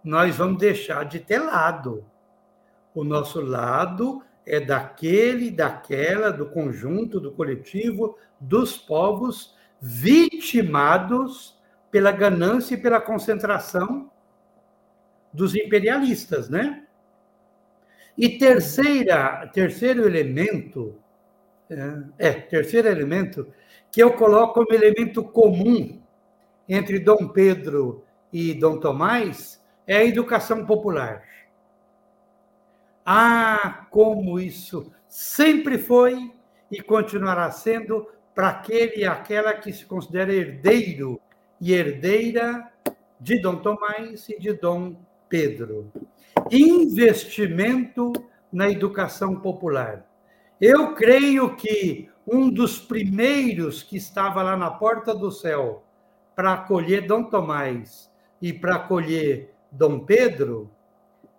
nós 0.02 0.36
vamos 0.36 0.58
deixar 0.58 1.04
de 1.04 1.20
ter 1.20 1.38
lado. 1.38 2.04
O 2.94 3.04
nosso 3.04 3.40
lado 3.40 4.22
é 4.44 4.60
daquele, 4.60 5.50
daquela, 5.50 6.30
do 6.30 6.46
conjunto, 6.46 7.20
do 7.20 7.32
coletivo, 7.32 8.18
dos 8.38 8.76
povos 8.76 9.54
vitimados 9.80 11.58
pela 11.90 12.10
ganância 12.10 12.74
e 12.74 12.80
pela 12.80 13.00
concentração 13.00 14.10
dos 15.34 15.56
imperialistas, 15.56 16.48
né? 16.48 16.84
E 18.16 18.38
terceira, 18.38 19.50
terceiro 19.52 20.06
elemento, 20.06 20.94
é, 21.68 22.28
é, 22.28 22.32
terceiro 22.32 22.86
elemento 22.86 23.52
que 23.90 24.00
eu 24.00 24.12
coloco 24.12 24.54
como 24.54 24.72
elemento 24.72 25.24
comum 25.24 26.00
entre 26.68 27.00
Dom 27.00 27.28
Pedro 27.28 28.04
e 28.32 28.54
Dom 28.54 28.78
Tomás 28.78 29.60
é 29.86 29.96
a 29.96 30.04
educação 30.04 30.64
popular. 30.64 31.24
Ah, 33.04 33.86
como 33.90 34.38
isso 34.38 34.92
sempre 35.08 35.76
foi 35.76 36.32
e 36.70 36.80
continuará 36.80 37.50
sendo 37.50 38.08
para 38.34 38.48
aquele 38.48 38.98
e 38.98 39.04
aquela 39.04 39.52
que 39.54 39.72
se 39.72 39.84
considera 39.84 40.32
herdeiro 40.32 41.20
e 41.60 41.72
herdeira 41.72 42.72
de 43.20 43.40
Dom 43.40 43.56
Tomás 43.56 44.28
e 44.28 44.38
de 44.38 44.52
Dom 44.54 44.96
Pedro. 45.28 45.90
Investimento 46.50 48.12
na 48.52 48.70
educação 48.70 49.36
popular. 49.36 50.06
Eu 50.60 50.94
creio 50.94 51.56
que 51.56 52.08
um 52.26 52.48
dos 52.48 52.78
primeiros 52.78 53.82
que 53.82 53.96
estava 53.96 54.42
lá 54.42 54.56
na 54.56 54.70
porta 54.70 55.14
do 55.14 55.30
céu 55.30 55.84
para 56.34 56.54
acolher 56.54 57.06
Dom 57.06 57.24
Tomás 57.24 58.10
e 58.40 58.52
para 58.52 58.76
acolher 58.76 59.52
Dom 59.70 60.00
Pedro 60.00 60.70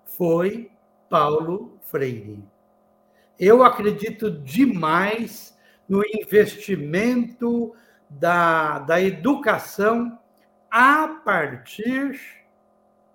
foi 0.05 0.69
Paulo 1.09 1.77
Freire. 1.81 2.43
Eu 3.39 3.63
acredito 3.63 4.31
demais 4.31 5.57
no 5.87 6.03
investimento 6.05 7.73
da, 8.09 8.79
da 8.79 9.01
educação 9.01 10.17
a 10.69 11.07
partir 11.23 12.19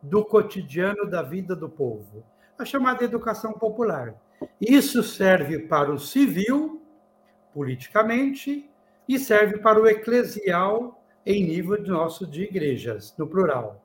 do 0.02 0.24
cotidiano 0.24 1.08
da 1.08 1.22
vida 1.22 1.54
do 1.54 1.68
povo, 1.68 2.24
a 2.58 2.64
chamada 2.64 3.04
educação 3.04 3.52
popular. 3.52 4.14
Isso 4.60 5.02
serve 5.02 5.58
para 5.60 5.92
o 5.92 5.98
civil, 5.98 6.82
politicamente, 7.52 8.70
e 9.08 9.18
serve 9.18 9.58
para 9.58 9.80
o 9.80 9.86
eclesial 9.86 11.02
em 11.26 11.44
nível 11.44 11.82
nosso 11.86 12.26
de 12.26 12.44
igrejas, 12.44 13.14
no 13.18 13.26
plural. 13.26 13.82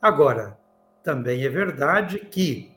Agora, 0.00 0.58
também 1.02 1.44
é 1.44 1.48
verdade 1.48 2.18
que 2.18 2.72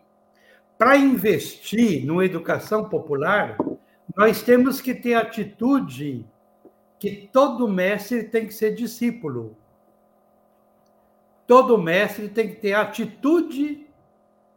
para 0.78 0.98
investir 0.98 2.06
numa 2.06 2.26
educação 2.26 2.90
popular, 2.90 3.58
nós 4.16 4.42
temos 4.42 4.82
que 4.82 4.94
ter 4.94 5.14
atitude 5.14 6.26
que 7.00 7.30
todo 7.32 7.68
mestre 7.68 8.24
tem 8.24 8.46
que 8.48 8.54
ser 8.54 8.74
discípulo. 8.74 9.56
Todo 11.48 11.78
mestre 11.78 12.28
tem 12.28 12.50
que 12.50 12.56
ter 12.56 12.74
atitude 12.74 13.88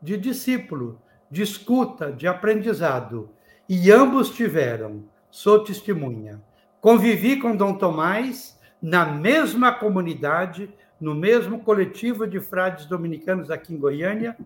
de 0.00 0.16
discípulo, 0.16 1.00
de 1.30 1.42
escuta, 1.42 2.10
de 2.10 2.26
aprendizado. 2.26 3.30
E 3.68 3.90
ambos 3.90 4.30
tiveram, 4.30 5.04
sou 5.30 5.62
testemunha. 5.62 6.40
Convivi 6.80 7.38
com 7.38 7.54
Dom 7.54 7.74
Tomás 7.74 8.58
na 8.80 9.04
mesma 9.04 9.72
comunidade, 9.72 10.72
no 11.00 11.14
mesmo 11.14 11.60
coletivo 11.60 12.26
de 12.26 12.40
frades 12.40 12.86
dominicanos 12.86 13.50
aqui 13.50 13.74
em 13.74 13.78
Goiânia, 13.78 14.36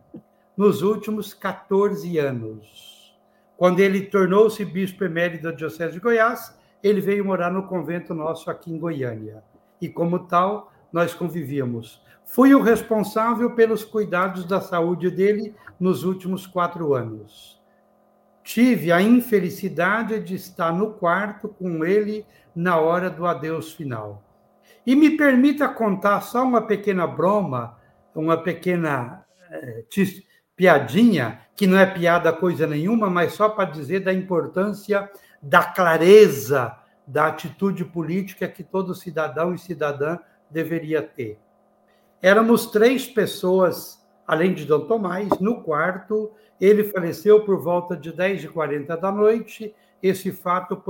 nos 0.56 0.82
últimos 0.82 1.32
14 1.32 2.18
anos. 2.18 3.14
Quando 3.56 3.78
ele 3.78 4.06
tornou-se 4.06 4.64
bispo 4.64 5.04
emérito 5.04 5.44
da 5.44 5.52
Diocese 5.52 5.92
de 5.92 6.00
Goiás, 6.00 6.58
ele 6.82 7.00
veio 7.00 7.24
morar 7.24 7.52
no 7.52 7.68
convento 7.68 8.12
nosso 8.12 8.50
aqui 8.50 8.72
em 8.72 8.78
Goiânia. 8.78 9.44
E, 9.80 9.88
como 9.88 10.20
tal, 10.20 10.72
nós 10.92 11.14
convivíamos. 11.14 12.01
Fui 12.32 12.54
o 12.54 12.62
responsável 12.62 13.50
pelos 13.50 13.84
cuidados 13.84 14.46
da 14.46 14.58
saúde 14.58 15.10
dele 15.10 15.54
nos 15.78 16.02
últimos 16.02 16.46
quatro 16.46 16.94
anos. 16.94 17.60
Tive 18.42 18.90
a 18.90 19.02
infelicidade 19.02 20.18
de 20.18 20.36
estar 20.36 20.72
no 20.72 20.94
quarto 20.94 21.46
com 21.46 21.84
ele 21.84 22.24
na 22.56 22.78
hora 22.78 23.10
do 23.10 23.26
adeus 23.26 23.74
final. 23.74 24.24
E 24.86 24.96
me 24.96 25.10
permita 25.10 25.68
contar 25.68 26.22
só 26.22 26.42
uma 26.42 26.62
pequena 26.62 27.06
broma, 27.06 27.76
uma 28.14 28.38
pequena 28.38 29.26
é, 29.50 29.84
piadinha, 30.56 31.38
que 31.54 31.66
não 31.66 31.78
é 31.78 31.84
piada 31.84 32.32
coisa 32.32 32.66
nenhuma, 32.66 33.10
mas 33.10 33.34
só 33.34 33.50
para 33.50 33.68
dizer 33.68 34.00
da 34.00 34.12
importância 34.12 35.06
da 35.42 35.64
clareza 35.64 36.74
da 37.06 37.26
atitude 37.26 37.84
política 37.84 38.48
que 38.48 38.64
todo 38.64 38.94
cidadão 38.94 39.54
e 39.54 39.58
cidadã 39.58 40.18
deveria 40.50 41.02
ter. 41.02 41.38
Éramos 42.22 42.66
três 42.66 43.04
pessoas, 43.04 44.00
além 44.24 44.54
de 44.54 44.64
Dom 44.64 44.86
Tomás, 44.86 45.28
no 45.40 45.60
quarto. 45.60 46.30
Ele 46.60 46.84
faleceu 46.84 47.44
por 47.44 47.60
volta 47.60 47.96
de 47.96 48.12
10h40 48.12 48.96
da 48.96 49.10
noite. 49.10 49.74
Esse 50.00 50.30
fato 50.30 50.80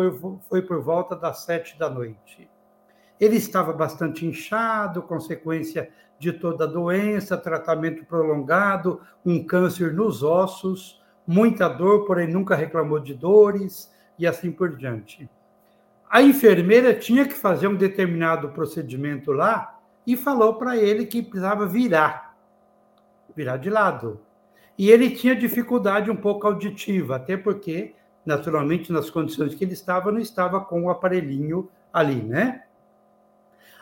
foi 0.47 0.61
por 0.61 0.83
volta 0.83 1.17
das 1.17 1.39
7 1.45 1.79
da 1.79 1.89
noite. 1.89 2.51
Ele 3.19 3.37
estava 3.37 3.73
bastante 3.73 4.27
inchado, 4.27 5.01
consequência 5.01 5.89
de 6.19 6.35
toda 6.35 6.65
a 6.65 6.69
doença, 6.69 7.39
tratamento 7.39 8.05
prolongado, 8.05 9.01
um 9.25 9.43
câncer 9.43 9.95
nos 9.95 10.23
ossos, 10.23 11.03
muita 11.27 11.67
dor, 11.67 12.05
porém 12.05 12.29
nunca 12.29 12.55
reclamou 12.55 13.01
de 13.01 13.15
dores 13.15 13.91
e 14.19 14.27
assim 14.27 14.53
por 14.53 14.77
diante. 14.77 15.31
A 16.11 16.21
enfermeira 16.21 16.93
tinha 16.93 17.27
que 17.27 17.33
fazer 17.33 17.69
um 17.69 17.75
determinado 17.75 18.51
procedimento 18.51 19.33
lá 19.33 19.82
e 20.07 20.17
falou 20.17 20.55
para 20.55 20.77
ele 20.77 21.07
que 21.07 21.23
precisava 21.23 21.67
virar, 21.67 22.37
virar 23.35 23.57
de 23.57 23.71
lado. 23.71 24.21
E 24.77 24.91
ele 24.91 25.11
tinha 25.11 25.37
dificuldade 25.37 26.11
um 26.11 26.17
pouco 26.17 26.47
auditiva, 26.47 27.17
até 27.17 27.37
porque, 27.37 27.95
naturalmente, 28.25 28.93
nas 28.93 29.11
condições 29.11 29.55
que 29.55 29.65
ele 29.65 29.75
estava, 29.75 30.11
não 30.11 30.19
estava 30.19 30.61
com 30.61 30.85
o 30.85 30.91
aparelhinho 30.91 31.69
ali, 31.93 32.23
né? 32.23 32.65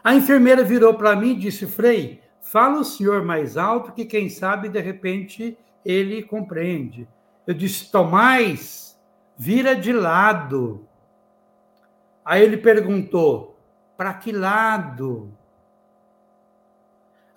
A 0.02 0.14
enfermeira 0.14 0.64
virou 0.64 0.94
para 0.94 1.14
mim 1.14 1.32
e 1.32 1.36
disse: 1.36 1.66
Frei, 1.66 2.20
Fala 2.40 2.80
o 2.80 2.84
senhor 2.84 3.24
mais 3.24 3.56
alto, 3.56 3.92
que 3.92 4.04
quem 4.04 4.28
sabe, 4.28 4.68
de 4.68 4.80
repente, 4.80 5.56
ele 5.84 6.22
compreende. 6.22 7.06
Eu 7.46 7.54
disse: 7.54 7.90
Tomás, 7.92 8.98
vira 9.36 9.76
de 9.76 9.92
lado. 9.92 10.84
Aí 12.24 12.42
ele 12.42 12.56
perguntou: 12.56 13.56
Para 13.96 14.14
que 14.14 14.32
lado? 14.32 15.32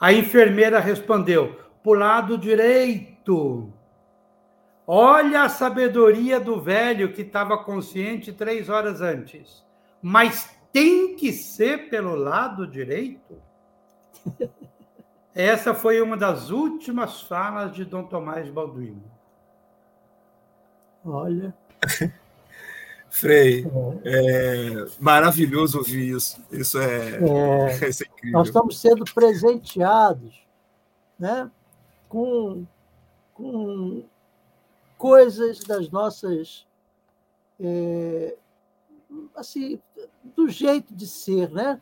A 0.04 0.12
enfermeira 0.12 0.82
respondeu: 0.82 1.56
Para 1.82 1.90
o 1.90 1.94
lado 1.94 2.38
direito. 2.38 3.72
Olha 4.86 5.44
a 5.44 5.50
sabedoria 5.50 6.42
do 6.42 6.60
velho 6.60 7.14
que 7.14 7.22
estava 7.22 7.64
consciente 7.64 8.34
três 8.34 8.68
horas 8.68 9.00
antes. 9.00 9.64
Mas 10.02 10.54
tem 10.74 11.16
que 11.16 11.32
ser 11.32 11.90
pelo 11.90 12.16
lado 12.16 12.68
direito? 12.68 13.42
Essa 15.34 15.74
foi 15.74 16.02
uma 16.02 16.18
das 16.18 16.50
últimas 16.50 17.22
falas 17.22 17.74
de 17.74 17.86
Dom 17.86 18.04
Tomás 18.04 18.50
Balduino. 18.50 19.10
Olha. 21.06 21.56
Frei, 23.14 23.64
é 24.04 24.88
maravilhoso 25.00 25.78
ouvir 25.78 26.16
isso. 26.16 26.44
Isso 26.52 26.80
é, 26.80 27.20
é, 27.20 27.86
isso 27.88 28.04
é 28.04 28.08
incrível. 28.08 28.40
Nós 28.40 28.48
estamos 28.48 28.80
sendo 28.80 29.06
presenteados 29.06 30.44
né, 31.20 31.50
com, 32.10 32.66
com 33.36 34.04
coisas 34.98 35.60
das 35.60 35.92
nossas. 35.92 36.66
É, 37.60 38.36
assim, 39.36 39.80
do 40.36 40.50
jeito 40.50 40.96
de 40.96 41.06
ser, 41.06 41.52
né? 41.52 41.80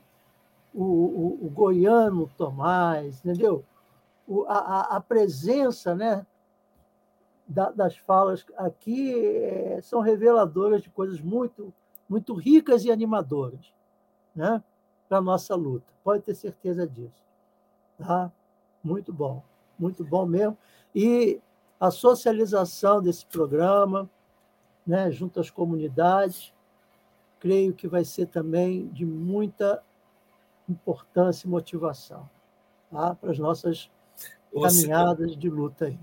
O, 0.73 0.83
o, 0.83 1.45
o 1.45 1.49
goiano 1.49 2.29
Tomás, 2.37 3.23
entendeu? 3.23 3.63
O, 4.27 4.43
a, 4.49 4.97
a 4.97 4.99
presença 4.99 5.95
né, 5.95 6.25
da, 7.51 7.69
das 7.69 7.97
falas 7.97 8.45
aqui 8.57 9.13
é, 9.13 9.79
são 9.81 9.99
reveladoras 9.99 10.81
de 10.81 10.89
coisas 10.89 11.19
muito, 11.19 11.73
muito 12.07 12.33
ricas 12.33 12.85
e 12.85 12.91
animadoras 12.91 13.73
né, 14.33 14.63
para 15.09 15.17
a 15.17 15.21
nossa 15.21 15.53
luta. 15.53 15.91
Pode 16.03 16.23
ter 16.23 16.33
certeza 16.33 16.87
disso. 16.87 17.21
Tá? 17.97 18.31
Muito 18.81 19.11
bom, 19.11 19.43
muito 19.77 20.03
bom 20.03 20.25
mesmo. 20.25 20.57
E 20.95 21.41
a 21.79 21.91
socialização 21.91 23.01
desse 23.01 23.25
programa, 23.25 24.09
né, 24.87 25.11
junto 25.11 25.39
às 25.39 25.49
comunidades, 25.49 26.53
creio 27.39 27.73
que 27.73 27.87
vai 27.87 28.05
ser 28.05 28.27
também 28.27 28.87
de 28.87 29.05
muita 29.05 29.83
importância 30.69 31.47
e 31.47 31.49
motivação 31.49 32.29
tá? 32.89 33.13
para 33.13 33.31
as 33.31 33.39
nossas 33.39 33.91
caminhadas 34.53 35.35
de 35.35 35.49
luta 35.49 35.85
aí. 35.85 35.99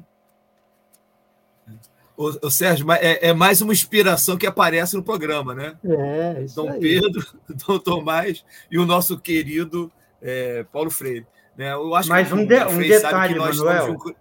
O, 2.18 2.50
Sérgio, 2.50 2.90
é, 2.90 3.28
é, 3.28 3.32
mais 3.32 3.60
uma 3.60 3.72
inspiração 3.72 4.36
que 4.36 4.44
aparece 4.44 4.96
no 4.96 5.04
programa, 5.04 5.54
né? 5.54 5.78
É, 5.84 6.42
isso 6.42 6.56
Dom 6.56 6.72
aí. 6.72 6.80
Pedro, 6.80 7.24
Dom 7.64 7.78
Tomás 7.78 8.44
e 8.68 8.76
o 8.76 8.84
nosso 8.84 9.20
querido 9.20 9.88
é, 10.20 10.64
Paulo 10.64 10.90
Freire. 10.90 11.24
Né? 11.56 11.72
Eu 11.72 11.94
acho 11.94 12.08
Mas 12.08 12.26
que 12.26 12.34
um, 12.34 12.44
de, 12.44 12.64
um 12.64 12.78
detalhe, 12.78 13.38
Manuel, 13.38 13.92
um... 13.92 14.14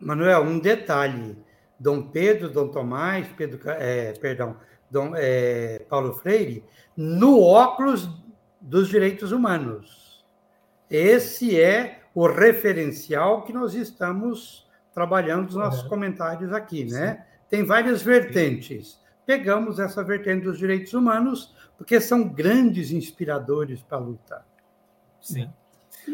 Manuel, 0.00 0.42
um 0.44 0.58
detalhe. 0.58 1.36
Dom 1.78 2.04
Pedro, 2.04 2.48
Dom 2.48 2.68
Tomás, 2.68 3.28
Pedro, 3.36 3.60
é, 3.66 4.12
perdão, 4.14 4.56
Dom, 4.90 5.12
é, 5.14 5.84
Paulo 5.90 6.14
Freire, 6.14 6.64
no 6.96 7.42
óculos 7.42 8.08
dos 8.58 8.88
direitos 8.88 9.30
humanos. 9.30 10.24
Esse 10.88 11.60
é 11.60 12.00
o 12.14 12.26
referencial 12.26 13.42
que 13.42 13.52
nós 13.52 13.74
estamos 13.74 14.65
trabalhando 14.96 15.44
nos 15.44 15.56
nossos 15.56 15.82
comentários 15.82 16.54
aqui, 16.54 16.86
né? 16.86 17.26
Tem 17.50 17.62
várias 17.62 18.00
vertentes. 18.00 18.98
Pegamos 19.26 19.78
essa 19.78 20.02
vertente 20.02 20.44
dos 20.44 20.56
direitos 20.56 20.94
humanos 20.94 21.54
porque 21.76 22.00
são 22.00 22.26
grandes 22.26 22.90
inspiradores 22.90 23.82
para 23.82 23.98
a 23.98 24.00
luta. 24.00 24.42
Sim. 25.20 25.50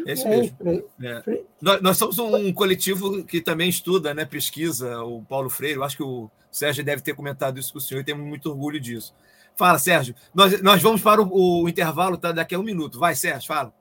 É 0.05 0.11
isso 0.11 0.27
mesmo. 0.27 0.57
É. 1.01 1.43
Nós, 1.61 1.81
nós, 1.81 1.97
somos 1.97 2.19
um 2.19 2.51
coletivo 2.51 3.23
que 3.23 3.39
também 3.39 3.69
estuda, 3.69 4.13
né, 4.13 4.25
pesquisa 4.25 5.01
o 5.01 5.23
Paulo 5.23 5.49
Freire. 5.49 5.77
Eu 5.77 5.83
acho 5.85 5.95
que 5.95 6.03
o 6.03 6.29
Sérgio 6.51 6.83
deve 6.83 7.01
ter 7.01 7.15
comentado 7.15 7.57
isso 7.57 7.71
com 7.71 7.79
o 7.79 7.81
senhor 7.81 8.01
e 8.01 8.03
temos 8.03 8.27
muito 8.27 8.49
orgulho 8.49 8.81
disso. 8.81 9.15
Fala, 9.55 9.79
Sérgio. 9.79 10.13
Nós, 10.33 10.61
nós 10.61 10.81
vamos 10.81 11.01
para 11.01 11.21
o, 11.21 11.63
o 11.63 11.69
intervalo 11.69 12.17
tá, 12.17 12.33
daqui 12.33 12.53
a 12.53 12.59
um 12.59 12.63
minuto. 12.63 12.99
Vai, 12.99 13.15
Sérgio, 13.15 13.47
fala. 13.47 13.73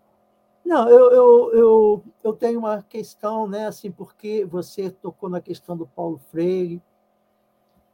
Não, 0.64 0.88
eu, 0.88 1.10
eu, 1.12 1.54
eu, 1.54 2.04
eu 2.22 2.32
tenho 2.32 2.60
uma 2.60 2.82
questão, 2.82 3.48
né, 3.48 3.66
assim, 3.66 3.90
porque 3.90 4.44
você 4.44 4.90
tocou 4.90 5.28
na 5.28 5.40
questão 5.40 5.76
do 5.76 5.86
Paulo 5.86 6.20
Freire, 6.30 6.80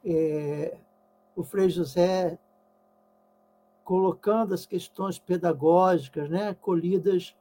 é, 0.04 0.76
o 1.34 1.42
Frei 1.42 1.70
José 1.70 2.38
colocando 3.84 4.52
as 4.52 4.66
questões 4.66 5.18
pedagógicas, 5.18 6.28
né, 6.28 6.54
colhidas 6.60 7.34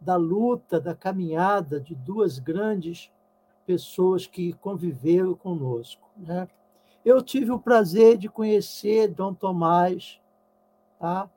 da 0.00 0.16
luta, 0.16 0.80
da 0.80 0.94
caminhada 0.94 1.80
de 1.80 1.94
duas 1.94 2.38
grandes 2.38 3.10
pessoas 3.66 4.26
que 4.26 4.52
conviveram 4.54 5.34
conosco. 5.34 6.08
Né? 6.16 6.48
Eu 7.04 7.20
tive 7.20 7.50
o 7.50 7.58
prazer 7.58 8.16
de 8.16 8.28
conhecer 8.28 9.08
Dom 9.08 9.34
Tomás 9.34 10.20
tá? 10.98 11.28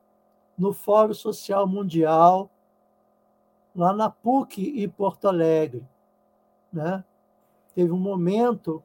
no 0.57 0.71
Fórum 0.71 1.13
Social 1.13 1.67
Mundial, 1.67 2.49
lá 3.75 3.93
na 3.93 4.09
PUC 4.09 4.83
em 4.83 4.89
Porto 4.89 5.27
Alegre. 5.27 5.83
Né? 6.71 7.03
Teve 7.75 7.91
um 7.91 7.99
momento 7.99 8.83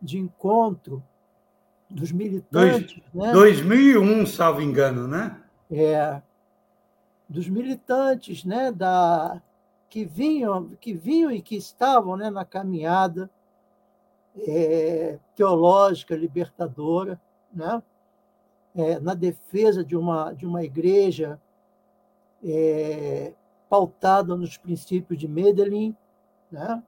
de 0.00 0.18
encontro 0.18 1.02
dos 1.88 2.12
militantes. 2.12 3.00
Dois, 3.12 3.28
né? 3.28 3.32
2001, 3.32 4.26
salvo 4.26 4.60
engano, 4.60 5.08
né? 5.08 5.40
É, 5.70 6.20
dos 7.28 7.48
militantes 7.48 8.44
né, 8.44 8.72
da, 8.72 9.40
que, 9.88 10.04
vinham, 10.04 10.70
que 10.80 10.92
vinham 10.94 11.30
e 11.30 11.42
que 11.42 11.56
estavam 11.56 12.16
né, 12.16 12.30
na 12.30 12.44
caminhada 12.44 13.30
é, 14.36 15.18
teológica 15.34 16.16
libertadora, 16.16 17.20
né, 17.52 17.82
é, 18.74 18.98
na 19.00 19.14
defesa 19.14 19.84
de 19.84 19.96
uma, 19.96 20.32
de 20.32 20.46
uma 20.46 20.62
igreja 20.62 21.40
é, 22.44 23.32
pautada 23.68 24.36
nos 24.36 24.56
princípios 24.56 25.18
de 25.18 25.28
Medellín, 25.28 25.94
né, 26.50 26.82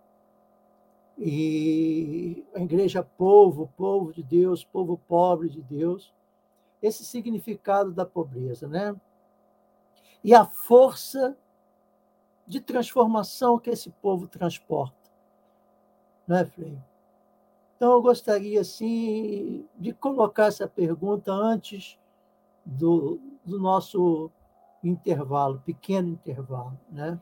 e 1.18 2.46
a 2.54 2.60
igreja 2.60 3.02
povo, 3.02 3.70
povo 3.76 4.12
de 4.12 4.22
Deus, 4.22 4.64
povo 4.64 4.98
pobre 5.06 5.48
de 5.48 5.60
Deus, 5.60 6.12
esse 6.82 7.04
significado 7.04 7.92
da 7.92 8.06
pobreza, 8.06 8.66
né? 8.66 8.96
e 10.22 10.34
a 10.34 10.44
força 10.44 11.36
de 12.46 12.60
transformação 12.60 13.58
que 13.58 13.70
esse 13.70 13.90
povo 13.90 14.26
transporta. 14.26 14.96
Não 16.26 16.36
é, 16.36 16.44
Frei? 16.44 16.78
Então, 17.76 17.92
eu 17.92 18.02
gostaria, 18.02 18.60
assim, 18.60 19.66
de 19.78 19.92
colocar 19.92 20.46
essa 20.46 20.68
pergunta 20.68 21.32
antes 21.32 21.98
do, 22.64 23.18
do 23.44 23.58
nosso 23.58 24.30
intervalo, 24.82 25.62
pequeno 25.64 26.08
intervalo. 26.08 26.78
Né? 26.90 27.18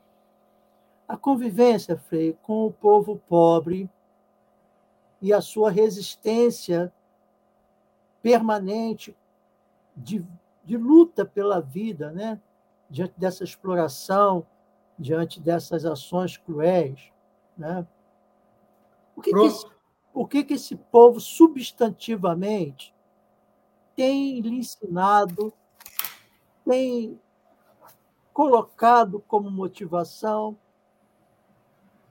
A 1.07 1.17
convivência, 1.17 1.97
Frei, 1.97 2.37
com 2.43 2.67
o 2.67 2.73
povo 2.73 3.21
pobre 3.29 3.91
e 5.21 5.33
a 5.33 5.41
sua 5.41 5.71
resistência 5.71 6.93
permanente 8.23 9.17
de, 9.97 10.25
de 10.65 10.77
luta 10.77 11.25
pela 11.25 11.61
vida, 11.61 12.13
né? 12.13 12.41
diante 12.89 13.15
dessa 13.19 13.45
exploração, 13.45 14.47
diante 14.99 15.41
dessas 15.41 15.85
ações 15.85 16.37
cruéis. 16.37 17.13
Né? 17.57 17.87
O, 19.17 19.21
que, 19.21 19.33
que, 19.33 19.41
esse, 19.41 19.67
o 20.15 20.27
que, 20.27 20.45
que 20.45 20.55
esse 20.55 20.77
povo 20.77 21.21
substantivamente 21.21 22.95
tem 23.97 24.41
lhe 24.41 24.59
ensinado, 24.59 25.53
tem 26.65 27.21
colocado 28.39 29.21
como 29.27 29.51
motivação 29.51 30.57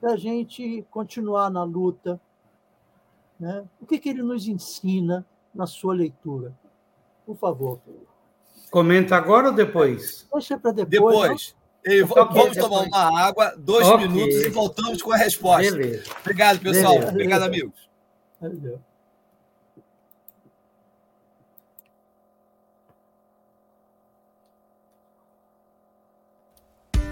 para 0.01 0.11
a 0.11 0.17
gente 0.17 0.85
continuar 0.91 1.49
na 1.49 1.63
luta? 1.63 2.19
Né? 3.39 3.63
O 3.79 3.85
que, 3.85 3.97
que 3.97 4.09
ele 4.09 4.21
nos 4.21 4.45
ensina 4.45 5.25
na 5.55 5.65
sua 5.65 5.93
leitura? 5.93 6.53
Por 7.25 7.37
favor. 7.37 7.79
Comenta 8.69 9.15
agora 9.15 9.47
ou 9.47 9.53
depois? 9.53 10.27
Deixa 10.33 10.59
para 10.59 10.73
depois. 10.73 10.89
Depois. 10.89 11.55
Ei, 11.85 12.03
vamos 12.03 12.33
depois. 12.33 12.57
tomar 12.57 12.81
uma 12.81 13.21
água, 13.21 13.55
dois 13.57 13.87
okay. 13.87 14.05
minutos 14.09 14.35
e 14.41 14.49
voltamos 14.49 15.01
com 15.01 15.13
a 15.13 15.17
resposta. 15.17 15.71
Beleza. 15.71 16.11
Obrigado, 16.19 16.59
pessoal. 16.59 16.93
Beleza. 16.95 17.11
Obrigado, 17.11 17.43
amigos. 17.43 17.89
Valeu. 18.41 18.81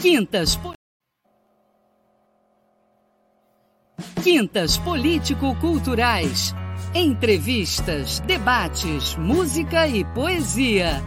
Quintas. 0.00 0.58
Quintas 4.22 4.78
político-culturais. 4.78 6.54
Entrevistas, 6.94 8.20
debates, 8.20 9.16
música 9.16 9.86
e 9.86 10.04
poesia. 10.04 11.02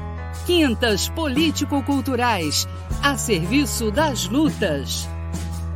Quintas 0.46 1.10
político-culturais 1.10 2.68
a 3.02 3.18
serviço 3.18 3.92
das 3.92 4.28
lutas. 4.28 5.08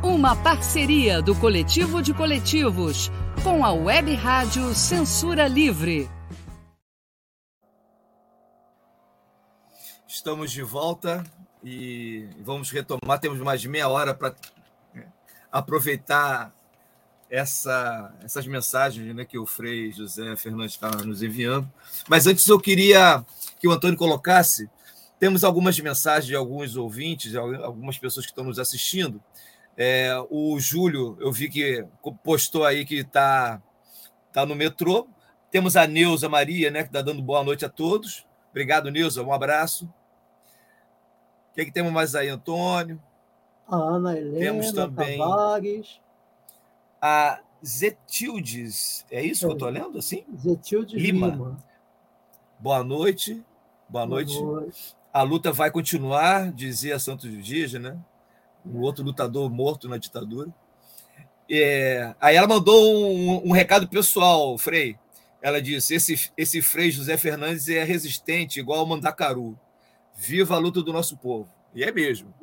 Uma 0.02 0.34
parceria 0.36 1.20
do 1.22 1.34
Coletivo 1.34 2.02
de 2.02 2.12
Coletivos 2.14 3.10
com 3.42 3.64
a 3.64 3.72
Web 3.72 4.14
Rádio 4.14 4.74
Censura 4.74 5.46
Livre. 5.46 6.08
Estamos 10.06 10.50
de 10.50 10.62
volta 10.62 11.24
e 11.62 12.28
vamos 12.40 12.70
retomar. 12.70 13.18
Temos 13.20 13.38
mais 13.38 13.64
meia 13.64 13.88
hora 13.88 14.14
para 14.14 14.34
aproveitar 15.50 16.52
essa, 17.30 18.14
essas 18.22 18.46
mensagens 18.46 19.14
né, 19.14 19.24
que 19.24 19.38
o 19.38 19.46
Frei 19.46 19.92
José 19.92 20.34
Fernandes 20.36 20.74
está 20.74 20.90
nos 20.90 21.22
enviando. 21.22 21.70
Mas 22.08 22.26
antes 22.26 22.46
eu 22.46 22.58
queria 22.58 23.24
que 23.60 23.68
o 23.68 23.72
Antônio 23.72 23.96
colocasse. 23.96 24.68
Temos 25.18 25.44
algumas 25.44 25.78
mensagens 25.80 26.26
de 26.26 26.36
alguns 26.36 26.76
ouvintes, 26.76 27.34
algumas 27.34 27.98
pessoas 27.98 28.24
que 28.24 28.32
estão 28.32 28.44
nos 28.44 28.58
assistindo. 28.58 29.22
É, 29.76 30.12
o 30.30 30.58
Júlio, 30.58 31.16
eu 31.20 31.32
vi 31.32 31.48
que 31.48 31.84
postou 32.22 32.64
aí 32.64 32.84
que 32.84 32.96
está 33.00 33.60
tá 34.32 34.46
no 34.46 34.54
metrô. 34.54 35.08
Temos 35.50 35.76
a 35.76 35.86
Neuza 35.86 36.28
Maria, 36.28 36.70
né, 36.70 36.82
que 36.82 36.88
está 36.88 37.02
dando 37.02 37.22
boa 37.22 37.42
noite 37.42 37.64
a 37.64 37.68
todos. 37.68 38.24
Obrigado, 38.50 38.90
Neuza. 38.90 39.22
Um 39.22 39.32
abraço. 39.32 39.88
O 41.58 41.60
que, 41.60 41.62
é 41.62 41.64
que 41.64 41.72
temos 41.72 41.92
mais 41.92 42.14
aí, 42.14 42.28
Antônio? 42.28 43.02
A 43.66 43.74
Ana 43.74 44.16
Helena 44.16 44.38
Temos 44.38 44.70
também 44.70 45.18
Tavares. 45.18 46.00
a 47.02 47.40
Zetildes. 47.66 49.04
É 49.10 49.24
isso 49.24 49.40
que 49.40 49.46
eu 49.46 49.54
estou 49.54 49.68
lendo 49.68 49.98
assim? 49.98 50.24
Zetildes 50.36 50.94
Lima. 50.94 51.26
Lima. 51.26 51.58
Boa 52.60 52.84
noite. 52.84 53.42
Boa 53.88 54.06
noite. 54.06 54.38
A 55.12 55.22
luta 55.22 55.50
vai 55.50 55.68
continuar, 55.68 56.52
dizia 56.52 56.96
Santos 56.96 57.44
Dias, 57.44 57.72
né? 57.72 57.98
O 58.64 58.82
outro 58.82 59.02
lutador 59.02 59.50
morto 59.50 59.88
na 59.88 59.96
ditadura. 59.96 60.54
É, 61.50 62.14
aí 62.20 62.36
ela 62.36 62.46
mandou 62.46 62.88
um, 62.94 63.48
um, 63.48 63.50
recado 63.50 63.88
pessoal, 63.88 64.56
Frei. 64.58 64.96
Ela 65.42 65.60
disse: 65.60 65.92
esse, 65.92 66.30
esse 66.36 66.62
Frei 66.62 66.92
José 66.92 67.16
Fernandes 67.16 67.68
é 67.68 67.82
resistente, 67.82 68.60
igual 68.60 68.78
ao 68.78 68.86
Mandacaru. 68.86 69.58
Viva 70.18 70.56
a 70.56 70.58
luta 70.58 70.82
do 70.82 70.92
nosso 70.92 71.16
povo. 71.16 71.48
E 71.72 71.84
é 71.84 71.92
mesmo. 71.92 72.34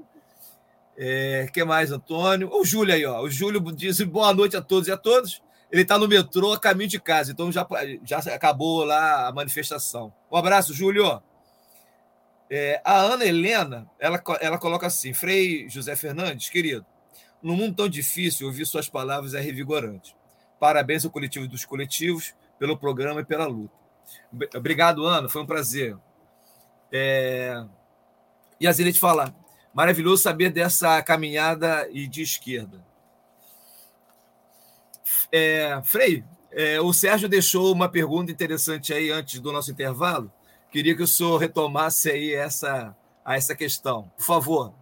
É, 0.97 1.49
que 1.51 1.61
mais, 1.65 1.91
Antônio? 1.91 2.49
O 2.53 2.63
Júlio 2.63 2.95
aí, 2.95 3.05
ó. 3.05 3.21
O 3.21 3.29
Júlio 3.29 3.59
diz 3.73 3.99
boa 4.01 4.33
noite 4.33 4.55
a 4.55 4.61
todos 4.61 4.87
e 4.87 4.91
a 4.93 4.97
todas. 4.97 5.41
Ele 5.69 5.81
está 5.81 5.99
no 5.99 6.07
metrô 6.07 6.53
a 6.53 6.59
caminho 6.59 6.89
de 6.89 7.01
casa, 7.01 7.33
então 7.33 7.51
já, 7.51 7.67
já 8.05 8.19
acabou 8.33 8.85
lá 8.85 9.27
a 9.27 9.33
manifestação. 9.33 10.13
Um 10.31 10.37
abraço, 10.37 10.73
Júlio. 10.73 11.21
É, 12.49 12.79
a 12.85 12.97
Ana 12.97 13.25
Helena, 13.25 13.89
ela, 13.99 14.23
ela 14.39 14.57
coloca 14.57 14.87
assim: 14.87 15.11
Frei 15.13 15.67
José 15.67 15.97
Fernandes, 15.97 16.49
querido, 16.49 16.85
num 17.43 17.57
mundo 17.57 17.75
tão 17.75 17.89
difícil, 17.89 18.47
ouvir 18.47 18.65
suas 18.65 18.87
palavras 18.87 19.33
é 19.33 19.41
revigorante. 19.41 20.15
Parabéns 20.61 21.03
ao 21.03 21.11
coletivo 21.11 21.45
dos 21.45 21.65
coletivos 21.65 22.33
pelo 22.57 22.77
programa 22.77 23.19
e 23.19 23.25
pela 23.25 23.45
luta. 23.45 23.75
Obrigado, 24.55 25.05
Ana, 25.05 25.27
foi 25.27 25.41
um 25.41 25.45
prazer. 25.45 25.97
É... 26.91 27.63
E 28.59 28.67
a 28.67 28.71
Zenete 28.71 28.99
fala: 28.99 29.35
maravilhoso 29.73 30.23
saber 30.23 30.51
dessa 30.51 31.01
caminhada 31.01 31.87
e 31.91 32.07
de 32.07 32.21
esquerda. 32.21 32.83
É, 35.31 35.81
Frei, 35.83 36.23
é, 36.51 36.79
o 36.79 36.93
Sérgio 36.93 37.27
deixou 37.27 37.73
uma 37.73 37.89
pergunta 37.89 38.31
interessante 38.31 38.93
aí 38.93 39.11
antes 39.11 39.41
do 39.41 39.51
nosso 39.51 39.69
intervalo. 39.71 40.31
Queria 40.71 40.95
que 40.95 41.03
o 41.03 41.07
senhor 41.07 41.37
retomasse 41.37 42.09
aí 42.09 42.33
essa, 42.33 42.95
a 43.23 43.35
essa 43.35 43.53
questão. 43.53 44.09
Por 44.17 44.25
favor. 44.25 44.73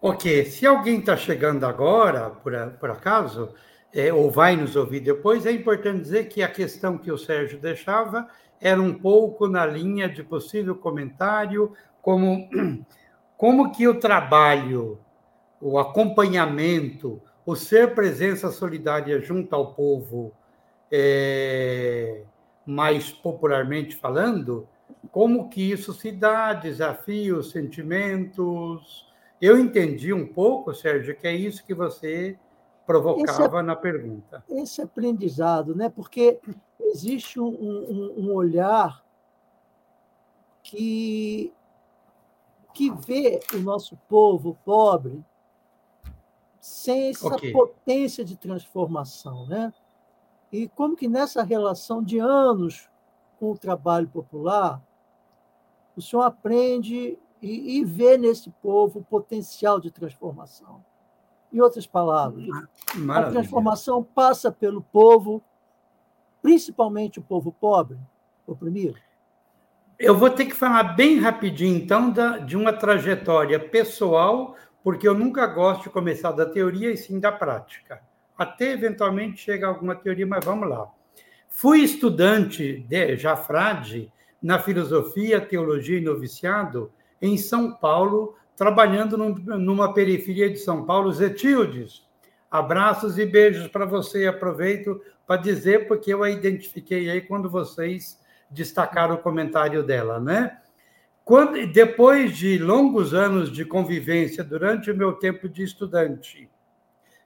Ok. 0.00 0.44
Se 0.46 0.66
alguém 0.66 0.98
está 0.98 1.16
chegando 1.16 1.64
agora, 1.64 2.30
por, 2.30 2.52
por 2.78 2.90
acaso, 2.90 3.54
é, 3.92 4.12
ou 4.12 4.30
vai 4.30 4.56
nos 4.56 4.76
ouvir 4.76 5.00
depois, 5.00 5.46
é 5.46 5.52
importante 5.52 6.02
dizer 6.02 6.28
que 6.28 6.42
a 6.42 6.48
questão 6.48 6.98
que 6.98 7.10
o 7.10 7.16
Sérgio 7.16 7.58
deixava 7.58 8.28
era 8.60 8.80
um 8.80 8.94
pouco 8.94 9.48
na 9.48 9.64
linha 9.66 10.08
de 10.08 10.22
possível 10.22 10.74
comentário, 10.74 11.72
como, 12.00 12.48
como 13.36 13.72
que 13.72 13.86
o 13.86 13.98
trabalho, 13.98 14.98
o 15.60 15.78
acompanhamento, 15.78 17.20
o 17.44 17.54
ser 17.54 17.94
presença 17.94 18.50
solidária 18.50 19.20
junto 19.20 19.54
ao 19.54 19.74
povo, 19.74 20.32
é, 20.90 22.22
mais 22.64 23.12
popularmente 23.12 23.94
falando, 23.96 24.68
como 25.10 25.48
que 25.48 25.70
isso 25.70 25.92
se 25.92 26.10
dá, 26.10 26.52
desafios, 26.52 27.50
sentimentos. 27.50 29.06
Eu 29.40 29.58
entendi 29.58 30.12
um 30.12 30.26
pouco, 30.26 30.74
Sérgio, 30.74 31.16
que 31.16 31.26
é 31.26 31.34
isso 31.34 31.64
que 31.64 31.74
você 31.74 32.36
provocava 32.86 33.58
esse, 33.58 33.62
na 33.62 33.76
pergunta. 33.76 34.44
Esse 34.48 34.80
aprendizado, 34.80 35.74
né? 35.74 35.88
Porque 35.88 36.40
existe 36.78 37.40
um, 37.40 37.48
um, 37.48 38.14
um 38.18 38.32
olhar 38.32 39.04
que, 40.62 41.52
que 42.72 42.90
vê 42.90 43.40
o 43.52 43.58
nosso 43.58 43.96
povo 44.08 44.56
pobre 44.64 45.22
sem 46.60 47.10
essa 47.10 47.28
okay. 47.28 47.52
potência 47.52 48.24
de 48.24 48.36
transformação, 48.36 49.46
né? 49.46 49.72
E 50.52 50.68
como 50.68 50.96
que 50.96 51.08
nessa 51.08 51.42
relação 51.42 52.02
de 52.02 52.18
anos 52.18 52.88
com 53.38 53.50
o 53.50 53.58
trabalho 53.58 54.08
popular, 54.08 54.82
o 55.96 56.00
senhor 56.00 56.22
aprende 56.22 57.18
e, 57.42 57.78
e 57.78 57.84
vê 57.84 58.16
nesse 58.16 58.50
povo 58.50 59.00
o 59.00 59.04
potencial 59.04 59.78
de 59.78 59.90
transformação. 59.90 60.84
Em 61.56 61.60
outras 61.62 61.86
palavras, 61.86 62.46
Maravilha. 62.94 63.28
a 63.28 63.32
transformação 63.32 64.04
passa 64.04 64.52
pelo 64.52 64.82
povo, 64.82 65.42
principalmente 66.42 67.18
o 67.18 67.22
povo 67.22 67.50
pobre, 67.50 67.96
oprimido. 68.46 68.98
eu 69.98 70.14
vou 70.14 70.28
ter 70.28 70.44
que 70.44 70.54
falar 70.54 70.82
bem 70.82 71.18
rapidinho, 71.18 71.74
então, 71.74 72.10
da, 72.10 72.36
de 72.36 72.58
uma 72.58 72.74
trajetória 72.74 73.58
pessoal, 73.58 74.54
porque 74.84 75.08
eu 75.08 75.14
nunca 75.14 75.46
gosto 75.46 75.84
de 75.84 75.88
começar 75.88 76.32
da 76.32 76.44
teoria 76.44 76.92
e 76.92 76.96
sim 76.98 77.18
da 77.18 77.32
prática. 77.32 78.02
Até 78.36 78.72
eventualmente 78.72 79.38
chega 79.40 79.66
alguma 79.66 79.96
teoria, 79.96 80.26
mas 80.26 80.44
vamos 80.44 80.68
lá. 80.68 80.86
Fui 81.48 81.80
estudante 81.80 82.80
de 82.80 83.16
já 83.16 83.34
frade 83.34 84.12
na 84.42 84.58
filosofia, 84.58 85.40
teologia 85.40 85.96
e 85.96 86.04
noviciado 86.04 86.92
em 87.22 87.38
São 87.38 87.72
Paulo, 87.72 88.34
trabalhando 88.56 89.18
num, 89.18 89.34
numa 89.58 89.92
periferia 89.92 90.50
de 90.50 90.58
São 90.58 90.84
Paulo, 90.84 91.12
Zetildes. 91.12 92.04
Abraços 92.50 93.18
e 93.18 93.26
beijos 93.26 93.68
para 93.68 93.84
você. 93.84 94.26
Aproveito 94.26 95.00
para 95.26 95.40
dizer, 95.40 95.86
porque 95.86 96.14
eu 96.14 96.22
a 96.22 96.30
identifiquei 96.30 97.10
aí 97.10 97.20
quando 97.20 97.50
vocês 97.50 98.18
destacaram 98.50 99.16
o 99.16 99.22
comentário 99.22 99.82
dela, 99.82 100.18
né? 100.18 100.58
Quando, 101.24 101.66
depois 101.66 102.36
de 102.36 102.56
longos 102.56 103.12
anos 103.12 103.50
de 103.50 103.64
convivência, 103.64 104.44
durante 104.44 104.90
o 104.90 104.96
meu 104.96 105.14
tempo 105.14 105.48
de 105.48 105.64
estudante, 105.64 106.48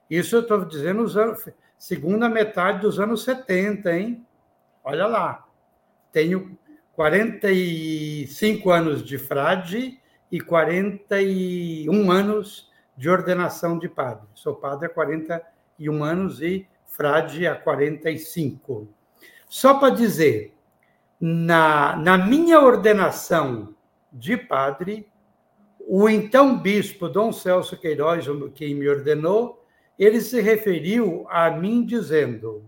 isso 0.09 0.35
eu 0.35 0.41
estou 0.41 0.65
dizendo 0.65 1.03
os 1.03 1.15
anos, 1.15 1.47
segunda 1.77 2.27
metade 2.27 2.81
dos 2.81 2.99
anos 2.99 3.23
70, 3.23 3.95
hein? 3.95 4.25
Olha 4.83 5.05
lá. 5.05 5.45
Tenho 6.11 6.57
45 6.93 8.71
anos 8.71 9.05
de 9.05 9.17
frade 9.19 10.00
e 10.31 10.39
41 10.39 12.11
anos 12.11 12.71
de 12.95 13.09
ordenação 13.09 13.77
de 13.77 13.89
padre. 13.89 14.27
Sou 14.33 14.55
padre 14.55 14.85
há 14.87 14.89
41 14.89 16.03
anos 16.03 16.41
e 16.41 16.67
frade 16.85 17.45
há 17.45 17.55
45. 17.55 18.87
Só 19.49 19.79
para 19.79 19.93
dizer, 19.93 20.55
na, 21.19 21.95
na 21.97 22.17
minha 22.17 22.59
ordenação 22.59 23.75
de 24.11 24.37
padre, 24.37 25.07
o 25.79 26.07
então 26.07 26.57
bispo 26.57 27.09
Dom 27.09 27.31
Celso 27.31 27.77
Queiroz, 27.77 28.25
quem 28.55 28.75
me 28.75 28.87
ordenou, 28.87 29.65
ele 29.99 30.21
se 30.21 30.39
referiu 30.41 31.25
a 31.29 31.49
mim 31.51 31.85
dizendo: 31.85 32.65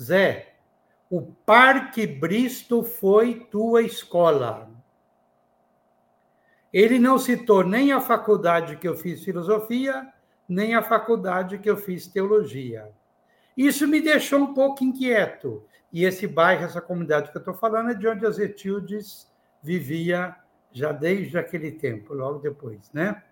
Zé, 0.00 0.54
o 1.08 1.22
Parque 1.22 2.06
Bristo 2.06 2.82
foi 2.82 3.46
tua 3.50 3.82
escola. 3.82 4.75
Ele 6.76 6.98
não 6.98 7.18
citou 7.18 7.64
nem 7.64 7.90
a 7.90 8.02
faculdade 8.02 8.76
que 8.76 8.86
eu 8.86 8.94
fiz 8.94 9.24
filosofia, 9.24 10.12
nem 10.46 10.74
a 10.74 10.82
faculdade 10.82 11.56
que 11.56 11.70
eu 11.70 11.78
fiz 11.78 12.06
teologia. 12.06 12.92
Isso 13.56 13.88
me 13.88 13.98
deixou 13.98 14.40
um 14.40 14.52
pouco 14.52 14.84
inquieto. 14.84 15.64
E 15.90 16.04
esse 16.04 16.26
bairro, 16.26 16.66
essa 16.66 16.82
comunidade 16.82 17.30
que 17.30 17.36
eu 17.38 17.40
estou 17.40 17.54
falando, 17.54 17.92
é 17.92 17.94
de 17.94 18.06
onde 18.06 18.26
as 18.26 18.38
Etildes 18.38 19.26
vivia 19.62 20.36
já 20.70 20.92
desde 20.92 21.38
aquele 21.38 21.72
tempo, 21.72 22.12
logo 22.12 22.40
depois, 22.40 22.92
né? 22.92 23.22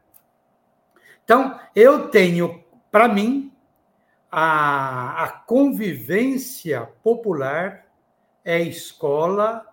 Então, 1.22 1.60
eu 1.76 2.08
tenho 2.08 2.64
para 2.90 3.08
mim, 3.08 3.52
a, 4.32 5.24
a 5.24 5.28
convivência 5.28 6.88
popular 7.02 7.84
é 8.42 8.62
escola 8.62 9.66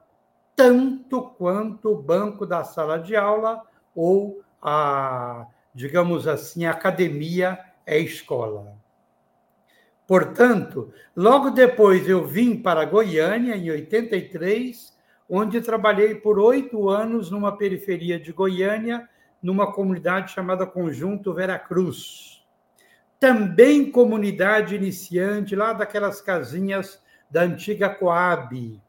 tanto 0.61 1.23
quanto 1.23 1.89
o 1.89 1.99
banco 1.99 2.45
da 2.45 2.63
sala 2.63 2.99
de 2.99 3.15
aula 3.15 3.63
ou 3.95 4.43
a, 4.61 5.47
digamos 5.73 6.27
assim, 6.27 6.65
a 6.65 6.71
academia 6.71 7.57
é 7.83 7.97
escola. 7.97 8.77
Portanto, 10.05 10.93
logo 11.15 11.49
depois 11.49 12.07
eu 12.07 12.27
vim 12.27 12.55
para 12.61 12.85
Goiânia, 12.85 13.55
em 13.55 13.71
83, 13.71 14.95
onde 15.27 15.61
trabalhei 15.61 16.13
por 16.13 16.37
oito 16.37 16.87
anos 16.89 17.31
numa 17.31 17.57
periferia 17.57 18.19
de 18.19 18.31
Goiânia, 18.31 19.09
numa 19.41 19.73
comunidade 19.73 20.31
chamada 20.31 20.67
Conjunto 20.67 21.33
Veracruz 21.33 22.31
também 23.19 23.91
comunidade 23.91 24.75
iniciante, 24.75 25.55
lá 25.55 25.73
daquelas 25.73 26.19
casinhas 26.21 26.99
da 27.29 27.43
antiga 27.43 27.87
Coab. 27.87 28.81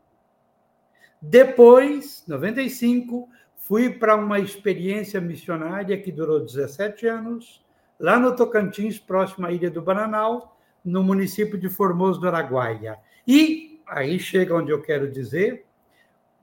Depois, 1.25 2.25
95, 2.27 3.29
fui 3.55 3.91
para 3.91 4.17
uma 4.17 4.41
experiência 4.41 5.21
missionária 5.21 5.97
que 5.97 6.11
durou 6.11 6.41
17 6.41 7.07
anos, 7.07 7.65
lá 7.99 8.19
no 8.19 8.35
Tocantins, 8.35 8.99
próximo 8.99 9.47
à 9.47 9.53
Ilha 9.53 9.71
do 9.71 9.81
Bananal, 9.81 10.59
no 10.85 11.05
município 11.05 11.57
de 11.57 11.69
Formoso 11.69 12.21
do 12.21 12.27
Araguaia. 12.27 12.99
E 13.25 13.81
aí 13.87 14.19
chega 14.19 14.57
onde 14.57 14.73
eu 14.73 14.83
quero 14.83 15.09
dizer, 15.09 15.65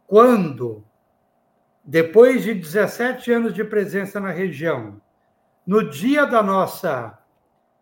quando, 0.07 0.81
depois 1.83 2.43
de 2.43 2.53
17 2.53 3.33
anos 3.33 3.53
de 3.53 3.65
presença 3.65 4.17
na 4.17 4.31
região, 4.31 5.01
no 5.67 5.89
dia 5.89 6.25
da 6.25 6.41
nossa 6.41 7.19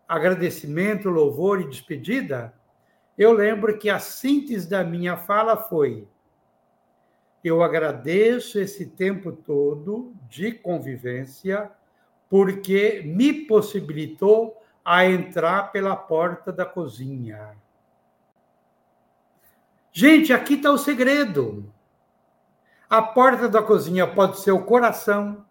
agradecimento, 0.08 1.08
louvor 1.08 1.60
e 1.60 1.68
despedida, 1.68 2.52
eu 3.16 3.32
lembro 3.32 3.78
que 3.78 3.88
a 3.88 4.00
síntese 4.00 4.68
da 4.68 4.82
minha 4.82 5.16
fala 5.16 5.56
foi: 5.56 6.08
eu 7.42 7.62
agradeço 7.62 8.58
esse 8.58 8.86
tempo 8.86 9.32
todo 9.32 10.12
de 10.28 10.52
convivência, 10.52 11.70
porque 12.28 13.02
me 13.04 13.32
possibilitou 13.46 14.60
a 14.84 15.06
entrar 15.06 15.70
pela 15.72 15.94
porta 15.94 16.52
da 16.52 16.64
cozinha. 16.64 17.56
Gente, 19.92 20.32
aqui 20.32 20.54
está 20.54 20.70
o 20.70 20.78
segredo. 20.78 21.72
A 22.88 23.02
porta 23.02 23.48
da 23.48 23.62
cozinha 23.62 24.06
pode 24.06 24.40
ser 24.40 24.52
o 24.52 24.64
coração, 24.64 25.44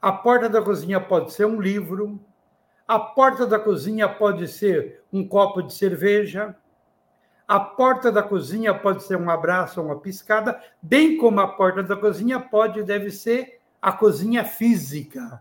a 0.00 0.10
porta 0.10 0.48
da 0.48 0.60
cozinha 0.60 1.00
pode 1.00 1.32
ser 1.32 1.46
um 1.46 1.60
livro, 1.60 2.20
a 2.88 2.98
porta 2.98 3.46
da 3.46 3.60
cozinha 3.60 4.08
pode 4.08 4.48
ser 4.48 5.04
um 5.12 5.26
copo 5.26 5.62
de 5.62 5.72
cerveja. 5.72 6.56
A 7.52 7.60
porta 7.60 8.10
da 8.10 8.22
cozinha 8.22 8.72
pode 8.72 9.02
ser 9.02 9.14
um 9.18 9.28
abraço 9.28 9.78
ou 9.78 9.84
uma 9.84 10.00
piscada, 10.00 10.58
bem 10.80 11.18
como 11.18 11.38
a 11.38 11.46
porta 11.46 11.82
da 11.82 11.94
cozinha 11.94 12.40
pode 12.40 12.80
e 12.80 12.82
deve 12.82 13.10
ser 13.10 13.60
a 13.82 13.92
cozinha 13.92 14.42
física. 14.42 15.38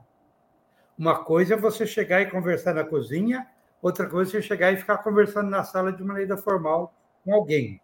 Uma 0.98 1.24
coisa 1.24 1.54
é 1.54 1.58
você 1.58 1.88
chegar 1.88 2.20
e 2.20 2.30
conversar 2.30 2.74
na 2.74 2.84
cozinha, 2.84 3.48
outra 3.82 4.10
coisa 4.10 4.30
é 4.30 4.34
você 4.34 4.42
chegar 4.42 4.74
e 4.74 4.76
ficar 4.76 4.98
conversando 4.98 5.50
na 5.50 5.64
sala 5.64 5.94
de 5.94 6.04
maneira 6.04 6.36
formal 6.36 6.94
com 7.24 7.34
alguém. 7.34 7.80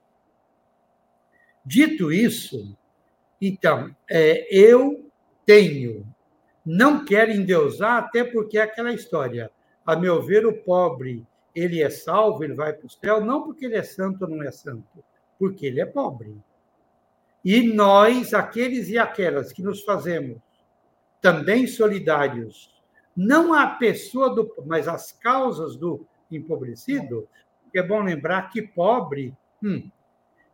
Dito 1.63 2.11
isso, 2.11 2.77
então, 3.39 3.95
é, 4.11 4.45
eu 4.53 5.09
tenho 5.45 6.05
não 6.65 7.05
quer 7.05 7.29
endeusar, 7.29 8.03
até 8.03 8.25
porque 8.25 8.57
é 8.57 8.63
aquela 8.63 8.91
história. 8.91 9.49
A 9.85 9.95
meu 9.95 10.21
ver, 10.21 10.45
o 10.45 10.51
pobre, 10.51 11.25
ele 11.57 11.81
é 11.81 11.89
salvo, 11.89 12.43
ele 12.43 12.53
vai 12.53 12.71
para 12.71 12.85
o 12.85 12.89
céu, 12.89 13.25
não 13.25 13.43
porque 13.43 13.65
ele 13.65 13.75
é 13.75 13.81
santo 13.81 14.23
ou 14.23 14.29
não 14.29 14.43
é 14.43 14.51
santo, 14.51 15.03
porque 15.39 15.65
ele 15.65 15.81
é 15.81 15.85
pobre. 15.85 16.37
E 17.43 17.73
nós, 17.73 18.33
aqueles 18.33 18.89
e 18.89 18.97
aquelas 18.97 19.51
que 19.51 19.63
nos 19.63 19.81
fazemos 19.83 20.37
também 21.19 21.65
solidários, 21.65 22.71
não 23.15 23.55
a 23.55 23.65
pessoa 23.65 24.35
do, 24.35 24.53
mas 24.67 24.87
as 24.87 25.11
causas 25.11 25.75
do 25.75 26.05
empobrecido, 26.31 27.27
é 27.73 27.81
bom 27.81 28.03
lembrar 28.03 28.49
que 28.49 28.61
pobre, 28.61 29.35
hum, 29.63 29.89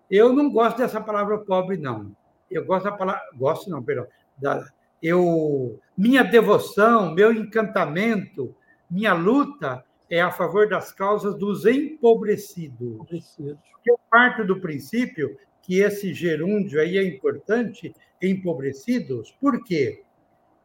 eu 0.09 0.31
não 0.31 0.49
gosto 0.49 0.77
dessa 0.77 1.01
palavra 1.01 1.39
pobre, 1.39 1.77
não. 1.77 2.15
Eu 2.49 2.65
gosto 2.65 2.85
da 2.85 2.91
palavra, 2.91 3.21
gosto 3.35 3.69
não, 3.69 3.84
perdão, 3.84 4.07
da, 4.38 4.65
eu, 5.01 5.80
minha 5.97 6.23
devoção, 6.23 7.13
meu 7.13 7.31
encantamento, 7.34 8.55
minha 8.89 9.13
luta 9.13 9.84
é 10.09 10.21
a 10.21 10.31
favor 10.31 10.67
das 10.67 10.91
causas 10.91 11.35
dos 11.35 11.65
empobrecidos. 11.65 13.38
Eu 13.85 13.99
parto 14.09 14.45
do 14.45 14.59
princípio 14.59 15.38
que 15.61 15.80
esse 15.80 16.13
gerúndio 16.13 16.80
aí 16.80 16.97
é 16.97 17.03
importante, 17.03 17.95
empobrecidos, 18.21 19.31
por 19.39 19.63
quê? 19.63 20.03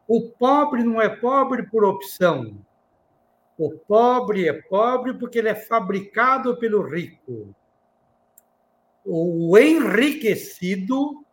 O 0.07 0.29
pobre 0.31 0.83
não 0.83 1.01
é 1.01 1.07
pobre 1.07 1.63
por 1.63 1.83
opção. 1.85 2.59
O 3.57 3.71
pobre 3.71 4.47
é 4.47 4.53
pobre 4.53 5.13
porque 5.13 5.39
ele 5.39 5.49
é 5.49 5.55
fabricado 5.55 6.57
pelo 6.57 6.81
rico. 6.81 7.53
O 9.05 9.57
enriquecido 9.57 11.25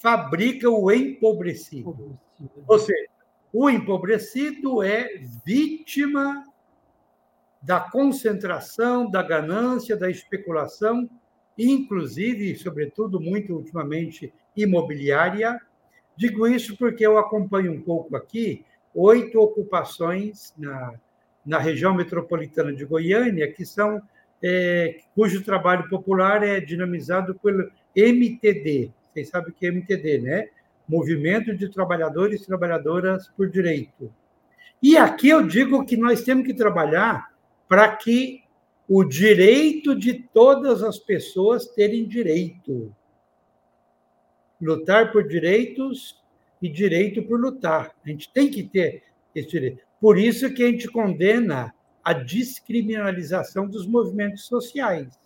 fabrica 0.00 0.68
o 0.68 0.90
empobrecido. 0.90 2.18
Ou 2.66 2.78
seja, 2.78 3.08
o 3.52 3.70
empobrecido 3.70 4.82
é 4.82 5.08
vítima 5.46 6.51
da 7.62 7.78
concentração, 7.78 9.08
da 9.08 9.22
ganância, 9.22 9.96
da 9.96 10.10
especulação, 10.10 11.08
inclusive, 11.56 12.56
sobretudo, 12.56 13.20
muito 13.20 13.54
ultimamente, 13.54 14.32
imobiliária. 14.56 15.60
Digo 16.16 16.46
isso 16.46 16.76
porque 16.76 17.06
eu 17.06 17.18
acompanho 17.18 17.72
um 17.72 17.80
pouco 17.80 18.16
aqui 18.16 18.64
oito 18.94 19.40
ocupações 19.40 20.52
na, 20.58 20.94
na 21.46 21.58
região 21.58 21.94
metropolitana 21.94 22.72
de 22.72 22.84
Goiânia, 22.84 23.50
que 23.50 23.64
são 23.64 24.02
é, 24.42 24.98
cujo 25.14 25.44
trabalho 25.44 25.88
popular 25.88 26.42
é 26.42 26.60
dinamizado 26.60 27.38
pelo 27.38 27.70
MTD, 27.94 28.90
Vocês 29.12 29.28
sabem 29.28 29.50
o 29.50 29.54
que 29.54 29.66
é 29.66 29.68
MTD, 29.68 30.18
né? 30.18 30.48
Movimento 30.88 31.54
de 31.54 31.68
Trabalhadores 31.68 32.42
e 32.42 32.46
Trabalhadoras 32.46 33.28
por 33.28 33.48
Direito. 33.48 34.12
E 34.82 34.96
aqui 34.96 35.28
eu 35.28 35.46
digo 35.46 35.84
que 35.86 35.96
nós 35.96 36.22
temos 36.22 36.44
que 36.44 36.54
trabalhar 36.54 37.31
para 37.72 37.96
que 37.96 38.44
o 38.86 39.02
direito 39.02 39.98
de 39.98 40.12
todas 40.12 40.82
as 40.82 40.98
pessoas 40.98 41.68
terem 41.68 42.06
direito. 42.06 42.94
Lutar 44.60 45.10
por 45.10 45.26
direitos 45.26 46.22
e 46.60 46.68
direito 46.68 47.22
por 47.22 47.40
lutar. 47.40 47.96
A 48.04 48.08
gente 48.10 48.30
tem 48.30 48.50
que 48.50 48.62
ter 48.62 49.04
esse 49.34 49.48
direito. 49.48 49.82
Por 49.98 50.18
isso 50.18 50.52
que 50.52 50.62
a 50.62 50.66
gente 50.66 50.86
condena 50.86 51.74
a 52.04 52.12
descriminalização 52.12 53.66
dos 53.66 53.86
movimentos 53.86 54.44
sociais. 54.44 55.18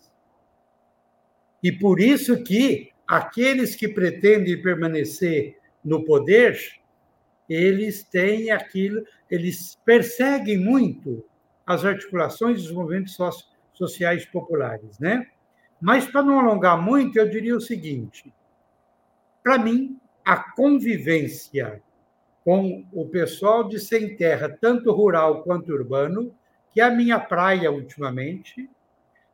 E 1.61 1.73
por 1.73 1.99
isso 1.99 2.45
que 2.45 2.93
aqueles 3.09 3.75
que 3.75 3.89
pretendem 3.89 4.63
permanecer 4.63 5.59
no 5.85 6.05
poder, 6.05 6.57
eles 7.49 8.05
têm 8.05 8.53
aquilo, 8.53 9.05
eles 9.29 9.77
perseguem 9.85 10.59
muito 10.59 11.25
as 11.67 11.85
articulações 11.85 12.63
dos 12.63 12.73
movimentos 12.73 13.19
sociais 13.73 14.25
populares, 14.25 14.99
né? 14.99 15.27
Mas 15.81 16.07
para 16.07 16.23
não 16.23 16.39
alongar 16.39 16.81
muito, 16.81 17.19
eu 17.19 17.29
diria 17.29 17.57
o 17.57 17.61
seguinte: 17.61 18.33
para 19.43 19.59
mim, 19.59 19.99
a 20.25 20.37
convivência 20.37 21.83
com 22.45 22.85
o 22.93 23.07
pessoal 23.09 23.69
de 23.69 23.79
sem 23.81 24.17
terra, 24.17 24.49
tanto 24.61 24.93
rural 24.93 25.43
quanto 25.43 25.73
urbano, 25.73 26.33
que 26.73 26.81
é 26.81 26.85
a 26.85 26.95
minha 26.95 27.19
praia 27.19 27.73
ultimamente, 27.73 28.71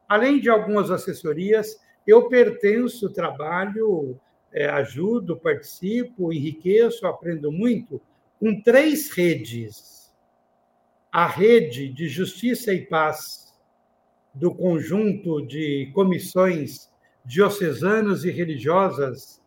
além 0.08 0.40
de 0.40 0.48
algumas 0.48 0.90
assessorias, 0.90 1.78
eu 2.06 2.28
pertenço, 2.28 3.12
trabalho, 3.12 4.18
é, 4.52 4.66
ajudo, 4.66 5.36
participo, 5.36 6.32
enriqueço, 6.32 7.06
aprendo 7.06 7.52
muito 7.52 8.00
com 8.40 8.60
três 8.62 9.10
redes. 9.10 9.91
A 11.12 11.26
rede 11.26 11.88
de 11.90 12.08
Justiça 12.08 12.72
e 12.72 12.86
Paz 12.86 13.54
do 14.34 14.54
conjunto 14.54 15.46
de 15.46 15.90
comissões 15.94 16.90
diocesanas 17.24 18.24
e 18.24 18.30
religiosas 18.30 19.40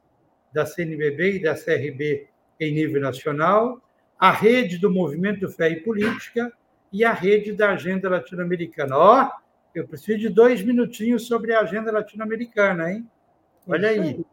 da 0.54 0.66
CNBB 0.66 1.38
e 1.38 1.42
da 1.42 1.56
CRB 1.56 2.30
em 2.60 2.74
nível 2.74 3.02
nacional, 3.02 3.82
a 4.18 4.32
rede 4.32 4.78
do 4.78 4.92
Movimento 4.92 5.50
Fé 5.50 5.72
e 5.72 5.82
Política 5.82 6.54
e 6.94 7.04
a 7.04 7.12
rede 7.12 7.52
da 7.52 7.72
Agenda 7.72 8.10
Latino-Americana. 8.10 8.96
Ó, 8.98 9.24
oh, 9.24 9.46
eu 9.76 9.86
preciso 9.86 10.20
de 10.20 10.30
dois 10.30 10.64
minutinhos 10.64 11.28
sobre 11.28 11.54
a 11.54 11.60
agenda 11.60 11.92
latino-americana, 11.92 12.92
hein? 12.92 13.10
Olha 13.68 13.90
aí. 13.90 14.26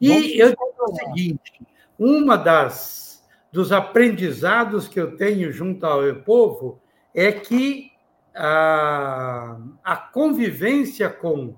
E 0.00 0.40
eu 0.40 0.48
digo 0.48 0.74
o 0.78 0.94
seguinte: 0.94 1.60
uma 1.98 2.36
das 2.36 3.09
dos 3.52 3.72
aprendizados 3.72 4.86
que 4.86 5.00
eu 5.00 5.16
tenho 5.16 5.52
junto 5.52 5.84
ao 5.84 6.14
povo 6.24 6.80
é 7.14 7.32
que 7.32 7.90
a, 8.34 9.58
a 9.82 9.96
convivência 9.96 11.10
com 11.10 11.56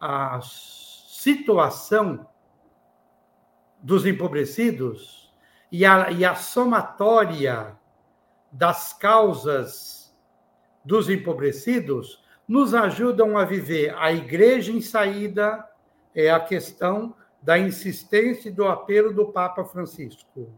a 0.00 0.40
situação 0.42 2.26
dos 3.80 4.04
empobrecidos 4.04 5.32
e 5.70 5.86
a, 5.86 6.10
e 6.10 6.24
a 6.24 6.34
somatória 6.34 7.76
das 8.50 8.92
causas 8.92 10.14
dos 10.84 11.08
empobrecidos 11.08 12.22
nos 12.46 12.74
ajudam 12.74 13.38
a 13.38 13.44
viver 13.44 13.94
a 13.96 14.12
igreja 14.12 14.72
em 14.72 14.80
saída, 14.80 15.66
é 16.14 16.30
a 16.30 16.40
questão 16.40 17.14
da 17.40 17.58
insistência 17.58 18.48
e 18.48 18.52
do 18.52 18.66
apelo 18.66 19.12
do 19.14 19.32
Papa 19.32 19.64
Francisco. 19.64 20.52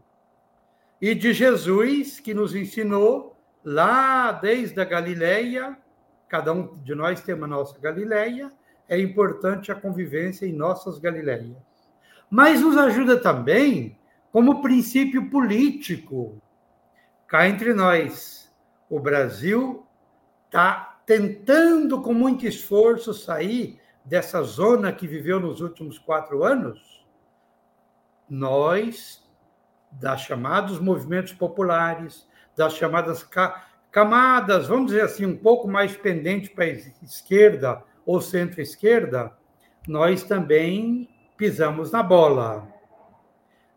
E 1.01 1.13
de 1.13 1.33
Jesus, 1.33 2.19
que 2.19 2.33
nos 2.33 2.55
ensinou 2.55 3.37
lá 3.63 4.31
desde 4.31 4.79
a 4.79 4.85
Galileia, 4.85 5.77
cada 6.27 6.53
um 6.53 6.77
de 6.77 6.95
nós 6.95 7.21
tem 7.21 7.35
uma 7.35 7.47
nossa 7.47 7.79
Galileia, 7.79 8.51
é 8.87 8.99
importante 8.99 9.71
a 9.71 9.75
convivência 9.75 10.45
em 10.45 10.53
nossas 10.53 10.99
Galileias. 10.99 11.57
Mas 12.29 12.61
nos 12.61 12.77
ajuda 12.77 13.19
também 13.19 13.97
como 14.31 14.61
princípio 14.61 15.29
político. 15.29 16.41
Cá 17.27 17.47
entre 17.47 17.73
nós, 17.73 18.53
o 18.89 18.99
Brasil 18.99 19.85
está 20.45 21.01
tentando 21.05 22.01
com 22.01 22.13
muito 22.13 22.45
esforço 22.45 23.13
sair 23.13 23.79
dessa 24.03 24.41
zona 24.43 24.91
que 24.91 25.07
viveu 25.07 25.39
nos 25.39 25.61
últimos 25.61 25.97
quatro 25.97 26.43
anos, 26.43 27.05
nós, 28.29 29.24
das 29.99 30.21
chamados 30.21 30.79
movimentos 30.79 31.33
populares, 31.33 32.27
das 32.55 32.73
chamadas 32.73 33.27
camadas, 33.91 34.67
vamos 34.67 34.87
dizer 34.87 35.01
assim, 35.01 35.25
um 35.25 35.37
pouco 35.37 35.67
mais 35.67 35.95
pendente 35.95 36.49
para 36.49 36.65
a 36.65 36.69
esquerda 37.03 37.83
ou 38.05 38.21
centro-esquerda, 38.21 39.31
nós 39.87 40.23
também 40.23 41.09
pisamos 41.37 41.91
na 41.91 42.03
bola. 42.03 42.67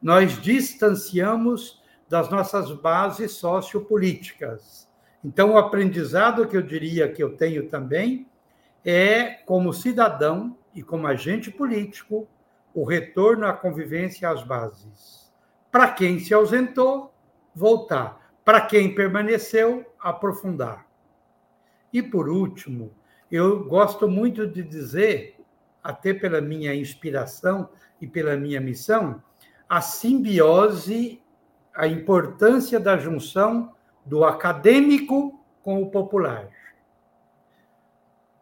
Nós 0.00 0.40
distanciamos 0.40 1.82
das 2.08 2.30
nossas 2.30 2.70
bases 2.72 3.32
sociopolíticas. 3.32 4.88
Então, 5.24 5.52
o 5.52 5.58
aprendizado 5.58 6.46
que 6.46 6.56
eu 6.56 6.62
diria 6.62 7.10
que 7.10 7.22
eu 7.22 7.36
tenho 7.36 7.68
também 7.68 8.26
é, 8.84 9.24
como 9.44 9.72
cidadão 9.72 10.56
e 10.74 10.82
como 10.82 11.06
agente 11.06 11.50
político, 11.50 12.28
o 12.72 12.84
retorno 12.84 13.46
à 13.46 13.52
convivência 13.52 14.30
às 14.30 14.42
bases. 14.42 15.27
Para 15.70 15.90
quem 15.92 16.18
se 16.18 16.32
ausentou, 16.32 17.14
voltar. 17.54 18.32
Para 18.44 18.62
quem 18.62 18.94
permaneceu, 18.94 19.84
aprofundar. 20.00 20.86
E, 21.92 22.02
por 22.02 22.28
último, 22.28 22.92
eu 23.30 23.64
gosto 23.64 24.08
muito 24.08 24.46
de 24.46 24.62
dizer, 24.62 25.38
até 25.82 26.14
pela 26.14 26.40
minha 26.40 26.74
inspiração 26.74 27.68
e 28.00 28.06
pela 28.06 28.36
minha 28.36 28.60
missão, 28.60 29.22
a 29.68 29.80
simbiose, 29.80 31.22
a 31.74 31.86
importância 31.86 32.80
da 32.80 32.96
junção 32.96 33.74
do 34.04 34.24
acadêmico 34.24 35.44
com 35.62 35.82
o 35.82 35.90
popular. 35.90 36.48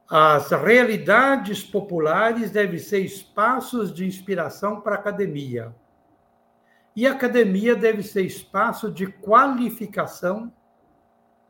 As 0.08 0.52
realidades 0.52 1.64
populares 1.64 2.52
devem 2.52 2.78
ser 2.78 3.00
espaços 3.00 3.92
de 3.92 4.06
inspiração 4.06 4.80
para 4.80 4.94
a 4.94 4.98
academia. 4.98 5.74
E 6.96 7.06
a 7.06 7.12
academia 7.12 7.76
deve 7.76 8.02
ser 8.02 8.22
espaço 8.22 8.90
de 8.90 9.06
qualificação 9.06 10.50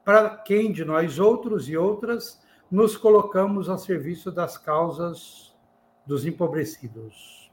para 0.05 0.37
quem 0.39 0.73
de 0.73 0.85
nós 0.85 1.21
outros 1.21 1.69
e 1.69 1.77
outras 1.77 2.43
nos 2.69 2.97
colocamos 2.97 3.71
a 3.71 3.79
serviço 3.79 4.33
das 4.33 4.59
causas 4.59 5.57
dos 6.05 6.27
empobrecidos. 6.27 7.53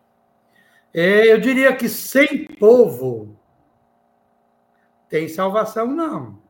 É, 0.92 1.32
eu 1.32 1.40
diria 1.40 1.76
que 1.76 1.88
sem 1.88 2.48
povo 2.48 3.40
tem 5.08 5.28
salvação, 5.28 5.86
não. 5.86 6.42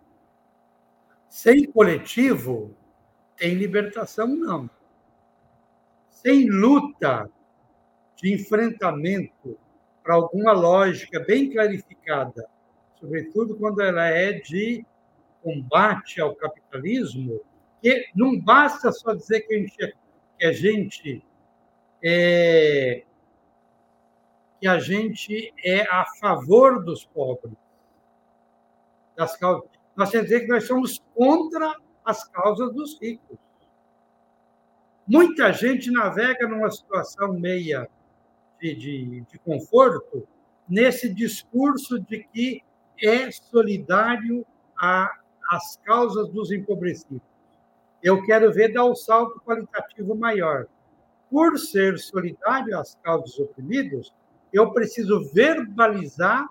Sem 1.27 1.69
coletivo, 1.69 2.73
tem 3.35 3.55
libertação, 3.55 4.27
não. 4.27 4.69
Sem 6.09 6.49
luta 6.49 7.29
de 8.15 8.33
enfrentamento 8.33 9.57
para 10.03 10.15
alguma 10.15 10.51
lógica 10.51 11.19
bem 11.21 11.49
clarificada, 11.49 12.45
sobretudo 12.99 13.55
quando 13.55 13.81
ela 13.81 14.07
é 14.07 14.33
de 14.33 14.85
combate 15.41 16.19
ao 16.19 16.35
capitalismo, 16.35 17.41
que 17.81 18.05
não 18.15 18.39
basta 18.39 18.91
só 18.91 19.13
dizer 19.13 19.41
que 19.41 19.53
a 19.53 19.57
gente, 19.57 19.95
que 20.37 20.45
a 20.45 20.51
gente 20.51 21.25
é, 22.03 23.03
que 24.59 24.67
a 24.67 24.79
gente 24.79 25.53
é 25.63 25.81
a 25.81 26.05
favor 26.19 26.83
dos 26.83 27.05
pobres, 27.05 27.55
das 29.15 29.35
causas. 29.37 29.69
Nós 29.95 30.09
temos 30.09 30.27
que 30.27 30.33
dizer 30.33 30.45
que 30.45 30.51
nós 30.51 30.65
somos 30.65 31.03
contra 31.13 31.75
as 32.05 32.23
causas 32.25 32.73
dos 32.73 32.99
ricos. 33.01 33.37
Muita 35.05 35.51
gente 35.51 35.91
navega 35.91 36.47
numa 36.47 36.71
situação 36.71 37.33
meia 37.33 37.89
de, 38.63 38.75
de, 38.75 39.21
de 39.21 39.39
conforto 39.39 40.25
nesse 40.69 41.13
discurso 41.13 41.99
de 41.99 42.23
que 42.31 42.63
é 43.01 43.29
solidário 43.29 44.45
às 44.79 45.77
causas 45.83 46.29
dos 46.29 46.49
empobrecidos. 46.49 47.21
Eu 48.01 48.23
quero 48.23 48.53
ver 48.53 48.71
dar 48.71 48.85
um 48.85 48.95
salto 48.95 49.41
qualitativo 49.41 50.15
maior. 50.15 50.67
Por 51.29 51.57
ser 51.59 51.99
solidário 51.99 52.77
às 52.79 52.95
causas 53.03 53.37
oprimidos, 53.37 54.13
eu 54.53 54.71
preciso 54.71 55.29
verbalizar 55.33 56.47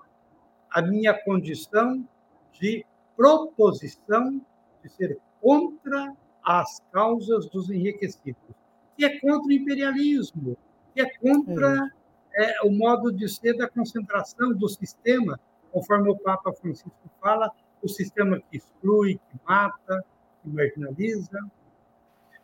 a 0.70 0.82
minha 0.82 1.14
condição 1.14 2.06
de 2.52 2.84
proposição 3.16 4.44
de 4.82 4.88
ser 4.90 5.18
contra 5.40 6.12
as 6.44 6.80
causas 6.92 7.48
dos 7.48 7.70
enriquecidos, 7.70 8.54
que 8.96 9.04
é 9.04 9.20
contra 9.20 9.48
o 9.48 9.52
imperialismo, 9.52 10.56
que 10.94 11.00
é 11.00 11.18
contra 11.18 11.90
é 12.34 12.62
o 12.64 12.70
modo 12.70 13.12
de 13.12 13.28
ser 13.28 13.56
da 13.56 13.68
concentração 13.68 14.52
do 14.52 14.68
sistema, 14.68 15.38
conforme 15.70 16.10
o 16.10 16.16
Papa 16.16 16.52
Francisco 16.52 16.90
fala, 17.20 17.50
o 17.82 17.88
sistema 17.88 18.40
que 18.40 18.58
exclui, 18.58 19.14
que 19.14 19.40
mata, 19.46 20.04
que 20.42 20.48
marginaliza. 20.48 21.38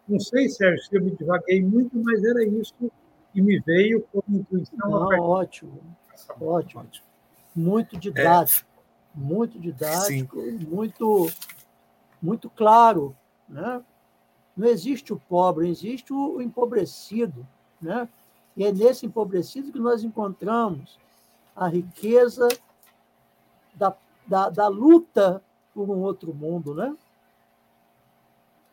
Não 0.08 0.18
sei, 0.18 0.48
Sérgio, 0.48 0.84
se 0.84 0.96
eu 0.96 1.04
me 1.04 1.10
divaguei 1.14 1.62
muito, 1.62 1.96
mas 2.02 2.24
era 2.24 2.44
isso 2.44 2.74
que 3.32 3.42
me 3.42 3.60
veio 3.60 4.06
como 4.12 4.38
intuição. 4.38 4.78
Não, 4.78 5.20
ótimo, 5.20 5.80
ótimo, 6.40 6.82
ótimo. 6.82 7.06
Muito 7.54 7.96
didático, 7.96 8.68
é. 9.14 9.18
muito 9.18 9.58
didático, 9.58 10.40
Sim. 10.40 10.58
muito, 10.66 11.30
muito 12.22 12.50
claro. 12.50 13.16
Né? 13.48 13.82
Não 14.56 14.66
existe 14.66 15.12
o 15.12 15.20
pobre, 15.28 15.68
existe 15.68 16.12
o 16.12 16.40
empobrecido. 16.40 17.46
Né? 17.80 18.08
E 18.58 18.64
é 18.64 18.72
nesse 18.72 19.06
empobrecido 19.06 19.70
que 19.70 19.78
nós 19.78 20.02
encontramos 20.02 20.98
a 21.54 21.68
riqueza 21.68 22.48
da, 23.72 23.94
da, 24.26 24.50
da 24.50 24.66
luta 24.66 25.40
por 25.72 25.88
um 25.88 26.00
outro 26.00 26.34
mundo, 26.34 26.74
né? 26.74 26.92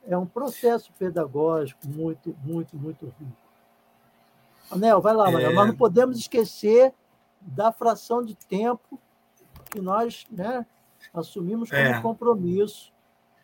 É 0.07 0.17
um 0.17 0.25
processo 0.25 0.91
pedagógico 0.97 1.87
muito, 1.87 2.35
muito, 2.43 2.75
muito 2.75 3.05
rico. 3.19 3.37
Anel, 4.71 4.99
vai 4.99 5.13
lá, 5.13 5.29
é... 5.29 5.53
Nós 5.53 5.67
não 5.67 5.75
podemos 5.75 6.17
esquecer 6.17 6.91
da 7.39 7.71
fração 7.71 8.25
de 8.25 8.33
tempo 8.33 8.99
que 9.69 9.79
nós 9.79 10.25
né, 10.31 10.65
assumimos 11.13 11.69
como 11.69 11.81
é. 11.81 12.01
compromisso. 12.01 12.91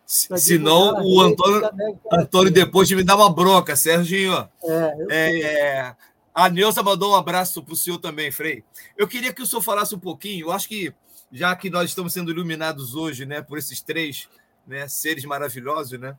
Senão 0.07 1.05
o 1.05 1.22
Antônio, 1.22 1.69
Antônio 2.11 2.51
depois 2.51 2.88
de 2.88 2.95
me 2.95 3.03
dar 3.03 3.15
uma 3.15 3.31
bronca, 3.31 3.76
Serginho. 3.76 4.49
É, 4.63 4.97
é, 5.11 5.95
a 6.33 6.49
Neuza 6.49 6.81
mandou 6.81 7.11
um 7.11 7.15
abraço 7.15 7.61
para 7.61 7.73
o 7.73 7.77
senhor 7.77 7.97
também, 7.97 8.31
Frei. 8.31 8.63
Eu 8.97 9.07
queria 9.07 9.33
que 9.33 9.41
o 9.41 9.45
senhor 9.45 9.61
falasse 9.61 9.93
um 9.93 9.99
pouquinho. 9.99 10.47
Eu 10.47 10.51
acho 10.51 10.67
que, 10.67 10.93
já 11.31 11.55
que 11.55 11.69
nós 11.69 11.89
estamos 11.89 12.13
sendo 12.13 12.31
iluminados 12.31 12.95
hoje 12.95 13.25
né, 13.25 13.41
por 13.41 13.57
esses 13.57 13.81
três 13.81 14.29
né, 14.65 14.87
seres 14.87 15.25
maravilhosos, 15.25 15.99
né, 15.99 16.17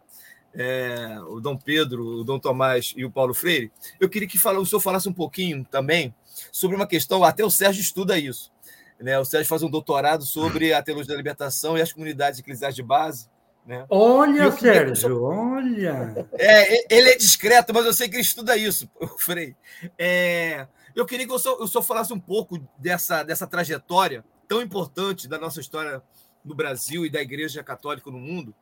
é, 0.54 1.18
o 1.28 1.40
Dom 1.40 1.56
Pedro, 1.56 2.20
o 2.20 2.24
Dom 2.24 2.38
Tomás 2.38 2.92
e 2.96 3.04
o 3.04 3.10
Paulo 3.10 3.32
Freire, 3.32 3.72
eu 3.98 4.08
queria 4.08 4.28
que 4.28 4.36
o 4.36 4.66
senhor 4.66 4.80
falasse 4.80 5.08
um 5.08 5.12
pouquinho 5.12 5.64
também 5.64 6.14
sobre 6.50 6.76
uma 6.76 6.86
questão, 6.86 7.24
até 7.24 7.44
o 7.44 7.50
Sérgio 7.50 7.80
estuda 7.80 8.18
isso. 8.18 8.52
Né? 9.00 9.18
O 9.18 9.24
Sérgio 9.24 9.48
faz 9.48 9.62
um 9.62 9.70
doutorado 9.70 10.24
sobre 10.24 10.72
a 10.72 10.82
teologia 10.82 11.12
da 11.12 11.16
libertação 11.16 11.76
e 11.76 11.82
as 11.82 11.92
comunidades 11.92 12.38
eclesiais 12.38 12.74
de 12.74 12.82
base. 12.82 13.28
Né? 13.64 13.86
Olha, 13.88 14.50
Sérgio, 14.50 14.96
sou... 14.96 15.22
olha. 15.22 16.26
É, 16.32 16.94
ele 16.94 17.10
é 17.10 17.16
discreto, 17.16 17.72
mas 17.72 17.86
eu 17.86 17.92
sei 17.92 18.08
que 18.08 18.16
ele 18.16 18.22
estuda 18.22 18.56
isso, 18.56 18.90
Frei. 19.18 19.54
É, 19.96 20.66
eu 20.94 21.06
queria 21.06 21.26
que 21.26 21.32
o 21.32 21.38
senhor, 21.38 21.62
o 21.62 21.68
senhor 21.68 21.82
falasse 21.82 22.12
um 22.12 22.18
pouco 22.18 22.58
dessa, 22.76 23.22
dessa 23.22 23.46
trajetória 23.46 24.24
tão 24.48 24.60
importante 24.60 25.28
da 25.28 25.38
nossa 25.38 25.60
história 25.60 26.02
no 26.44 26.54
Brasil 26.54 27.06
e 27.06 27.10
da 27.10 27.22
Igreja 27.22 27.62
Católica 27.62 28.10
no 28.10 28.18
mundo, 28.18 28.54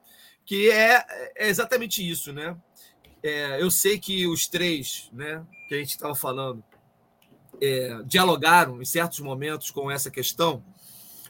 que 0.45 0.71
é, 0.71 1.05
é 1.35 1.49
exatamente 1.49 2.09
isso, 2.09 2.33
né? 2.33 2.57
É, 3.23 3.61
eu 3.61 3.71
sei 3.71 3.99
que 3.99 4.27
os 4.27 4.47
três, 4.47 5.11
né, 5.13 5.45
que 5.69 5.75
a 5.75 5.79
gente 5.79 5.91
estava 5.91 6.15
falando, 6.15 6.63
é, 7.61 8.03
dialogaram 8.05 8.81
em 8.81 8.85
certos 8.85 9.21
momentos 9.21 9.71
com 9.71 9.91
essa 9.91 10.11
questão, 10.11 10.65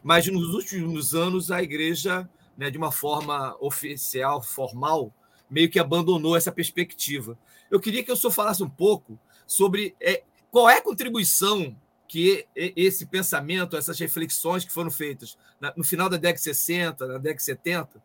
mas 0.02 0.26
nos 0.28 0.54
últimos 0.54 1.14
anos 1.14 1.50
a 1.50 1.62
Igreja 1.62 2.28
né, 2.60 2.70
de 2.70 2.76
uma 2.76 2.92
forma 2.92 3.56
oficial, 3.58 4.42
formal, 4.42 5.10
meio 5.48 5.70
que 5.70 5.78
abandonou 5.78 6.36
essa 6.36 6.52
perspectiva. 6.52 7.38
Eu 7.70 7.80
queria 7.80 8.04
que 8.04 8.12
o 8.12 8.16
senhor 8.16 8.30
falasse 8.30 8.62
um 8.62 8.68
pouco 8.68 9.18
sobre 9.46 9.96
é, 9.98 10.22
qual 10.50 10.68
é 10.68 10.76
a 10.76 10.82
contribuição 10.82 11.74
que 12.06 12.46
esse 12.54 13.06
pensamento, 13.06 13.78
essas 13.78 13.98
reflexões 13.98 14.62
que 14.62 14.72
foram 14.72 14.90
feitas 14.90 15.38
no 15.74 15.82
final 15.82 16.10
da 16.10 16.18
década 16.18 16.36
de 16.36 16.42
60, 16.42 17.06
na 17.06 17.14
década 17.14 17.36
de 17.36 17.42
70, 17.44 18.02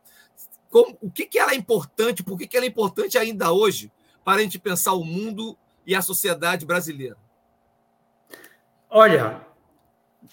como, 0.70 0.98
o 1.02 1.12
que, 1.12 1.26
que 1.26 1.38
ela 1.38 1.52
é 1.52 1.56
importante, 1.56 2.24
por 2.24 2.38
que, 2.38 2.48
que 2.48 2.56
ela 2.56 2.66
é 2.66 2.70
importante 2.70 3.18
ainda 3.18 3.52
hoje 3.52 3.92
para 4.24 4.40
a 4.40 4.44
gente 4.44 4.58
pensar 4.58 4.94
o 4.94 5.04
mundo 5.04 5.58
e 5.86 5.94
a 5.94 6.02
sociedade 6.02 6.66
brasileira? 6.66 7.18
Olha, 8.90 9.46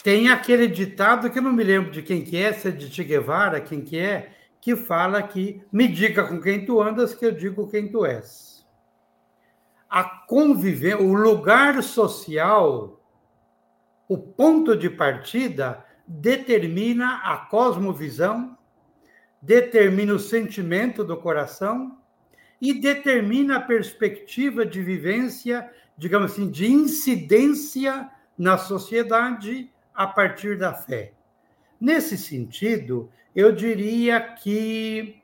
tem 0.02 0.28
aquele 0.28 0.68
ditado 0.68 1.30
que 1.30 1.38
eu 1.38 1.42
não 1.42 1.52
me 1.52 1.64
lembro 1.64 1.90
de 1.90 2.02
quem 2.02 2.22
que 2.22 2.36
é, 2.36 2.52
se 2.52 2.68
é 2.68 2.70
de 2.70 2.92
Che 2.92 3.04
Guevara, 3.04 3.60
quem 3.60 3.80
que 3.80 3.98
é, 3.98 4.32
que 4.60 4.76
fala 4.76 5.22
que 5.22 5.60
me 5.72 5.88
diga 5.88 6.24
com 6.24 6.40
quem 6.40 6.64
tu 6.64 6.80
andas, 6.80 7.14
que 7.14 7.26
eu 7.26 7.32
digo 7.32 7.68
quem 7.68 7.88
tu 7.88 8.06
és. 8.06 8.64
A 9.90 10.04
conviver, 10.04 10.94
o 11.00 11.12
lugar 11.12 11.82
social, 11.82 13.04
o 14.08 14.16
ponto 14.16 14.76
de 14.76 14.88
partida 14.88 15.84
determina 16.06 17.22
a 17.24 17.38
cosmovisão, 17.38 18.56
determina 19.40 20.14
o 20.14 20.18
sentimento 20.18 21.02
do 21.02 21.16
coração 21.16 21.98
e 22.60 22.72
determina 22.72 23.56
a 23.56 23.60
perspectiva 23.60 24.64
de 24.64 24.80
vivência, 24.80 25.68
digamos 25.98 26.32
assim, 26.32 26.48
de 26.48 26.70
incidência 26.70 28.08
na 28.38 28.56
sociedade 28.56 29.71
a 29.94 30.06
partir 30.06 30.58
da 30.58 30.72
fé. 30.72 31.12
Nesse 31.80 32.16
sentido, 32.16 33.10
eu 33.34 33.52
diria 33.52 34.20
que 34.20 35.22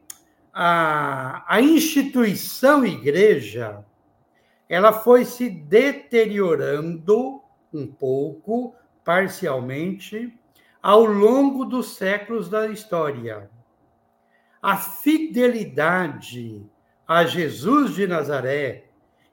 a, 0.53 1.45
a 1.47 1.61
instituição 1.61 2.85
igreja 2.85 3.85
ela 4.69 4.93
foi 4.93 5.25
se 5.25 5.49
deteriorando 5.49 7.43
um 7.73 7.87
pouco, 7.87 8.75
parcialmente, 9.05 10.37
ao 10.83 11.05
longo 11.05 11.65
dos 11.65 11.97
séculos 11.97 12.51
da 12.51 12.67
história. 12.67 13.51
A 14.61 14.77
fidelidade 14.77 16.67
a 17.09 17.25
Jesus 17.25 17.95
de 17.95 18.07
Nazaré 18.07 18.85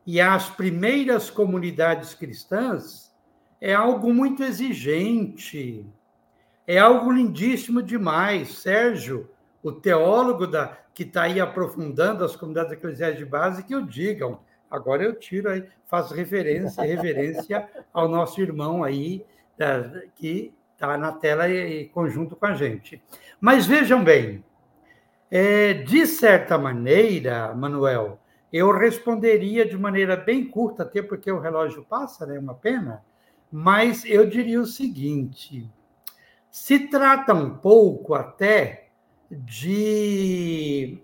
e 0.08 0.22
às 0.22 0.50
primeiras 0.50 1.30
comunidades 1.30 2.14
cristãs 2.14 3.05
é 3.66 3.74
algo 3.74 4.14
muito 4.14 4.44
exigente, 4.44 5.84
é 6.68 6.78
algo 6.78 7.12
lindíssimo 7.12 7.82
demais. 7.82 8.60
Sérgio, 8.60 9.28
o 9.64 9.72
teólogo 9.72 10.46
da, 10.46 10.78
que 10.94 11.02
está 11.02 11.24
aí 11.24 11.42
aprofundando 11.42 12.24
as 12.24 12.36
comunidades 12.36 12.74
eclesiais 12.74 13.18
de 13.18 13.26
base, 13.26 13.64
que 13.64 13.76
o 13.76 13.84
digam. 13.84 14.40
Agora 14.70 15.02
eu 15.04 15.16
tiro 15.16 15.50
aí, 15.50 15.68
faço 15.88 16.14
referência, 16.14 16.84
reverência 16.84 17.68
ao 17.92 18.08
nosso 18.08 18.40
irmão 18.40 18.84
aí, 18.84 19.26
que 20.14 20.54
está 20.74 20.96
na 20.96 21.12
tela 21.12 21.50
e, 21.50 21.82
e, 21.82 21.90
conjunto 21.90 22.36
com 22.36 22.46
a 22.46 22.54
gente. 22.54 23.02
Mas 23.42 23.66
vejam 23.66 24.04
bem, 24.04 24.46
é, 25.32 25.74
de 25.74 26.06
certa 26.06 26.56
maneira, 26.56 27.52
Manuel, 27.56 28.20
eu 28.54 28.72
responderia 28.72 29.66
de 29.66 29.76
maneira 29.76 30.16
bem 30.16 30.46
curta, 30.46 30.84
até 30.84 31.02
porque 31.02 31.32
o 31.32 31.40
relógio 31.40 31.84
passa, 31.84 32.28
né? 32.28 32.38
Uma 32.38 32.54
pena 32.54 33.04
mas 33.52 34.04
eu 34.06 34.28
diria 34.28 34.60
o 34.60 34.66
seguinte: 34.66 35.70
se 36.50 36.88
trata 36.88 37.34
um 37.34 37.58
pouco 37.58 38.14
até 38.14 38.90
de, 39.30 41.04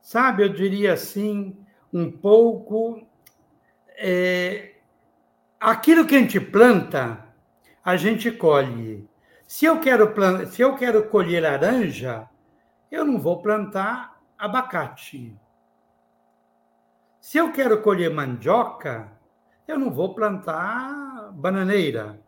sabe, 0.00 0.42
eu 0.42 0.48
diria 0.50 0.92
assim, 0.92 1.56
um 1.92 2.10
pouco. 2.10 3.06
É, 3.96 4.74
aquilo 5.60 6.06
que 6.06 6.16
a 6.16 6.18
gente 6.18 6.40
planta, 6.40 7.24
a 7.84 7.96
gente 7.96 8.30
colhe. 8.30 9.08
Se 9.46 9.64
eu 9.64 9.78
quero, 9.80 10.12
se 10.50 10.62
eu 10.62 10.74
quero 10.74 11.08
colher 11.08 11.42
laranja, 11.42 12.28
eu 12.90 13.04
não 13.04 13.18
vou 13.18 13.40
plantar 13.40 14.20
abacate. 14.36 15.36
Se 17.20 17.38
eu 17.38 17.52
quero 17.52 17.80
colher 17.80 18.12
mandioca, 18.12 19.10
eu 19.66 19.78
não 19.78 19.90
vou 19.90 20.14
plantar 20.14 21.13
bananeira. 21.34 22.20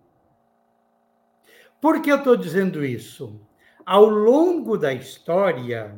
Por 1.80 2.02
que 2.02 2.10
eu 2.10 2.16
estou 2.16 2.36
dizendo 2.36 2.84
isso? 2.84 3.40
Ao 3.84 4.04
longo 4.04 4.76
da 4.76 4.92
história, 4.92 5.96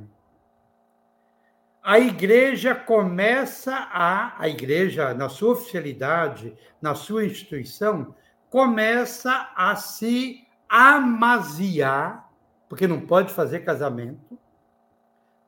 a 1.82 1.98
igreja 1.98 2.74
começa 2.74 3.74
a, 3.74 4.34
a 4.38 4.48
igreja, 4.48 5.14
na 5.14 5.28
sua 5.28 5.52
oficialidade, 5.52 6.54
na 6.82 6.94
sua 6.94 7.24
instituição, 7.24 8.14
começa 8.50 9.50
a 9.56 9.74
se 9.76 10.46
amaziar, 10.68 12.30
porque 12.68 12.86
não 12.86 13.00
pode 13.00 13.32
fazer 13.32 13.60
casamento, 13.60 14.38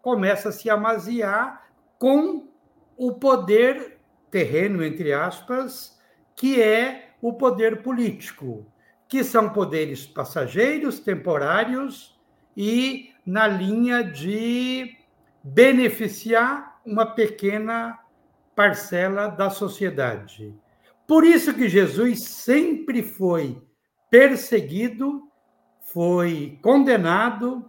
começa 0.00 0.48
a 0.48 0.52
se 0.52 0.70
amaziar 0.70 1.66
com 1.98 2.48
o 2.96 3.12
poder 3.12 3.98
terreno, 4.30 4.82
entre 4.82 5.12
aspas, 5.12 6.00
que 6.34 6.62
é 6.62 7.09
o 7.20 7.32
poder 7.32 7.82
político, 7.82 8.66
que 9.08 9.24
são 9.24 9.50
poderes 9.50 10.06
passageiros, 10.06 11.00
temporários 11.00 12.18
e 12.56 13.10
na 13.26 13.46
linha 13.46 14.02
de 14.02 14.96
beneficiar 15.42 16.80
uma 16.84 17.06
pequena 17.06 17.98
parcela 18.54 19.28
da 19.28 19.50
sociedade. 19.50 20.54
Por 21.06 21.24
isso 21.24 21.52
que 21.54 21.68
Jesus 21.68 22.24
sempre 22.24 23.02
foi 23.02 23.60
perseguido, 24.10 25.28
foi 25.80 26.58
condenado, 26.62 27.68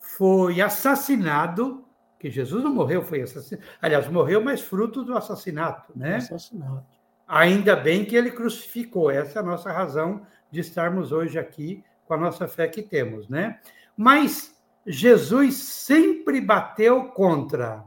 foi 0.00 0.60
assassinado, 0.60 1.84
que 2.18 2.30
Jesus 2.30 2.64
não 2.64 2.72
morreu, 2.72 3.02
foi 3.02 3.22
assassinado. 3.22 3.66
Aliás, 3.82 4.08
morreu, 4.08 4.42
mas 4.42 4.62
fruto 4.62 5.04
do 5.04 5.16
assassinato, 5.16 5.92
né? 5.94 6.16
Assassinato. 6.16 6.86
Ainda 7.26 7.74
bem 7.74 8.04
que 8.04 8.14
ele 8.14 8.30
crucificou. 8.30 9.10
Essa 9.10 9.38
é 9.38 9.42
a 9.42 9.44
nossa 9.44 9.72
razão 9.72 10.26
de 10.50 10.60
estarmos 10.60 11.10
hoje 11.10 11.38
aqui 11.38 11.82
com 12.06 12.14
a 12.14 12.18
nossa 12.18 12.46
fé 12.46 12.68
que 12.68 12.82
temos, 12.82 13.28
né? 13.28 13.60
Mas 13.96 14.54
Jesus 14.86 15.56
sempre 15.56 16.40
bateu 16.40 17.08
contra 17.08 17.84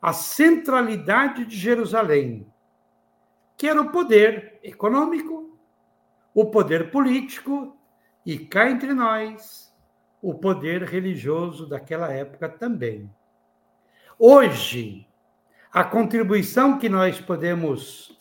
a 0.00 0.12
centralidade 0.12 1.44
de 1.44 1.56
Jerusalém, 1.56 2.46
que 3.56 3.66
era 3.66 3.80
o 3.80 3.90
poder 3.90 4.60
econômico, 4.62 5.58
o 6.32 6.46
poder 6.46 6.92
político 6.92 7.76
e 8.24 8.38
cá 8.38 8.70
entre 8.70 8.94
nós, 8.94 9.74
o 10.22 10.34
poder 10.34 10.84
religioso 10.84 11.68
daquela 11.68 12.12
época 12.12 12.48
também. 12.48 13.10
Hoje, 14.16 15.08
a 15.72 15.82
contribuição 15.82 16.78
que 16.78 16.88
nós 16.88 17.20
podemos 17.20 18.17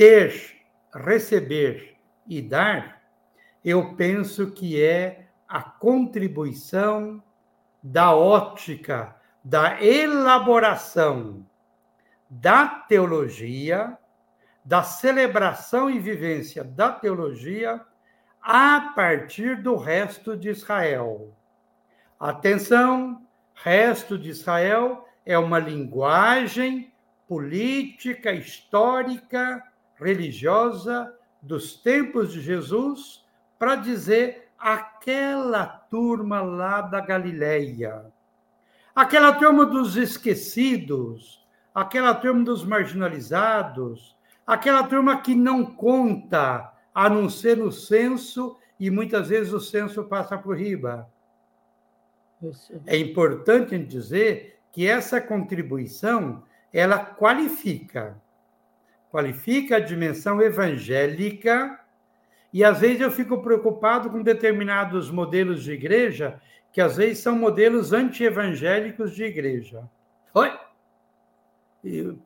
ter, 0.00 0.56
receber 0.94 1.94
e 2.26 2.40
dar, 2.40 3.02
eu 3.62 3.94
penso 3.96 4.50
que 4.50 4.82
é 4.82 5.26
a 5.46 5.60
contribuição 5.60 7.22
da 7.82 8.16
ótica, 8.16 9.14
da 9.44 9.78
elaboração 9.84 11.44
da 12.30 12.66
teologia 12.66 13.98
da 14.64 14.82
celebração 14.82 15.90
e 15.90 15.98
vivência 15.98 16.64
da 16.64 16.90
teologia 16.90 17.78
a 18.40 18.92
partir 18.96 19.60
do 19.62 19.76
resto 19.76 20.34
de 20.34 20.48
Israel. 20.48 21.36
Atenção, 22.18 23.20
resto 23.52 24.16
de 24.16 24.30
Israel 24.30 25.06
é 25.26 25.36
uma 25.36 25.58
linguagem 25.58 26.90
política, 27.28 28.32
histórica, 28.32 29.62
religiosa 30.00 31.14
dos 31.42 31.76
tempos 31.76 32.32
de 32.32 32.40
Jesus 32.40 33.24
para 33.58 33.76
dizer 33.76 34.48
aquela 34.58 35.66
turma 35.66 36.40
lá 36.40 36.80
da 36.80 37.00
Galileia, 37.00 38.06
aquela 38.94 39.32
turma 39.32 39.64
dos 39.66 39.96
esquecidos, 39.96 41.46
aquela 41.74 42.14
turma 42.14 42.44
dos 42.44 42.64
marginalizados, 42.64 44.16
aquela 44.46 44.82
turma 44.82 45.20
que 45.20 45.34
não 45.34 45.64
conta, 45.64 46.72
a 46.94 47.08
não 47.08 47.28
ser 47.30 47.56
no 47.56 47.70
censo, 47.70 48.56
e 48.78 48.90
muitas 48.90 49.28
vezes 49.28 49.52
o 49.52 49.60
censo 49.60 50.04
passa 50.04 50.36
por 50.36 50.56
riba. 50.56 51.08
É 52.86 52.96
importante 52.96 53.78
dizer 53.78 54.58
que 54.72 54.86
essa 54.86 55.20
contribuição 55.20 56.42
ela 56.72 56.98
qualifica, 56.98 58.20
qualifica 59.10 59.76
a 59.76 59.80
dimensão 59.80 60.40
evangélica, 60.40 61.78
e 62.52 62.64
às 62.64 62.80
vezes 62.80 63.00
eu 63.00 63.10
fico 63.10 63.42
preocupado 63.42 64.10
com 64.10 64.22
determinados 64.22 65.10
modelos 65.10 65.62
de 65.62 65.72
igreja, 65.72 66.40
que 66.72 66.80
às 66.80 66.96
vezes 66.96 67.18
são 67.18 67.36
modelos 67.36 67.92
anti-evangélicos 67.92 69.14
de 69.14 69.24
igreja. 69.24 69.88
Oi? 70.34 70.52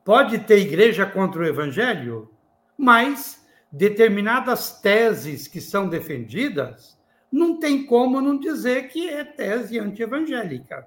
Pode 0.05 0.41
ter 0.41 0.59
igreja 0.59 1.07
contra 1.07 1.41
o 1.41 1.47
evangelho, 1.47 2.31
mas 2.77 3.47
determinadas 3.71 4.81
teses 4.81 5.49
que 5.49 5.61
são 5.61 5.89
defendidas, 5.89 6.99
não 7.31 7.59
tem 7.59 7.85
como 7.85 8.21
não 8.21 8.39
dizer 8.39 8.89
que 8.89 9.09
é 9.09 9.25
tese 9.25 9.79
anti-evangélica. 9.79 10.87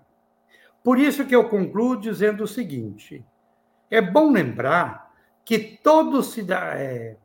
Por 0.83 0.99
isso 0.99 1.25
que 1.25 1.35
eu 1.35 1.49
concluo 1.49 1.97
dizendo 1.97 2.43
o 2.43 2.47
seguinte: 2.47 3.25
é 3.89 4.01
bom 4.01 4.31
lembrar 4.31 5.06
que 5.47 5.79
todo 5.81 6.19
é, 6.75 7.15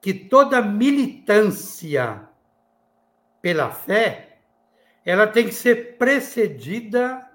que 0.00 0.14
toda 0.14 0.62
militância 0.62 2.22
pela 3.42 3.72
fé 3.72 4.38
ela 5.04 5.26
tem 5.26 5.46
que 5.46 5.54
ser 5.54 5.96
precedida 5.98 7.28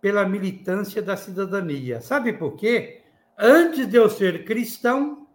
pela 0.00 0.26
militância 0.26 1.02
da 1.02 1.14
cidadania. 1.14 2.00
Sabe 2.00 2.32
por 2.32 2.56
quê? 2.56 3.02
Antes 3.36 3.86
de 3.86 3.98
eu 3.98 4.08
ser 4.08 4.46
cristão, 4.46 5.28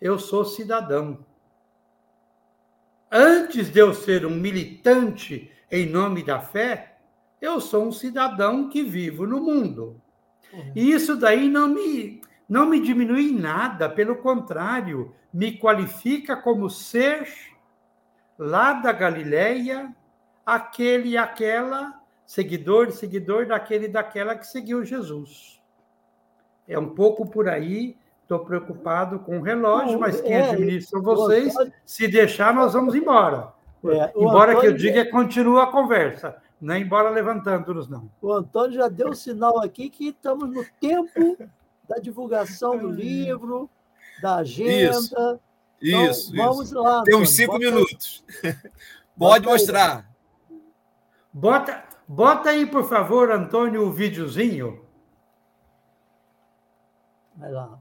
eu 0.00 0.18
sou 0.18 0.46
cidadão. 0.46 1.22
Antes 3.12 3.70
de 3.70 3.78
eu 3.78 3.92
ser 3.92 4.24
um 4.24 4.34
militante 4.34 5.52
em 5.70 5.84
nome 5.84 6.22
da 6.22 6.40
fé, 6.40 6.96
eu 7.42 7.60
sou 7.60 7.88
um 7.88 7.92
cidadão 7.92 8.70
que 8.70 8.82
vivo 8.82 9.26
no 9.26 9.38
mundo. 9.38 10.00
Uhum. 10.50 10.72
E 10.74 10.92
isso 10.92 11.14
daí 11.14 11.46
não 11.46 11.68
me, 11.68 12.22
não 12.48 12.66
me 12.66 12.80
diminui 12.80 13.30
em 13.30 13.38
nada, 13.38 13.88
pelo 13.88 14.16
contrário, 14.16 15.14
me 15.32 15.58
qualifica 15.58 16.36
como 16.36 16.68
ser 16.68 17.26
lá 18.38 18.74
da 18.74 18.92
Galileia, 18.92 19.94
aquele 20.44 21.10
e 21.10 21.16
aquela 21.16 22.00
seguidor, 22.26 22.90
seguidor 22.92 23.46
daquele 23.46 23.86
e 23.86 23.88
daquela 23.88 24.36
que 24.36 24.46
seguiu 24.46 24.84
Jesus. 24.84 25.60
É 26.66 26.78
um 26.78 26.90
pouco 26.90 27.26
por 27.26 27.48
aí. 27.48 27.96
Estou 28.22 28.38
preocupado 28.38 29.18
com 29.18 29.38
o 29.38 29.42
relógio, 29.42 30.00
mas 30.00 30.18
quem 30.20 30.32
é, 30.32 30.50
administra 30.50 30.98
vocês. 30.98 31.54
Antônio... 31.54 31.72
Se 31.84 32.08
deixar, 32.08 32.54
nós 32.54 32.72
vamos 32.72 32.94
embora. 32.94 33.52
É, 33.84 34.12
embora 34.16 34.52
Antônio... 34.52 34.60
que 34.60 34.66
eu 34.66 34.72
diga, 34.72 35.10
continua 35.10 35.64
a 35.64 35.66
conversa. 35.66 36.34
Não 36.58 36.74
é 36.74 36.78
embora 36.78 37.10
levantando-nos, 37.10 37.86
não. 37.86 38.10
O 38.22 38.32
Antônio 38.32 38.78
já 38.78 38.88
deu 38.88 39.12
sinal 39.12 39.62
aqui 39.62 39.90
que 39.90 40.08
estamos 40.08 40.48
no 40.50 40.64
tempo 40.80 41.36
da 41.88 41.96
divulgação 41.96 42.78
do 42.78 42.90
livro, 42.90 43.68
da 44.22 44.36
agenda. 44.36 44.98
Isso, 44.98 45.40
então, 45.80 46.10
isso 46.10 46.36
vamos 46.36 46.66
isso. 46.66 46.80
lá. 46.80 47.02
Tem 47.02 47.14
uns 47.14 47.30
cinco 47.30 47.58
minutos. 47.58 48.24
Pode 49.16 49.46
mostrar. 49.46 50.10
Bota, 51.32 51.84
Bota 52.06 52.50
aí, 52.50 52.66
por 52.66 52.86
favor, 52.86 53.30
Antônio, 53.30 53.86
o 53.86 53.92
videozinho. 53.92 54.84
Vai 57.36 57.50
lá. 57.50 57.78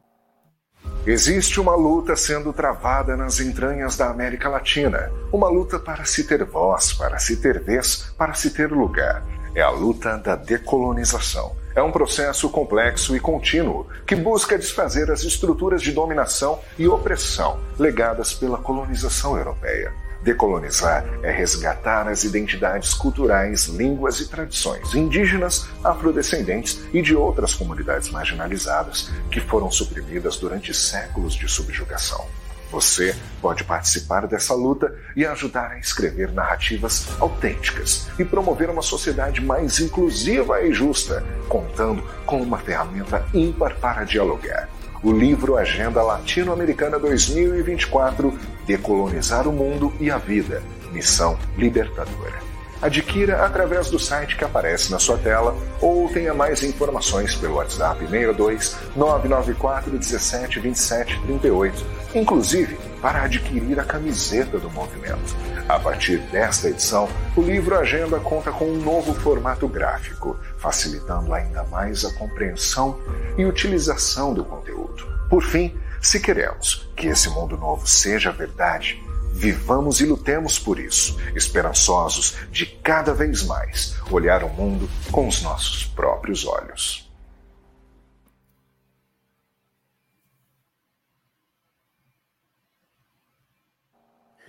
Existe 1.05 1.59
uma 1.59 1.75
luta 1.75 2.15
sendo 2.15 2.53
travada 2.53 3.17
nas 3.17 3.39
entranhas 3.41 3.97
da 3.97 4.09
América 4.09 4.47
Latina. 4.47 5.11
Uma 5.31 5.49
luta 5.49 5.77
para 5.77 6.05
se 6.05 6.25
ter 6.25 6.43
voz, 6.45 6.93
para 6.93 7.19
se 7.19 7.41
ter 7.41 7.61
vez, 7.61 8.13
para 8.17 8.33
se 8.33 8.51
ter 8.51 8.71
lugar. 8.71 9.23
É 9.53 9.61
a 9.61 9.69
luta 9.69 10.17
da 10.17 10.35
decolonização. 10.35 11.55
É 11.75 11.81
um 11.81 11.91
processo 11.91 12.49
complexo 12.49 13.15
e 13.15 13.19
contínuo 13.19 13.87
que 14.05 14.15
busca 14.15 14.57
desfazer 14.57 15.09
as 15.09 15.23
estruturas 15.23 15.81
de 15.81 15.91
dominação 15.91 16.59
e 16.77 16.87
opressão 16.87 17.59
legadas 17.79 18.33
pela 18.33 18.59
colonização 18.59 19.37
europeia. 19.37 19.91
Decolonizar 20.21 21.03
é 21.21 21.31
resgatar 21.31 22.07
as 22.07 22.23
identidades 22.23 22.93
culturais, 22.93 23.65
línguas 23.65 24.21
e 24.21 24.29
tradições 24.29 24.95
indígenas, 24.95 25.67
afrodescendentes 25.83 26.79
e 26.93 27.01
de 27.01 27.13
outras 27.13 27.53
comunidades 27.53 28.09
marginalizadas 28.09 29.11
que 29.29 29.41
foram 29.41 29.69
suprimidas 29.69 30.37
durante 30.37 30.73
séculos 30.73 31.33
de 31.33 31.47
subjugação. 31.49 32.25
Você 32.73 33.15
pode 33.39 33.63
participar 33.63 34.25
dessa 34.25 34.55
luta 34.55 34.91
e 35.15 35.23
ajudar 35.23 35.73
a 35.73 35.79
escrever 35.79 36.31
narrativas 36.31 37.07
autênticas 37.19 38.07
e 38.17 38.25
promover 38.25 38.67
uma 38.67 38.81
sociedade 38.81 39.41
mais 39.41 39.79
inclusiva 39.79 40.59
e 40.59 40.73
justa, 40.73 41.23
contando 41.47 42.01
com 42.25 42.41
uma 42.41 42.57
ferramenta 42.57 43.23
ímpar 43.31 43.75
para 43.75 44.03
dialogar 44.03 44.67
o 45.03 45.11
livro 45.11 45.55
Agenda 45.55 46.01
Latino-Americana 46.01 46.97
2024 46.97 48.39
Decolonizar 48.65 49.47
o 49.47 49.51
Mundo 49.51 49.93
e 49.99 50.09
a 50.09 50.17
Vida 50.17 50.63
Missão 50.91 51.37
Libertadora. 51.55 52.52
Adquira 52.83 53.45
através 53.45 53.89
do 53.89 53.97
site 53.97 54.35
que 54.35 54.43
aparece 54.43 54.91
na 54.91 54.99
sua 54.99 55.17
tela 55.17 55.55
ou 55.79 56.09
tenha 56.09 56.33
mais 56.33 56.61
informações 56.63 57.33
pelo 57.33 57.55
WhatsApp 57.55 57.97
62 58.01 58.75
994 58.93 59.97
17 59.97 60.59
27 60.59 61.21
38, 61.21 61.85
inclusive 62.13 62.77
para 63.01 63.23
adquirir 63.23 63.79
a 63.79 63.85
camiseta 63.85 64.59
do 64.59 64.69
movimento. 64.69 65.33
A 65.69 65.79
partir 65.79 66.17
desta 66.29 66.67
edição, 66.67 67.07
o 67.37 67.41
livro 67.41 67.73
Agenda 67.77 68.19
conta 68.19 68.51
com 68.51 68.65
um 68.65 68.81
novo 68.81 69.13
formato 69.13 69.65
gráfico, 69.65 70.37
facilitando 70.57 71.33
ainda 71.33 71.63
mais 71.63 72.03
a 72.03 72.11
compreensão 72.11 72.99
e 73.37 73.45
utilização 73.45 74.33
do 74.33 74.43
conteúdo. 74.43 75.07
Por 75.29 75.41
fim, 75.41 75.73
se 76.01 76.19
queremos 76.19 76.85
que 76.97 77.07
esse 77.07 77.29
mundo 77.29 77.55
novo 77.55 77.87
seja 77.87 78.29
verdade, 78.29 79.01
vivamos 79.33 79.99
e 79.99 80.05
lutemos 80.05 80.59
por 80.59 80.79
isso, 80.79 81.19
esperançosos 81.35 82.37
de 82.51 82.67
cada 82.67 83.13
vez 83.13 83.43
mais 83.43 83.99
olhar 84.11 84.43
o 84.43 84.49
mundo 84.49 84.87
com 85.11 85.27
os 85.27 85.41
nossos 85.41 85.85
próprios 85.85 86.45
olhos. 86.45 87.11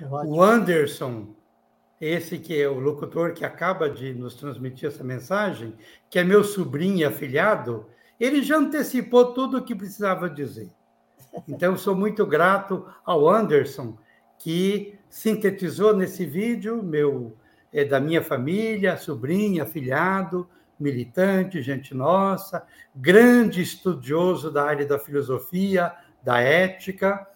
o 0.00 0.42
Anderson, 0.42 1.34
esse 2.00 2.38
que 2.38 2.60
é 2.60 2.68
o 2.68 2.78
locutor 2.78 3.32
que 3.32 3.44
acaba 3.44 3.88
de 3.88 4.12
nos 4.12 4.34
transmitir 4.34 4.88
essa 4.88 5.02
mensagem, 5.02 5.74
que 6.10 6.18
é 6.18 6.24
meu 6.24 6.44
sobrinho 6.44 6.98
e 6.98 7.04
afilhado, 7.04 7.86
ele 8.20 8.42
já 8.42 8.58
antecipou 8.58 9.32
tudo 9.32 9.58
o 9.58 9.64
que 9.64 9.74
precisava 9.74 10.28
dizer. 10.28 10.70
Então, 11.48 11.76
sou 11.76 11.96
muito 11.96 12.26
grato 12.26 12.86
ao 13.04 13.28
Anderson, 13.28 13.96
que 14.44 14.98
sintetizou 15.08 15.96
nesse 15.96 16.26
vídeo 16.26 16.82
meu 16.82 17.34
é, 17.72 17.82
da 17.82 17.98
minha 17.98 18.22
família, 18.22 18.98
sobrinho, 18.98 19.62
afilhado, 19.62 20.46
militante, 20.78 21.62
gente 21.62 21.94
nossa, 21.94 22.62
grande 22.94 23.62
estudioso 23.62 24.50
da 24.50 24.64
área 24.64 24.84
da 24.84 24.98
filosofia, 24.98 25.94
da 26.22 26.40
ética, 26.40 27.26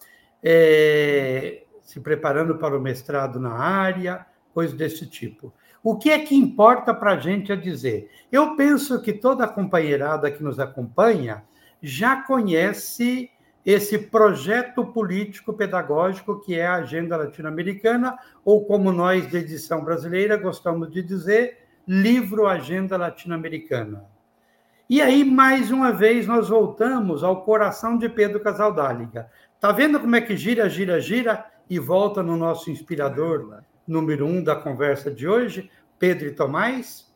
é, 0.43 1.63
se 1.81 1.99
preparando 1.99 2.59
para 2.59 2.77
o 2.77 2.81
mestrado 2.81 3.41
na 3.41 3.55
área, 3.55 4.27
coisas 4.53 4.77
desse 4.77 5.07
tipo. 5.07 5.51
O 5.83 5.97
que 5.97 6.11
é 6.11 6.19
que 6.19 6.35
importa 6.35 6.93
para 6.93 7.15
a 7.15 7.19
gente 7.19 7.51
a 7.51 7.57
dizer? 7.57 8.11
Eu 8.31 8.55
penso 8.55 9.01
que 9.01 9.15
toda 9.15 9.45
a 9.45 9.49
companheirada 9.49 10.31
que 10.31 10.43
nos 10.43 10.61
acompanha 10.61 11.43
já 11.81 12.21
conhece 12.21 13.31
esse 13.65 13.99
projeto 13.99 14.85
político 14.87 15.53
pedagógico 15.53 16.41
que 16.41 16.59
é 16.59 16.67
a 16.67 16.77
Agenda 16.77 17.17
Latino-Americana, 17.17 18.19
ou 18.45 18.65
como 18.65 18.93
nós 18.93 19.31
da 19.31 19.39
edição 19.39 19.85
brasileira 19.85 20.37
gostamos 20.37 20.91
de 20.91 21.03
dizer, 21.03 21.59
Livro 21.87 22.47
Agenda 22.47 22.97
Latino-Americana. 22.97 24.05
E 24.89 25.03
aí, 25.03 25.23
mais 25.23 25.71
uma 25.71 25.93
vez, 25.93 26.27
nós 26.27 26.49
voltamos 26.49 27.23
ao 27.23 27.43
coração 27.43 27.99
de 27.99 28.09
Pedro 28.09 28.41
Casaldáliga. 28.41 29.31
Está 29.55 29.71
vendo 29.71 30.01
como 30.01 30.17
é 30.17 30.21
que 30.21 30.37
gira, 30.37 30.69
gira, 30.71 30.99
gira 30.99 31.45
e 31.69 31.79
volta 31.79 32.23
no 32.23 32.37
nosso 32.37 32.71
inspirador 32.71 33.63
número 33.87 34.27
um 34.27 34.43
da 34.43 34.57
conversa 34.57 35.11
de 35.11 35.29
hoje, 35.29 35.71
Pedro 35.99 36.29
e 36.29 36.31
Tomás? 36.31 37.07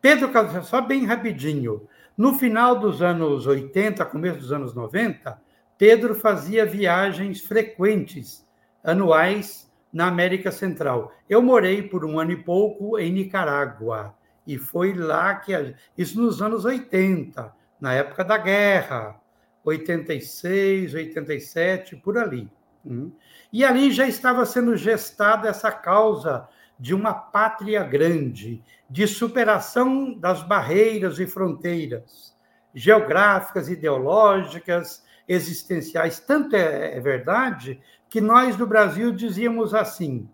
Pedro 0.00 0.28
Casaldáliga, 0.28 0.62
só 0.62 0.80
bem 0.80 1.06
rapidinho. 1.06 1.88
No 2.16 2.34
final 2.34 2.78
dos 2.78 3.02
anos 3.02 3.46
80, 3.46 4.04
começo 4.04 4.38
dos 4.38 4.52
anos 4.52 4.74
90, 4.74 5.40
Pedro 5.78 6.14
fazia 6.16 6.66
viagens 6.66 7.40
frequentes, 7.40 8.44
anuais, 8.82 9.72
na 9.92 10.08
América 10.08 10.50
Central. 10.50 11.12
Eu 11.28 11.40
morei 11.40 11.82
por 11.82 12.04
um 12.04 12.18
ano 12.18 12.32
e 12.32 12.36
pouco 12.36 12.98
em 12.98 13.12
Nicarágua, 13.12 14.14
e 14.46 14.58
foi 14.58 14.92
lá 14.92 15.36
que. 15.36 15.54
A... 15.54 15.72
Isso 15.96 16.20
nos 16.20 16.42
anos 16.42 16.64
80, 16.64 17.52
na 17.80 17.94
época 17.94 18.24
da 18.24 18.36
guerra, 18.36 19.20
86, 19.64 20.94
87, 20.94 21.96
por 21.96 22.18
ali. 22.18 22.50
Hum. 22.84 23.12
E 23.52 23.64
ali 23.64 23.92
já 23.92 24.06
estava 24.06 24.44
sendo 24.44 24.76
gestada 24.76 25.48
essa 25.48 25.70
causa 25.70 26.48
de 26.78 26.94
uma 26.94 27.14
pátria 27.14 27.82
grande, 27.82 28.62
de 28.90 29.06
superação 29.06 30.12
das 30.18 30.42
barreiras 30.42 31.18
e 31.18 31.26
fronteiras 31.26 32.36
geográficas, 32.74 33.68
ideológicas, 33.68 35.02
existenciais. 35.28 36.18
Tanto 36.18 36.56
é, 36.56 36.96
é 36.96 37.00
verdade 37.00 37.80
que 38.08 38.20
nós 38.20 38.56
do 38.56 38.66
Brasil 38.66 39.12
dizíamos 39.12 39.74
assim: 39.74 40.28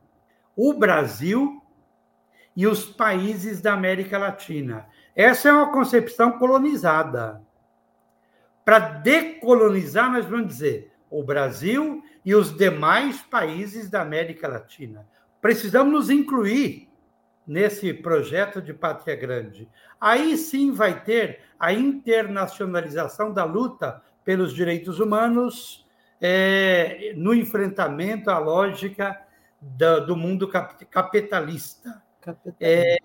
o 0.57 0.73
Brasil 0.73 1.61
e 2.57 2.67
os 2.67 2.85
países 2.85 3.61
da 3.61 3.75
América 3.75 4.17
Latina. 4.17 4.87
Essa 5.15 5.49
é 5.49 5.53
uma 5.53 5.73
concepção 5.73 6.39
colonizada. 6.39 7.43
Para 8.65 8.79
decolonizar, 8.79 10.11
nós 10.11 10.25
vamos 10.25 10.47
dizer 10.47 10.93
o 11.11 11.23
Brasil 11.23 12.03
e 12.25 12.35
os 12.35 12.57
demais 12.57 13.21
países 13.23 13.91
da 13.91 14.01
América 14.01 14.49
Latina. 14.49 15.07
Precisamos 15.41 15.93
nos 15.93 16.11
incluir 16.11 16.89
nesse 17.47 17.93
projeto 17.93 18.63
de 18.63 18.73
Pátria 18.73 19.15
Grande. 19.15 19.69
Aí 20.01 20.37
sim 20.37 20.73
vai 20.73 21.05
ter 21.05 21.41
a 21.59 21.73
internacionalização 21.73 23.33
da 23.33 23.45
luta 23.45 24.03
pelos 24.25 24.55
direitos 24.55 24.99
humanos 25.01 25.87
é, 26.21 27.13
no 27.17 27.35
enfrentamento 27.35 28.31
à 28.31 28.39
lógica 28.39 29.21
da, 29.61 29.99
do 29.99 30.17
mundo 30.17 30.49
capitalista. 30.49 30.87
capitalista. 30.91 32.03
É, 32.61 32.97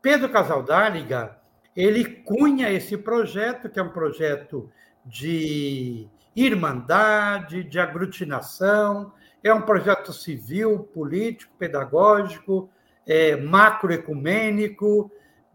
Pedro 0.00 0.28
Casaldáliga 0.28 1.38
ele 1.76 2.04
cunha 2.04 2.70
esse 2.70 2.96
projeto, 2.96 3.68
que 3.68 3.78
é 3.78 3.82
um 3.82 3.90
projeto 3.90 4.70
de 5.04 6.08
irmandade, 6.34 7.62
de 7.62 7.78
aglutinação, 7.78 9.12
é 9.44 9.52
um 9.52 9.60
projeto 9.60 10.12
civil, 10.12 10.80
político, 10.94 11.54
pedagógico, 11.58 12.70
é, 13.06 13.36
macroecumênico, 13.36 15.10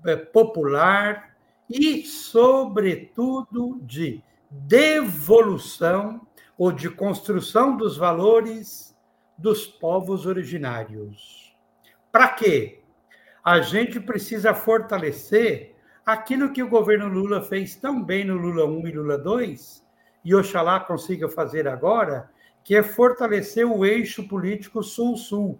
é, 0.06 0.16
popular 0.16 1.36
e, 1.70 2.06
sobretudo, 2.06 3.80
de 3.82 4.24
devolução 4.52 6.28
ou 6.58 6.74
de 6.74 6.90
construção 6.90 7.78
dos 7.78 7.96
valores 7.96 8.94
dos 9.38 9.66
povos 9.66 10.26
originários. 10.26 11.56
Para 12.12 12.28
quê? 12.28 12.84
A 13.44 13.62
gente 13.62 14.00
precisa 14.00 14.54
fortalecer 14.54 15.74
aquilo 16.06 16.52
que 16.52 16.62
o 16.62 16.70
governo 16.70 17.08
Lula 17.08 17.42
fez 17.42 17.76
tão 17.76 18.04
bem 18.04 18.26
no 18.26 18.36
Lula 18.36 18.66
1 18.66 18.88
e 18.88 18.92
Lula 18.92 19.18
2, 19.18 19.84
e 20.24 20.36
Oxalá 20.36 20.80
consiga 20.82 21.28
fazer 21.30 21.68
agora, 21.68 22.30
que 22.64 22.76
é 22.76 22.84
fortalecer 22.84 23.66
o 23.66 23.84
eixo 23.86 24.28
político 24.28 24.84
Sul-Sul, 24.84 25.60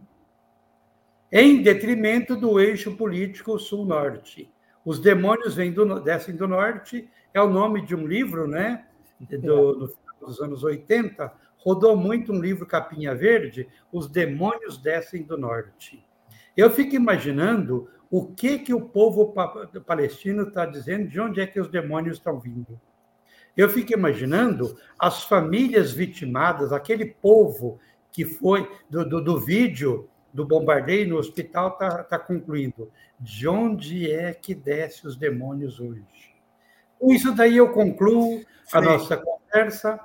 em 1.32 1.64
detrimento 1.64 2.36
do 2.36 2.60
eixo 2.60 2.96
político 2.96 3.58
Sul-Norte. 3.58 4.54
Os 4.84 5.00
demônios 5.00 5.56
vêm 5.56 5.72
do, 5.72 6.00
descem 6.00 6.36
do 6.36 6.48
norte 6.48 7.10
é 7.34 7.42
o 7.42 7.50
nome 7.50 7.86
de 7.86 7.96
um 7.96 8.06
livro, 8.06 8.48
né? 8.48 8.86
Do, 9.20 9.74
do 9.74 9.88
final 9.88 10.16
dos 10.20 10.42
anos 10.42 10.64
80, 10.64 11.32
rodou 11.58 11.96
muito 11.96 12.34
um 12.34 12.40
livro 12.40 12.66
Capinha 12.66 13.14
Verde, 13.14 13.70
Os 13.92 14.08
Demônios 14.08 14.78
Descem 14.78 15.24
do 15.24 15.38
Norte. 15.38 16.04
Eu 16.58 16.70
fico 16.72 16.96
imaginando 16.96 17.88
o 18.10 18.26
que 18.26 18.60
que 18.60 18.74
o 18.74 18.82
povo 18.82 19.34
palestino 19.86 20.44
está 20.44 20.66
dizendo, 20.66 21.08
de 21.08 21.20
onde 21.20 21.40
é 21.40 21.48
que 21.48 21.60
os 21.60 21.70
demônios 21.70 22.18
estão 22.18 22.40
vindo. 22.40 22.80
Eu 23.56 23.70
fico 23.70 23.94
imaginando 23.94 24.78
as 24.98 25.24
famílias 25.24 25.92
vitimadas, 25.92 26.74
aquele 26.74 27.06
povo 27.06 27.80
que 28.12 28.26
foi 28.26 28.70
do, 28.90 29.08
do, 29.08 29.24
do 29.24 29.40
vídeo 29.40 30.10
do 30.34 30.46
bombardeio 30.46 31.10
no 31.10 31.18
hospital 31.18 31.74
está 31.74 32.04
tá 32.04 32.20
concluindo. 32.20 32.92
De 33.20 33.48
onde 33.48 34.12
é 34.12 34.34
que 34.34 34.56
desce 34.56 35.06
os 35.06 35.16
demônios 35.16 35.80
hoje? 35.80 36.31
Com 37.02 37.12
isso 37.12 37.34
daí 37.34 37.58
eu 37.58 37.70
concluo 37.70 38.46
a 38.72 38.80
Sim. 38.80 38.86
nossa 38.86 39.18
conversa, 39.18 40.00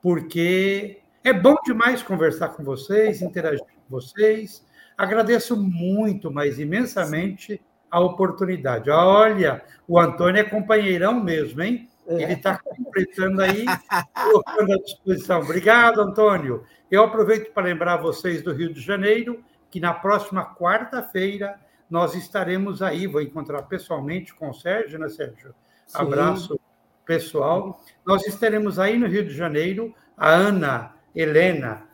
porque 0.00 1.02
é 1.22 1.30
bom 1.30 1.54
demais 1.62 2.02
conversar 2.02 2.48
com 2.48 2.64
vocês, 2.64 3.20
interagir 3.20 3.60
com 3.60 3.90
vocês. 3.90 4.64
Agradeço 4.96 5.54
muito, 5.54 6.32
mas 6.32 6.58
imensamente, 6.58 7.60
a 7.90 8.00
oportunidade. 8.00 8.90
Olha, 8.90 9.62
o 9.86 9.98
Antônio 9.98 10.40
é 10.40 10.44
companheirão 10.44 11.22
mesmo, 11.22 11.60
hein? 11.60 11.86
É. 12.06 12.22
Ele 12.22 12.32
está 12.32 12.56
completando 12.56 13.42
aí, 13.42 13.66
colocando 14.14 14.72
à 14.72 14.76
disposição. 14.76 15.40
Obrigado, 15.40 16.00
Antônio. 16.00 16.64
Eu 16.90 17.04
aproveito 17.04 17.52
para 17.52 17.64
lembrar 17.64 17.98
vocês 17.98 18.42
do 18.42 18.54
Rio 18.54 18.72
de 18.72 18.80
Janeiro 18.80 19.44
que 19.70 19.80
na 19.80 19.92
próxima 19.92 20.54
quarta-feira 20.54 21.60
nós 21.90 22.14
estaremos 22.14 22.80
aí. 22.80 23.06
Vou 23.06 23.20
encontrar 23.20 23.64
pessoalmente 23.64 24.34
com 24.34 24.48
o 24.48 24.54
Sérgio, 24.54 24.98
né, 24.98 25.10
Sérgio? 25.10 25.54
Sim. 25.88 25.98
Abraço 26.02 26.60
pessoal. 27.04 27.82
Nós 28.06 28.26
estaremos 28.26 28.78
aí 28.78 28.98
no 28.98 29.08
Rio 29.08 29.24
de 29.24 29.34
Janeiro, 29.34 29.94
a 30.16 30.28
Ana 30.28 30.94
Helena 31.16 31.88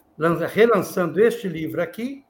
relançando 0.52 1.20
este 1.20 1.48
livro 1.48 1.80
aqui. 1.80 2.24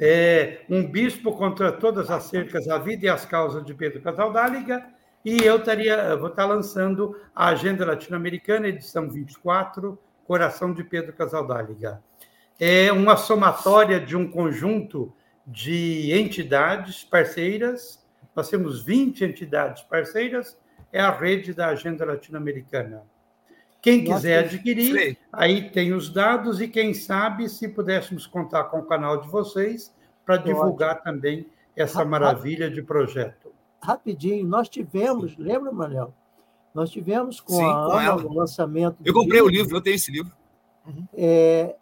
É, 0.00 0.62
um 0.68 0.90
bispo 0.90 1.32
contra 1.36 1.70
todas 1.70 2.10
as 2.10 2.24
cercas, 2.24 2.66
a 2.68 2.78
vida 2.78 3.06
e 3.06 3.08
as 3.08 3.24
causas 3.24 3.64
de 3.64 3.72
Pedro 3.74 4.02
Casaldáliga, 4.02 4.84
e 5.24 5.42
eu 5.42 5.56
estaria, 5.56 6.16
vou 6.16 6.28
estar 6.28 6.44
lançando 6.44 7.18
a 7.34 7.48
Agenda 7.48 7.86
Latino-Americana, 7.86 8.68
edição 8.68 9.08
24, 9.08 9.98
Coração 10.26 10.74
de 10.74 10.82
Pedro 10.82 11.12
Casaldáliga. 11.12 12.02
É 12.58 12.90
uma 12.92 13.16
somatória 13.16 14.00
de 14.00 14.16
um 14.16 14.28
conjunto 14.28 15.14
de 15.46 16.12
entidades 16.12 17.04
parceiras 17.04 18.03
nós 18.34 18.48
temos 18.48 18.82
20 18.82 19.24
entidades 19.24 19.82
parceiras, 19.82 20.56
é 20.92 21.00
a 21.00 21.10
rede 21.10 21.52
da 21.52 21.68
Agenda 21.68 22.04
Latino-Americana. 22.04 23.02
Quem 23.80 24.02
quiser 24.02 24.44
adquirir, 24.44 25.18
aí 25.30 25.70
tem 25.70 25.92
os 25.92 26.08
dados 26.08 26.60
e 26.60 26.68
quem 26.68 26.94
sabe 26.94 27.48
se 27.48 27.68
pudéssemos 27.68 28.26
contar 28.26 28.64
com 28.64 28.78
o 28.78 28.86
canal 28.86 29.20
de 29.20 29.28
vocês 29.28 29.94
para 30.24 30.38
divulgar 30.38 31.02
também 31.02 31.46
essa 31.76 32.04
maravilha 32.04 32.70
de 32.70 32.80
projeto. 32.80 33.52
Rapidinho, 33.82 34.46
nós 34.46 34.70
tivemos, 34.70 35.36
lembra, 35.36 35.70
Manel? 35.70 36.14
Nós 36.74 36.90
tivemos 36.90 37.40
com 37.40 37.56
Sim, 37.56 37.62
a 37.62 38.10
Ana 38.10 38.16
o 38.16 38.32
lançamento. 38.32 38.96
Eu 39.04 39.12
comprei 39.12 39.40
livro, 39.40 39.46
o 39.46 39.54
livro, 39.54 39.76
eu 39.76 39.80
tenho 39.82 39.96
esse 39.96 40.10
livro. 40.10 40.32
É, 41.12 41.76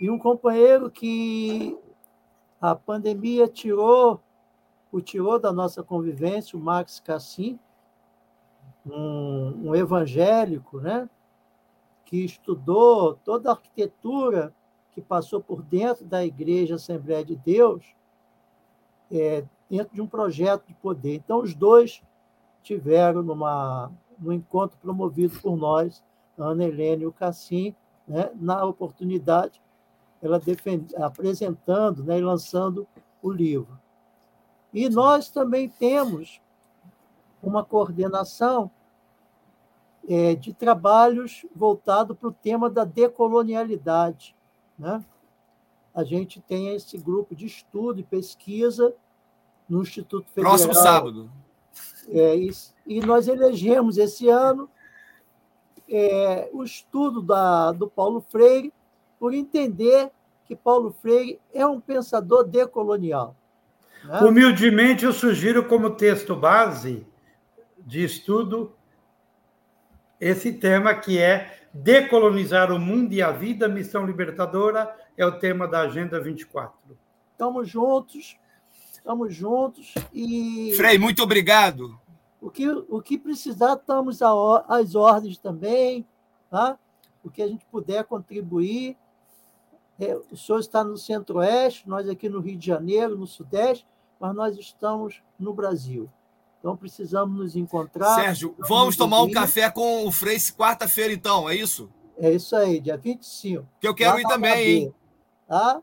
E 0.00 0.10
um 0.10 0.18
companheiro 0.18 0.90
que 0.90 1.76
a 2.60 2.74
pandemia 2.74 3.46
tirou, 3.46 4.20
o 4.94 5.00
tirou 5.00 5.40
da 5.40 5.52
nossa 5.52 5.82
convivência, 5.82 6.56
o 6.56 6.62
Max 6.62 7.00
Cassim, 7.00 7.58
um, 8.86 9.70
um 9.70 9.74
evangélico, 9.74 10.80
né? 10.80 11.10
que 12.04 12.24
estudou 12.24 13.14
toda 13.24 13.48
a 13.48 13.54
arquitetura 13.54 14.54
que 14.92 15.02
passou 15.02 15.42
por 15.42 15.62
dentro 15.62 16.04
da 16.04 16.24
Igreja 16.24 16.76
Assembleia 16.76 17.24
de 17.24 17.34
Deus, 17.34 17.84
é, 19.10 19.44
dentro 19.68 19.92
de 19.92 20.00
um 20.00 20.06
projeto 20.06 20.64
de 20.68 20.74
poder. 20.74 21.16
Então, 21.16 21.40
os 21.40 21.56
dois 21.56 22.00
tiveram 22.62 23.20
numa, 23.20 23.90
num 24.16 24.32
encontro 24.32 24.78
promovido 24.78 25.40
por 25.40 25.56
nós, 25.56 26.04
Ana 26.38 26.66
Helena 26.66 27.02
e 27.02 27.06
o 27.06 27.12
Cassim, 27.12 27.74
né, 28.06 28.30
na 28.36 28.64
oportunidade, 28.64 29.60
ela 30.22 30.38
defend, 30.38 30.94
apresentando 30.94 32.04
né, 32.04 32.16
e 32.18 32.22
lançando 32.22 32.86
o 33.20 33.32
livro. 33.32 33.82
E 34.74 34.88
nós 34.88 35.30
também 35.30 35.68
temos 35.68 36.40
uma 37.40 37.64
coordenação 37.64 38.68
é, 40.08 40.34
de 40.34 40.52
trabalhos 40.52 41.46
voltado 41.54 42.14
para 42.14 42.28
o 42.28 42.32
tema 42.32 42.68
da 42.68 42.84
decolonialidade. 42.84 44.34
Né? 44.76 45.02
A 45.94 46.02
gente 46.02 46.40
tem 46.40 46.74
esse 46.74 46.98
grupo 46.98 47.36
de 47.36 47.46
estudo 47.46 48.00
e 48.00 48.02
pesquisa 48.02 48.92
no 49.68 49.80
Instituto 49.80 50.28
Federal. 50.30 50.52
Próximo 50.52 50.74
sábado. 50.74 51.30
É, 52.08 52.36
e, 52.36 52.50
e, 52.86 53.00
nós 53.00 53.28
elegemos 53.28 53.96
esse 53.96 54.28
ano 54.28 54.68
é, 55.88 56.50
o 56.52 56.64
estudo 56.64 57.22
da, 57.22 57.72
do 57.72 57.88
Paulo 57.88 58.20
Freire 58.20 58.72
por 59.18 59.32
entender 59.32 60.10
que 60.44 60.54
Paulo 60.54 60.92
Freire 61.00 61.40
é 61.52 61.66
um 61.66 61.80
pensador 61.80 62.44
decolonial. 62.44 63.34
Né? 64.04 64.20
Humildemente, 64.20 65.04
eu 65.04 65.12
sugiro 65.12 65.66
como 65.66 65.90
texto 65.90 66.36
base 66.36 67.06
de 67.78 68.04
estudo 68.04 68.74
esse 70.20 70.52
tema 70.52 70.94
que 70.94 71.18
é 71.18 71.68
decolonizar 71.72 72.72
o 72.72 72.78
mundo 72.78 73.12
e 73.12 73.20
a 73.20 73.30
vida, 73.32 73.68
missão 73.68 74.06
libertadora, 74.06 74.94
é 75.16 75.26
o 75.26 75.38
tema 75.38 75.66
da 75.66 75.80
Agenda 75.80 76.20
24. 76.20 76.96
Estamos 77.32 77.68
juntos, 77.68 78.36
estamos 78.92 79.34
juntos 79.34 79.92
e. 80.12 80.72
Frei, 80.76 80.98
muito 80.98 81.22
obrigado. 81.22 81.98
O 82.40 82.50
que, 82.50 82.68
o 82.68 83.02
que 83.02 83.18
precisar, 83.18 83.74
estamos 83.74 84.20
às 84.22 84.94
ordens 84.94 85.38
também, 85.38 86.06
tá? 86.50 86.78
O 87.22 87.30
que 87.30 87.42
a 87.42 87.48
gente 87.48 87.64
puder 87.66 88.04
contribuir. 88.04 88.96
É, 89.98 90.16
o 90.30 90.36
senhor 90.36 90.58
está 90.58 90.82
no 90.82 90.96
Centro-Oeste, 90.96 91.88
nós 91.88 92.08
aqui 92.08 92.28
no 92.28 92.40
Rio 92.40 92.58
de 92.58 92.66
Janeiro, 92.66 93.16
no 93.16 93.26
Sudeste, 93.26 93.86
mas 94.24 94.34
nós 94.34 94.56
estamos 94.56 95.22
no 95.38 95.52
Brasil. 95.52 96.08
Então 96.58 96.74
precisamos 96.74 97.38
nos 97.38 97.56
encontrar. 97.56 98.14
Sérgio, 98.14 98.54
vamos 98.58 98.96
tomar 98.96 99.20
um 99.20 99.30
café 99.30 99.70
com 99.70 100.06
o 100.06 100.12
Frei 100.12 100.38
quarta-feira, 100.56 101.12
então, 101.12 101.46
é 101.46 101.54
isso? 101.54 101.90
É 102.16 102.30
isso 102.30 102.56
aí, 102.56 102.80
dia 102.80 102.96
25. 102.96 103.68
Que 103.78 103.86
eu 103.86 103.94
quero 103.94 104.18
ir 104.18 104.22
também, 104.22 104.50
UAB, 104.50 104.66
hein? 104.66 104.94
Tá? 105.46 105.82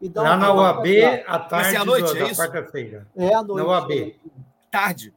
Então, 0.00 0.22
Lá 0.22 0.38
na 0.38 0.54
UAB, 0.54 0.86
à 1.26 1.38
tarde 1.38 1.76
à 1.76 1.84
noite, 1.84 2.14
do, 2.14 2.18
é 2.18 2.30
isso? 2.30 2.40
quarta-feira. 2.40 3.06
É 3.14 3.34
à 3.34 3.42
noite. 3.42 3.62
Na 3.62 3.70
UAB. 3.70 4.16
Tarde. 4.70 5.14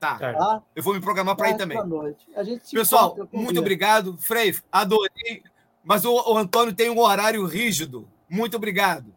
Tá. 0.00 0.18
tá. 0.18 0.62
Eu 0.74 0.82
vou 0.82 0.94
me 0.94 1.02
programar 1.02 1.36
para 1.36 1.50
ir 1.50 1.58
também. 1.58 1.86
Noite. 1.86 2.26
A 2.34 2.42
gente 2.42 2.74
Pessoal, 2.74 3.14
muito 3.30 3.60
obrigado. 3.60 4.16
Frei, 4.16 4.56
adorei. 4.72 5.42
Mas 5.82 6.06
o, 6.06 6.14
o 6.14 6.38
Antônio 6.38 6.74
tem 6.74 6.88
um 6.88 6.98
horário 6.98 7.44
rígido. 7.44 8.08
Muito 8.26 8.56
obrigado. 8.56 9.13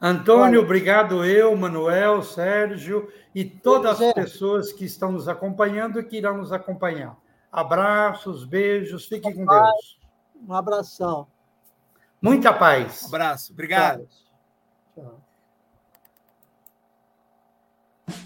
Antônio, 0.00 0.58
Olha, 0.58 0.60
obrigado 0.60 1.24
eu, 1.24 1.56
Manuel, 1.56 2.22
Sérgio 2.22 3.10
e 3.34 3.44
todas 3.44 4.00
as 4.00 4.12
pessoas 4.12 4.72
que 4.72 4.84
estão 4.84 5.12
nos 5.12 5.28
acompanhando 5.28 5.98
e 5.98 6.04
que 6.04 6.18
irão 6.18 6.36
nos 6.36 6.52
acompanhar. 6.52 7.16
Abraços, 7.50 8.44
beijos, 8.44 9.06
fiquem 9.06 9.34
com 9.34 9.46
Deus. 9.46 9.98
Um 10.46 10.52
abração. 10.52 11.26
Muita 12.20 12.52
paz. 12.52 13.04
Um 13.04 13.06
abraço, 13.08 13.52
obrigado. 13.52 14.06
Tchau. 14.94 15.20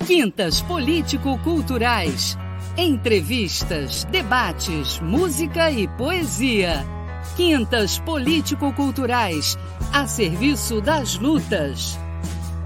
Quintas 0.06 0.60
Político-Culturais. 0.62 2.36
Entrevistas, 2.76 4.04
debates, 4.04 4.98
música 5.00 5.70
e 5.70 5.86
poesia. 5.96 6.84
Quintas 7.36 7.98
Político-Culturais, 8.00 9.56
a 9.92 10.06
serviço 10.06 10.80
das 10.80 11.16
lutas. 11.16 11.98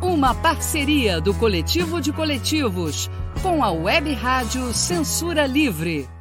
Uma 0.01 0.35
parceria 0.35 1.21
do 1.21 1.33
Coletivo 1.33 2.01
de 2.01 2.13
Coletivos 2.13 3.11
com 3.43 3.65
a 3.65 3.71
Web 3.71 4.13
Rádio 4.13 4.73
Censura 4.75 5.47
Livre. 5.47 6.14